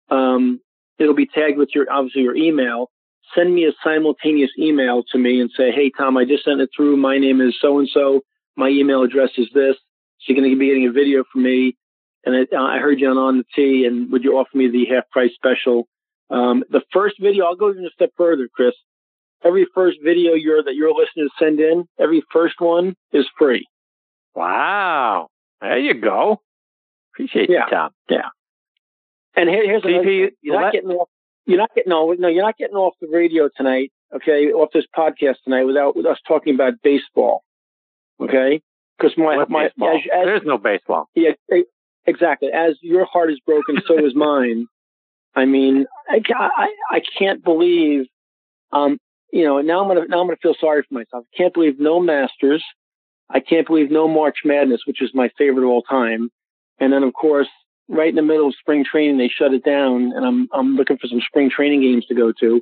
Um, 0.09 0.59
it'll 0.99 1.15
be 1.15 1.25
tagged 1.27 1.57
with 1.57 1.69
your 1.73 1.91
obviously 1.91 2.21
your 2.21 2.35
email. 2.35 2.91
Send 3.33 3.53
me 3.53 3.65
a 3.65 3.73
simultaneous 3.83 4.51
email 4.57 5.03
to 5.11 5.17
me 5.17 5.41
and 5.41 5.49
say, 5.57 5.71
"Hey 5.71 5.89
Tom, 5.97 6.15
I 6.15 6.25
just 6.25 6.43
sent 6.45 6.61
it 6.61 6.69
through. 6.75 6.95
My 6.97 7.17
name 7.17 7.41
is 7.41 7.55
so 7.59 7.79
and 7.79 7.89
so. 7.89 8.21
My 8.55 8.69
email 8.69 9.01
address 9.01 9.31
is 9.37 9.49
this. 9.53 9.75
So 10.19 10.25
you're 10.27 10.39
going 10.39 10.49
to 10.49 10.59
be 10.59 10.67
getting 10.67 10.87
a 10.87 10.91
video 10.91 11.23
from 11.31 11.43
me, 11.43 11.75
and 12.23 12.35
it, 12.35 12.53
I 12.53 12.77
heard 12.77 12.99
you 12.99 13.09
on 13.09 13.17
on 13.17 13.37
the 13.39 13.45
T. 13.55 13.85
And 13.85 14.11
would 14.11 14.23
you 14.23 14.37
offer 14.37 14.55
me 14.55 14.69
the 14.69 14.85
half 14.93 15.09
price 15.09 15.33
special? 15.33 15.87
Um, 16.29 16.63
the 16.69 16.81
first 16.93 17.15
video, 17.19 17.45
I'll 17.45 17.55
go 17.55 17.71
even 17.71 17.85
a 17.85 17.89
step 17.89 18.11
further, 18.15 18.47
Chris. 18.53 18.75
Every 19.43 19.65
first 19.75 19.97
video 20.03 20.33
you're 20.33 20.63
that 20.63 20.75
your 20.75 20.91
listeners 20.93 21.31
send 21.37 21.59
in, 21.59 21.85
every 21.99 22.23
first 22.31 22.55
one 22.59 22.95
is 23.11 23.27
free. 23.37 23.65
Wow, 24.35 25.27
there 25.61 25.79
you 25.79 25.93
go. 25.93 26.41
Appreciate 27.13 27.49
yeah. 27.49 27.65
you, 27.65 27.71
Tom. 27.71 27.91
Yeah. 28.09 28.29
And 29.35 29.49
here, 29.49 29.63
here's 29.65 29.83
another. 29.83 30.31
You're 30.41 30.61
not 30.61 30.73
getting 30.73 30.89
off. 30.89 31.09
You're 31.45 31.57
not 31.57 31.73
getting 31.75 31.89
no, 31.89 32.13
no. 32.17 32.27
You're 32.27 32.43
not 32.43 32.57
getting 32.57 32.75
off 32.75 32.95
the 32.99 33.07
radio 33.11 33.49
tonight. 33.55 33.91
Okay, 34.13 34.51
off 34.51 34.69
this 34.73 34.85
podcast 34.95 35.35
tonight 35.43 35.63
without 35.63 35.95
with 35.95 36.05
us 36.05 36.17
talking 36.27 36.55
about 36.55 36.73
baseball. 36.83 37.43
Okay, 38.19 38.61
because 38.97 39.17
my 39.17 39.37
what 39.37 39.49
my 39.49 39.65
as, 39.65 39.71
as, 39.79 40.25
there's 40.25 40.41
no 40.45 40.57
baseball. 40.57 41.09
Yeah, 41.15 41.31
exactly. 42.05 42.49
As 42.53 42.77
your 42.81 43.05
heart 43.05 43.31
is 43.31 43.39
broken, 43.45 43.81
so 43.87 44.05
is 44.05 44.15
mine. 44.15 44.67
I 45.35 45.45
mean, 45.45 45.85
I, 46.09 46.21
I 46.33 46.67
I 46.89 47.01
can't 47.17 47.43
believe. 47.43 48.05
Um, 48.71 48.97
you 49.31 49.43
know, 49.43 49.59
now 49.61 49.81
I'm 49.81 49.87
gonna 49.87 50.07
now 50.07 50.21
I'm 50.21 50.27
gonna 50.27 50.37
feel 50.41 50.55
sorry 50.59 50.83
for 50.87 50.93
myself. 50.93 51.25
I 51.33 51.37
can't 51.37 51.53
believe 51.53 51.79
no 51.79 51.99
Masters. 51.99 52.63
I 53.29 53.39
can't 53.39 53.67
believe 53.67 53.91
no 53.91 54.07
March 54.07 54.37
Madness, 54.45 54.81
which 54.85 55.01
is 55.01 55.11
my 55.13 55.29
favorite 55.37 55.63
of 55.63 55.69
all 55.69 55.81
time. 55.81 56.29
And 56.79 56.93
then, 56.93 57.03
of 57.03 57.13
course, 57.13 57.47
right 57.87 58.09
in 58.09 58.15
the 58.15 58.21
middle 58.21 58.47
of 58.47 58.55
spring 58.59 58.83
training, 58.89 59.17
they 59.17 59.27
shut 59.29 59.53
it 59.53 59.63
down, 59.63 60.11
and 60.15 60.25
I'm 60.25 60.47
I'm 60.53 60.75
looking 60.75 60.97
for 60.97 61.07
some 61.07 61.21
spring 61.21 61.49
training 61.49 61.81
games 61.81 62.05
to 62.07 62.15
go 62.15 62.31
to, 62.39 62.61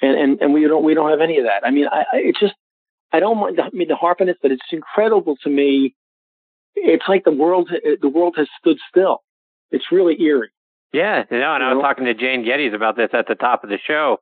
and 0.00 0.16
and 0.16 0.40
and 0.40 0.54
we 0.54 0.66
don't 0.66 0.84
we 0.84 0.94
don't 0.94 1.10
have 1.10 1.20
any 1.20 1.38
of 1.38 1.44
that. 1.44 1.66
I 1.66 1.70
mean, 1.70 1.86
I, 1.90 2.00
I 2.00 2.16
it's 2.16 2.40
just 2.40 2.54
I 3.12 3.20
don't 3.20 3.38
mind, 3.38 3.60
I 3.60 3.68
mean 3.72 3.88
to 3.88 3.96
harp 3.96 4.20
on 4.20 4.28
it, 4.28 4.38
but 4.42 4.50
it's 4.52 4.62
incredible 4.72 5.36
to 5.42 5.50
me. 5.50 5.94
It's 6.74 7.04
like 7.08 7.24
the 7.24 7.32
world 7.32 7.70
the 8.00 8.08
world 8.08 8.34
has 8.36 8.48
stood 8.58 8.78
still. 8.88 9.22
It's 9.70 9.92
really 9.92 10.20
eerie. 10.22 10.50
Yeah, 10.92 11.24
you 11.30 11.38
know, 11.38 11.54
and 11.54 11.62
I 11.62 11.72
was 11.72 11.82
talking 11.82 12.06
to 12.06 12.14
Jane 12.14 12.44
Geddes 12.44 12.74
about 12.74 12.96
this 12.96 13.10
at 13.12 13.28
the 13.28 13.36
top 13.36 13.62
of 13.62 13.70
the 13.70 13.78
show, 13.86 14.18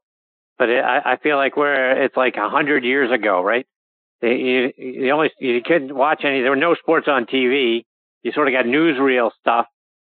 but 0.59 0.69
it, 0.69 0.85
I, 0.85 1.13
I 1.13 1.17
feel 1.17 1.37
like 1.37 1.57
we're 1.57 2.03
it's 2.05 2.17
like 2.17 2.37
a 2.37 2.49
hundred 2.49 2.85
years 2.85 3.11
ago, 3.11 3.43
right? 3.43 3.67
You, 4.21 4.73
you 4.77 5.11
only 5.11 5.31
you 5.39 5.61
couldn't 5.63 5.95
watch 5.95 6.25
any. 6.25 6.41
There 6.41 6.51
were 6.51 6.57
no 6.57 6.75
sports 6.75 7.07
on 7.09 7.27
TV. 7.27 7.85
You 8.23 8.33
sort 8.33 8.49
of 8.49 8.53
got 8.53 8.65
newsreel 8.65 9.31
stuff 9.41 9.67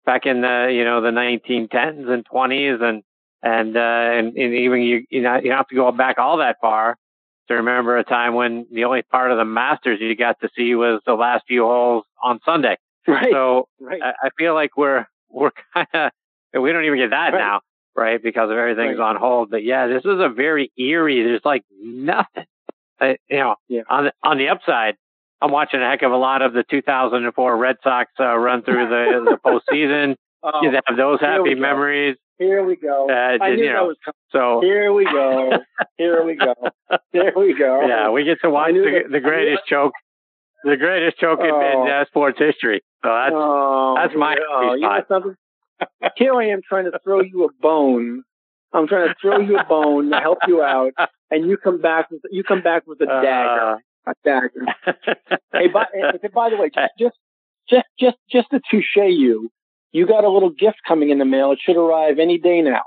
back 0.07 0.27
in 0.27 0.41
the 0.41 0.71
you 0.73 0.85
know 0.85 1.01
the 1.01 1.11
1910s 1.11 2.09
and 2.09 2.27
20s 2.27 2.83
and 2.83 3.03
and 3.43 3.77
uh, 3.77 3.81
and, 3.81 4.37
and 4.37 4.55
even 4.55 4.83
you 4.83 5.05
you 5.11 5.23
know 5.23 5.37
you 5.37 5.49
don't 5.49 5.59
have 5.59 5.69
to 5.69 5.75
go 5.75 5.93
back 5.93 6.19
all 6.19 6.39
that 6.39 6.57
far 6.61 6.97
to 7.49 7.55
remember 7.55 7.99
a 7.99 8.05
time 8.05 8.35
when 8.35 8.67
the 8.73 8.85
only 8.85 9.03
part 9.03 9.33
of 9.33 9.39
the 9.39 9.45
Masters 9.45 9.99
you 10.01 10.15
got 10.17 10.41
to 10.41 10.49
see 10.57 10.75
was 10.75 11.01
the 11.05 11.15
last 11.15 11.45
few 11.49 11.65
holes 11.65 12.05
on 12.23 12.39
Sunday. 12.45 12.77
Right. 13.07 13.29
So 13.33 13.69
right. 13.81 14.01
I, 14.03 14.13
I 14.27 14.31
feel 14.39 14.55
like 14.55 14.77
we're 14.77 15.07
we're 15.29 15.51
kind 15.75 15.89
of 15.95 16.63
we 16.63 16.73
don't 16.73 16.85
even 16.85 16.99
get 16.99 17.11
that 17.11 17.33
right. 17.33 17.39
now, 17.39 17.61
right? 17.95 18.23
Because 18.23 18.51
of 18.51 18.57
everything's 18.57 18.99
right. 18.99 19.11
on 19.11 19.17
hold. 19.17 19.51
But 19.51 19.65
yeah, 19.65 19.87
this 19.87 20.05
is 20.05 20.21
a 20.21 20.29
very 20.29 20.71
eerie. 20.79 21.23
There's 21.23 21.45
like 21.45 21.65
nothing. 21.83 22.45
Uh, 23.01 23.15
you 23.29 23.39
know, 23.39 23.55
yeah. 23.69 23.83
on 23.89 24.05
the 24.05 24.13
on 24.23 24.39
the 24.39 24.49
upside, 24.49 24.95
I'm 25.41 25.51
watching 25.51 25.81
a 25.81 25.89
heck 25.89 26.03
of 26.03 26.13
a 26.13 26.17
lot 26.17 26.43
of 26.43 26.53
the 26.53 26.65
2004 26.71 27.57
Red 27.57 27.77
Sox 27.83 28.11
uh, 28.21 28.37
run 28.37 28.63
through 28.63 28.89
the 28.89 29.31
the 29.31 29.39
postseason. 29.73 30.17
Oh, 30.43 30.61
you 30.63 30.71
have 30.71 30.97
those 30.97 31.21
happy 31.21 31.55
memories. 31.55 32.17
Here 32.39 32.65
we 32.65 32.77
go. 32.77 33.09
Uh, 33.11 33.43
I 33.45 33.55
knew 33.55 33.65
you 33.65 33.73
know, 33.73 33.85
was 33.85 33.99
coming. 34.03 34.15
so 34.33 34.61
here 34.63 34.93
we 34.95 35.05
go. 35.05 35.53
Here 35.99 36.25
we 36.25 36.37
go. 36.37 36.55
Here 37.13 37.33
we 37.37 37.55
go. 37.55 37.83
Yeah, 37.87 38.09
we 38.11 38.25
get 38.25 38.39
to 38.43 38.49
watch 38.51 38.73
the, 38.73 39.03
the 39.11 39.21
greatest 39.21 39.67
choke, 39.67 39.93
the 40.65 40.79
greatest 40.79 41.19
choke 41.19 41.41
in, 41.41 41.51
Oh. 41.51 41.85
in 41.85 41.91
uh, 41.93 42.07
sports 42.07 42.39
history. 42.39 42.81
So 43.05 43.09
that's 43.11 43.33
oh, 43.35 43.95
that's 43.97 44.15
my 44.17 44.37
oh, 44.51 44.75
you 44.75 44.81
know 44.81 45.03
something? 45.09 45.35
Here 46.17 46.35
I 46.35 46.49
am 46.49 46.61
trying 46.67 46.91
to 46.91 46.99
throw 47.05 47.21
you 47.21 47.45
a 47.45 47.49
bone. 47.61 48.23
I'm 48.73 48.87
trying 48.87 49.09
to 49.09 49.15
throw 49.21 49.39
you 49.41 49.59
a 49.59 49.65
bone 49.65 50.11
to 50.11 50.19
help 50.21 50.39
you 50.47 50.63
out, 50.63 50.93
and 51.31 51.49
you 51.49 51.57
come 51.57 51.81
back 51.81 52.11
with 52.11 52.23
you 52.31 52.45
come 52.45 52.63
back 52.63 52.87
with 52.87 53.01
a 53.01 53.07
dagger. 53.07 53.79
Uh, 54.07 54.11
A 54.11 54.15
dagger. 54.25 54.67
Hey, 55.53 55.69
by, 55.69 55.87
by 56.35 56.51
the 56.51 56.57
way, 56.57 56.71
just 56.75 56.93
just 56.99 57.17
just 57.69 57.87
just 57.99 58.17
just 58.31 58.51
to 58.51 58.61
touche 58.71 58.97
you, 58.97 59.51
you 59.93 60.07
got 60.07 60.25
a 60.25 60.29
little 60.31 60.51
gift 60.51 60.79
coming 60.87 61.11
in 61.11 61.19
the 61.19 61.25
mail. 61.25 61.53
It 61.53 61.59
should 61.63 61.77
arrive 61.77 62.19
any 62.19 62.39
day 62.39 62.63
now. 62.63 62.83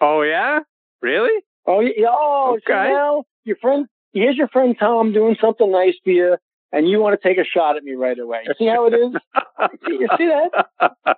oh 0.00 0.22
yeah, 0.22 0.60
really? 1.02 1.42
Oh, 1.68 1.80
yeah, 1.80 2.06
oh, 2.10 2.58
Okay. 2.58 2.90
now 2.92 3.24
your 3.44 3.56
friend. 3.56 3.86
Here's 4.12 4.36
your 4.36 4.48
friend 4.48 4.76
Tom 4.78 5.12
doing 5.12 5.36
something 5.40 5.70
nice 5.70 5.94
for 6.04 6.10
you, 6.10 6.36
and 6.72 6.88
you 6.88 7.00
want 7.00 7.20
to 7.20 7.28
take 7.28 7.38
a 7.38 7.44
shot 7.44 7.76
at 7.76 7.82
me 7.84 7.94
right 7.94 8.18
away. 8.18 8.42
You 8.46 8.54
See 8.58 8.66
how 8.66 8.86
it 8.86 8.94
is? 8.94 9.12
you 9.88 10.08
see 10.16 10.26
that? 10.28 11.16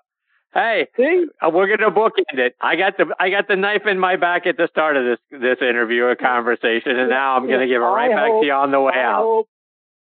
Hey, 0.54 0.86
See? 0.96 1.26
uh, 1.42 1.50
we're 1.52 1.68
gonna 1.76 1.90
bookend 1.90 2.38
it. 2.38 2.54
I 2.60 2.76
got 2.76 2.96
the 2.96 3.06
I 3.18 3.30
got 3.30 3.48
the 3.48 3.56
knife 3.56 3.86
in 3.86 3.98
my 3.98 4.16
back 4.16 4.46
at 4.46 4.56
the 4.56 4.68
start 4.70 4.96
of 4.96 5.04
this 5.04 5.40
this 5.40 5.58
interview, 5.60 6.04
a 6.06 6.16
conversation, 6.16 6.96
and 6.98 7.10
now 7.10 7.36
I'm 7.36 7.48
gonna 7.48 7.66
give 7.66 7.80
it 7.82 7.84
right 7.84 8.10
I 8.10 8.14
back 8.14 8.30
hope- 8.30 8.42
to 8.42 8.46
you 8.46 8.52
on 8.52 8.70
the 8.70 8.80
way 8.80 8.92
I 8.94 9.02
out. 9.02 9.22
hope, 9.22 9.48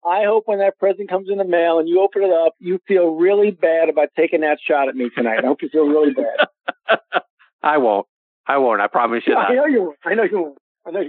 I 0.06 0.24
hope 0.26 0.44
when 0.48 0.60
that 0.60 0.78
present 0.80 1.10
comes 1.10 1.28
in 1.30 1.38
the 1.38 1.44
mail 1.46 1.80
and 1.80 1.88
you 1.90 2.02
open 2.02 2.24
it 2.24 2.32
up, 2.32 2.54
you 2.60 2.80
feel 2.88 3.16
really 3.16 3.52
bad 3.52 3.90
about 3.90 4.10
taking 4.16 4.42
that 4.42 4.58
shot 4.66 4.88
at 4.88 4.96
me 4.96 5.10
tonight. 5.16 5.44
I 5.44 5.48
hope 5.48 5.62
you 5.62 5.70
feel 5.70 5.88
really 5.88 6.14
bad. 6.14 7.00
I 7.62 7.78
won't. 7.78 8.06
I 8.48 8.58
won't. 8.58 8.80
I 8.82 8.88
promise 8.88 9.24
you 9.28 9.34
not. 9.34 9.52
I 9.52 9.56
know 9.56 9.66
you 9.66 9.82
won't. 9.84 9.98
I 10.06 10.14
know 10.16 10.24
you 10.24 10.40
won't. 10.42 10.58
I 10.88 10.92
know 10.92 11.02
you 11.02 11.08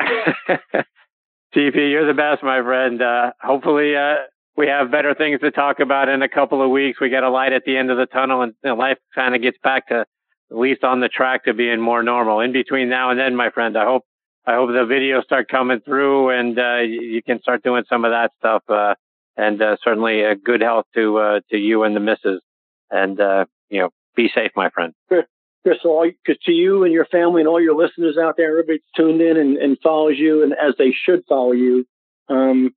won't. 0.48 0.86
TP, 1.54 1.90
you're 1.90 2.06
the 2.06 2.14
best, 2.14 2.42
my 2.42 2.62
friend. 2.62 3.00
Uh, 3.02 3.32
hopefully, 3.40 3.96
uh, 3.96 4.14
we 4.60 4.66
have 4.66 4.90
better 4.90 5.14
things 5.14 5.40
to 5.40 5.50
talk 5.50 5.80
about 5.80 6.10
in 6.10 6.20
a 6.20 6.28
couple 6.28 6.62
of 6.62 6.70
weeks. 6.70 7.00
We 7.00 7.08
got 7.08 7.24
a 7.24 7.30
light 7.30 7.54
at 7.54 7.64
the 7.64 7.78
end 7.78 7.90
of 7.90 7.96
the 7.96 8.04
tunnel, 8.04 8.42
and, 8.42 8.52
and 8.62 8.78
life 8.78 8.98
kind 9.14 9.34
of 9.34 9.40
gets 9.40 9.56
back 9.64 9.88
to 9.88 10.04
at 10.50 10.56
least 10.56 10.84
on 10.84 11.00
the 11.00 11.08
track 11.08 11.44
to 11.44 11.54
being 11.54 11.80
more 11.80 12.02
normal. 12.02 12.40
In 12.40 12.52
between 12.52 12.90
now 12.90 13.10
and 13.10 13.18
then, 13.18 13.34
my 13.34 13.50
friend, 13.50 13.76
I 13.78 13.86
hope 13.86 14.04
I 14.46 14.54
hope 14.56 14.68
the 14.68 14.86
videos 14.94 15.24
start 15.24 15.48
coming 15.48 15.80
through, 15.80 16.30
and 16.30 16.58
uh, 16.58 16.78
you, 16.78 17.00
you 17.00 17.22
can 17.22 17.40
start 17.40 17.62
doing 17.62 17.84
some 17.88 18.04
of 18.04 18.10
that 18.10 18.32
stuff. 18.38 18.62
Uh, 18.68 18.94
and 19.34 19.62
uh, 19.62 19.76
certainly, 19.82 20.26
uh, 20.26 20.34
good 20.44 20.60
health 20.60 20.84
to 20.94 21.16
uh, 21.16 21.40
to 21.50 21.56
you 21.56 21.84
and 21.84 21.96
the 21.96 22.00
missus. 22.00 22.42
And 22.90 23.18
uh, 23.18 23.46
you 23.70 23.80
know, 23.80 23.88
be 24.14 24.30
safe, 24.34 24.50
my 24.56 24.68
friend. 24.68 24.92
Chris, 25.08 25.78
all 25.86 26.04
because 26.04 26.40
to 26.44 26.52
you 26.52 26.84
and 26.84 26.92
your 26.92 27.06
family 27.06 27.40
and 27.40 27.48
all 27.48 27.62
your 27.62 27.76
listeners 27.76 28.18
out 28.22 28.36
there, 28.36 28.50
everybody's 28.50 28.82
tuned 28.94 29.22
in 29.22 29.38
and, 29.38 29.56
and 29.56 29.78
follows 29.82 30.18
you, 30.18 30.42
and 30.42 30.52
as 30.52 30.74
they 30.76 30.92
should 30.92 31.22
follow 31.26 31.52
you. 31.52 31.86
Um, 32.28 32.74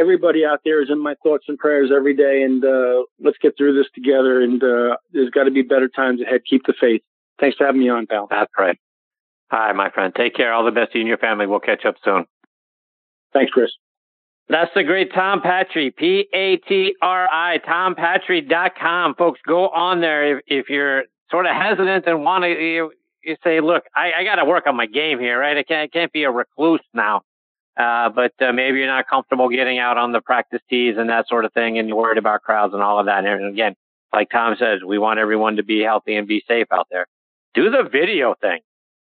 everybody 0.00 0.44
out 0.44 0.60
there 0.64 0.82
is 0.82 0.90
in 0.90 0.98
my 0.98 1.14
thoughts 1.22 1.44
and 1.48 1.58
prayers 1.58 1.90
every 1.94 2.14
day, 2.14 2.42
and 2.42 2.64
uh, 2.64 3.04
let's 3.20 3.38
get 3.40 3.56
through 3.56 3.74
this 3.74 3.86
together. 3.94 4.40
And 4.40 4.62
uh, 4.62 4.96
there's 5.12 5.30
got 5.30 5.44
to 5.44 5.50
be 5.50 5.62
better 5.62 5.88
times 5.88 6.20
ahead. 6.20 6.40
Keep 6.48 6.66
the 6.66 6.74
faith. 6.80 7.02
Thanks 7.38 7.56
for 7.56 7.66
having 7.66 7.80
me 7.80 7.88
on, 7.88 8.06
pal. 8.06 8.26
That's 8.30 8.50
right. 8.58 8.78
Hi, 9.50 9.72
my 9.72 9.90
friend. 9.90 10.14
Take 10.14 10.34
care. 10.34 10.52
All 10.52 10.64
the 10.64 10.70
best 10.70 10.92
to 10.92 10.98
you 10.98 11.02
and 11.02 11.08
your 11.08 11.18
family. 11.18 11.46
We'll 11.46 11.60
catch 11.60 11.84
up 11.84 11.96
soon. 12.04 12.24
Thanks, 13.32 13.52
Chris. 13.52 13.70
That's 14.48 14.70
the 14.74 14.82
great 14.82 15.12
Tom 15.14 15.42
Patri, 15.42 15.92
P 15.92 16.26
A 16.34 16.56
T 16.56 16.94
R 17.00 17.28
I, 17.30 17.58
tompatri.com. 17.58 19.14
Folks, 19.14 19.40
go 19.46 19.68
on 19.68 20.00
there 20.00 20.38
if, 20.38 20.44
if 20.46 20.68
you're 20.68 21.04
sort 21.30 21.46
of 21.46 21.54
hesitant 21.54 22.06
and 22.06 22.24
want 22.24 22.42
to, 22.42 22.48
you, 22.48 22.92
you 23.22 23.36
say, 23.44 23.60
look, 23.60 23.84
I, 23.94 24.10
I 24.18 24.24
got 24.24 24.36
to 24.36 24.44
work 24.44 24.66
on 24.66 24.76
my 24.76 24.86
game 24.86 25.20
here, 25.20 25.38
right? 25.38 25.56
I 25.56 25.62
can't, 25.62 25.82
I 25.82 25.86
can't 25.86 26.12
be 26.12 26.24
a 26.24 26.30
recluse 26.32 26.80
now. 26.92 27.22
Uh, 27.76 28.08
but 28.10 28.32
uh, 28.40 28.52
maybe 28.52 28.78
you're 28.78 28.86
not 28.86 29.08
comfortable 29.08 29.48
getting 29.48 29.78
out 29.78 29.96
on 29.96 30.12
the 30.12 30.20
practice 30.20 30.60
tees 30.68 30.96
and 30.98 31.08
that 31.08 31.28
sort 31.28 31.44
of 31.44 31.52
thing, 31.52 31.78
and 31.78 31.88
you're 31.88 31.96
worried 31.96 32.18
about 32.18 32.42
crowds 32.42 32.74
and 32.74 32.82
all 32.82 32.98
of 32.98 33.06
that. 33.06 33.24
And 33.24 33.46
again, 33.46 33.74
like 34.12 34.28
Tom 34.30 34.56
says, 34.58 34.80
we 34.86 34.98
want 34.98 35.18
everyone 35.18 35.56
to 35.56 35.62
be 35.62 35.80
healthy 35.80 36.16
and 36.16 36.26
be 36.26 36.42
safe 36.46 36.66
out 36.72 36.88
there. 36.90 37.06
Do 37.54 37.70
the 37.70 37.88
video 37.90 38.34
thing. 38.40 38.60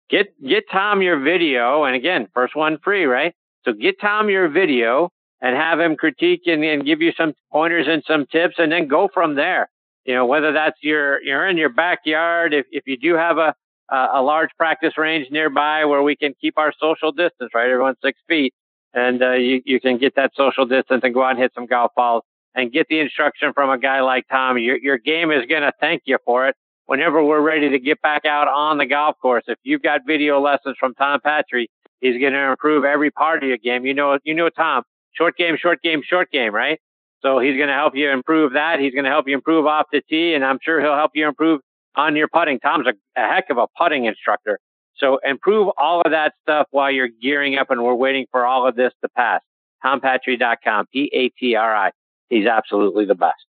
Get 0.10 0.28
get 0.46 0.66
Tom 0.72 1.02
your 1.02 1.20
video, 1.20 1.84
and 1.84 1.96
again, 1.96 2.28
first 2.34 2.56
one 2.56 2.78
free, 2.84 3.06
right? 3.06 3.34
So 3.64 3.74
get 3.74 4.00
Tom 4.00 4.30
your 4.30 4.50
video 4.50 5.10
and 5.42 5.56
have 5.56 5.80
him 5.80 5.96
critique 5.96 6.44
and, 6.46 6.64
and 6.64 6.86
give 6.86 7.02
you 7.02 7.12
some 7.18 7.34
pointers 7.52 7.88
and 7.90 8.04
some 8.08 8.26
tips, 8.28 8.56
and 8.58 8.72
then 8.72 8.88
go 8.88 9.10
from 9.12 9.36
there. 9.36 9.70
You 10.06 10.14
know, 10.14 10.26
whether 10.28 10.52
that's 10.52 10.78
your 10.82 11.22
you're 11.24 11.48
in 11.48 11.58
your 11.58 11.70
backyard, 11.70 12.54
if 12.54 12.66
if 12.72 12.84
you 12.86 12.98
do 12.98 13.16
have 13.16 13.38
a 13.38 13.56
a, 13.90 14.22
large 14.22 14.50
practice 14.58 14.98
range 14.98 15.28
nearby 15.30 15.86
where 15.86 16.02
we 16.02 16.16
can 16.16 16.34
keep 16.42 16.58
our 16.58 16.74
social 16.80 17.12
distance, 17.12 17.52
right? 17.54 17.70
Everyone's 17.70 17.98
six 18.04 18.20
feet, 18.28 18.54
and 18.96 19.22
uh, 19.22 19.34
you 19.34 19.62
you 19.66 19.80
can 19.80 19.98
get 19.98 20.16
that 20.16 20.32
social 20.36 20.66
distance 20.66 21.02
and 21.04 21.14
go 21.14 21.22
out 21.22 21.32
and 21.32 21.40
hit 21.40 21.52
some 21.54 21.68
golf 21.68 21.92
balls 21.96 22.24
and 22.56 22.72
get 22.72 22.88
the 22.88 23.00
instruction 23.00 23.54
from 23.54 23.70
a 23.70 23.78
guy 23.78 24.02
like 24.02 24.26
Tom. 24.30 24.58
Your 24.58 24.78
your 24.78 24.98
game 24.98 25.32
is 25.32 25.46
going 25.46 25.62
to 25.62 25.74
thank 25.80 26.04
you 26.06 26.18
for 26.26 26.48
it 26.48 26.56
whenever 26.88 27.24
we're 27.24 27.42
ready 27.42 27.70
to 27.70 27.80
get 27.80 28.02
back 28.02 28.26
out 28.26 28.48
on 28.48 28.78
the 28.78 28.86
golf 28.86 29.18
course. 29.22 29.44
If 29.48 29.60
you've 29.64 29.84
got 29.84 30.02
video 30.08 30.40
lessons 30.40 30.78
from 30.80 30.96
Tom 30.96 31.20
Patri, 31.22 31.70
he's 32.00 32.20
going 32.20 32.34
to 32.34 32.52
improve 32.52 32.86
every 32.86 33.12
part 33.12 33.44
of 33.44 33.50
your 33.50 33.58
game. 33.58 33.86
You 33.86 33.94
know, 33.94 34.18
you 34.24 34.34
know 34.34 34.50
Tom, 34.50 34.84
short 35.14 35.36
game, 35.38 35.58
short 35.60 35.82
game, 35.82 36.02
short 36.04 36.32
game, 36.32 36.56
right? 36.56 36.80
So 37.22 37.40
he's 37.40 37.58
going 37.58 37.70
to 37.70 37.74
help 37.74 37.96
you 37.96 38.10
improve 38.10 38.54
that. 38.54 38.80
He's 38.80 38.94
going 38.94 39.06
to 39.06 39.10
help 39.10 39.28
you 39.28 39.36
improve 39.36 39.66
off 39.66 39.88
the 39.92 40.02
tee, 40.10 40.34
and 40.34 40.46
I'm 40.46 40.60
sure 40.62 40.80
he'll 40.80 40.96
help 40.96 41.12
you 41.16 41.28
improve 41.28 41.62
on 41.96 42.16
your 42.16 42.28
putting. 42.28 42.60
Tom's 42.60 42.88
a, 42.88 42.94
a 43.20 43.28
heck 43.28 43.50
of 43.50 43.58
a 43.58 43.68
putting 43.78 44.06
instructor. 44.06 44.60
So 44.98 45.20
improve 45.24 45.70
all 45.78 46.02
of 46.02 46.12
that 46.12 46.34
stuff 46.42 46.68
while 46.72 46.92
you're 46.92 47.10
gearing 47.22 47.58
up 47.58 47.70
and 47.72 47.84
we're 47.84 47.96
waiting 47.96 48.26
for 48.32 48.46
all 48.46 48.68
of 48.68 48.76
this 48.76 48.94
to 49.02 49.10
pass. 49.10 49.42
TomPatri.com, 49.84 50.88
P-A-T-R-I. 50.92 51.92
He's 52.30 52.48
absolutely 52.48 53.06
the 53.06 53.16
best. 53.16 53.46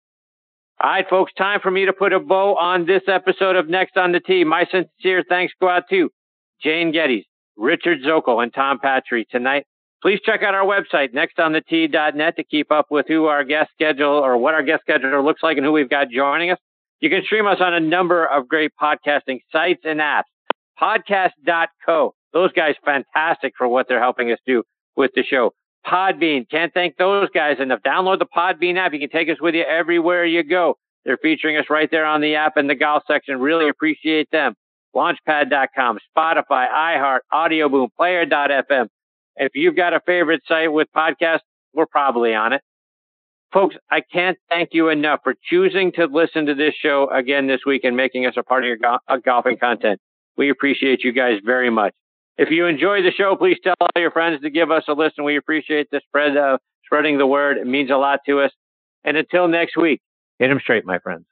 All 0.78 0.90
right, 0.90 1.08
folks, 1.08 1.32
time 1.32 1.60
for 1.62 1.70
me 1.70 1.86
to 1.86 1.92
put 1.94 2.12
a 2.12 2.20
bow 2.20 2.56
on 2.56 2.84
this 2.84 3.02
episode 3.08 3.56
of 3.56 3.68
Next 3.68 3.96
on 3.96 4.12
the 4.12 4.20
Tee. 4.20 4.44
My 4.44 4.66
sincere 4.70 5.24
thanks 5.26 5.54
go 5.58 5.68
out 5.68 5.84
to 5.88 6.10
Jane 6.62 6.92
Geddes, 6.92 7.24
Richard 7.56 8.00
Zokol, 8.02 8.42
and 8.42 8.52
Tom 8.52 8.78
Patri 8.78 9.26
tonight. 9.30 9.64
Please 10.02 10.20
check 10.22 10.42
out 10.42 10.54
our 10.54 10.66
website, 10.66 11.14
nextonthetee.net, 11.14 12.36
to 12.36 12.44
keep 12.44 12.70
up 12.70 12.86
with 12.90 13.06
who 13.08 13.24
our 13.24 13.42
guest 13.42 13.70
schedule 13.72 14.12
or 14.12 14.36
what 14.36 14.52
our 14.52 14.62
guest 14.62 14.82
schedule 14.82 15.24
looks 15.24 15.42
like 15.42 15.56
and 15.56 15.64
who 15.64 15.72
we've 15.72 15.88
got 15.88 16.10
joining 16.10 16.50
us. 16.50 16.58
You 17.00 17.08
can 17.08 17.22
stream 17.24 17.46
us 17.46 17.58
on 17.60 17.72
a 17.72 17.80
number 17.80 18.26
of 18.26 18.46
great 18.46 18.72
podcasting 18.80 19.40
sites 19.50 19.80
and 19.84 20.00
apps. 20.00 20.24
Podcast.co. 20.80 22.14
Those 22.32 22.52
guys 22.52 22.74
fantastic 22.84 23.54
for 23.56 23.66
what 23.68 23.86
they're 23.88 24.00
helping 24.00 24.30
us 24.30 24.38
do 24.46 24.62
with 24.96 25.12
the 25.14 25.22
show. 25.22 25.52
Podbean. 25.86 26.48
Can't 26.50 26.74
thank 26.74 26.96
those 26.96 27.28
guys 27.32 27.56
enough. 27.60 27.80
Download 27.86 28.18
the 28.18 28.26
Podbean 28.26 28.76
app. 28.76 28.92
You 28.92 28.98
can 28.98 29.10
take 29.10 29.28
us 29.28 29.40
with 29.40 29.54
you 29.54 29.62
everywhere 29.62 30.24
you 30.24 30.42
go. 30.42 30.74
They're 31.04 31.18
featuring 31.18 31.56
us 31.56 31.66
right 31.70 31.88
there 31.90 32.04
on 32.04 32.20
the 32.20 32.34
app 32.34 32.56
in 32.56 32.66
the 32.66 32.74
golf 32.74 33.04
section. 33.06 33.38
Really 33.38 33.68
appreciate 33.68 34.28
them. 34.32 34.54
Launchpad.com, 34.94 35.98
Spotify, 36.16 36.66
iHeart, 36.68 37.18
Audio 37.30 37.68
Boom, 37.68 37.88
Player.fm. 37.96 38.86
If 39.36 39.52
you've 39.54 39.76
got 39.76 39.92
a 39.92 40.00
favorite 40.04 40.40
site 40.48 40.72
with 40.72 40.88
podcasts, 40.96 41.40
we're 41.74 41.86
probably 41.86 42.34
on 42.34 42.54
it. 42.54 42.62
Folks, 43.52 43.76
I 43.90 44.00
can't 44.00 44.38
thank 44.48 44.70
you 44.72 44.88
enough 44.88 45.20
for 45.22 45.34
choosing 45.48 45.92
to 45.92 46.06
listen 46.06 46.46
to 46.46 46.54
this 46.54 46.74
show 46.74 47.08
again 47.12 47.46
this 47.46 47.60
week 47.64 47.84
and 47.84 47.96
making 47.96 48.26
us 48.26 48.34
a 48.36 48.42
part 48.42 48.64
of 48.64 48.68
your 48.68 48.78
go- 48.78 49.18
golfing 49.24 49.58
content. 49.58 50.00
We 50.36 50.50
appreciate 50.50 51.04
you 51.04 51.12
guys 51.12 51.40
very 51.44 51.70
much. 51.70 51.94
If 52.38 52.50
you 52.50 52.66
enjoy 52.66 53.02
the 53.02 53.12
show, 53.12 53.34
please 53.36 53.58
tell 53.62 53.74
all 53.80 53.88
your 53.96 54.10
friends 54.10 54.42
to 54.42 54.50
give 54.50 54.70
us 54.70 54.84
a 54.88 54.92
listen. 54.92 55.24
We 55.24 55.36
appreciate 55.36 55.88
the 55.90 56.00
spread, 56.06 56.36
of 56.36 56.60
spreading 56.84 57.18
the 57.18 57.26
word. 57.26 57.56
It 57.56 57.66
means 57.66 57.90
a 57.90 57.96
lot 57.96 58.20
to 58.26 58.40
us. 58.40 58.52
And 59.04 59.16
until 59.16 59.48
next 59.48 59.76
week, 59.76 60.02
hit 60.38 60.48
them 60.48 60.60
straight, 60.60 60.84
my 60.84 60.98
friends. 60.98 61.24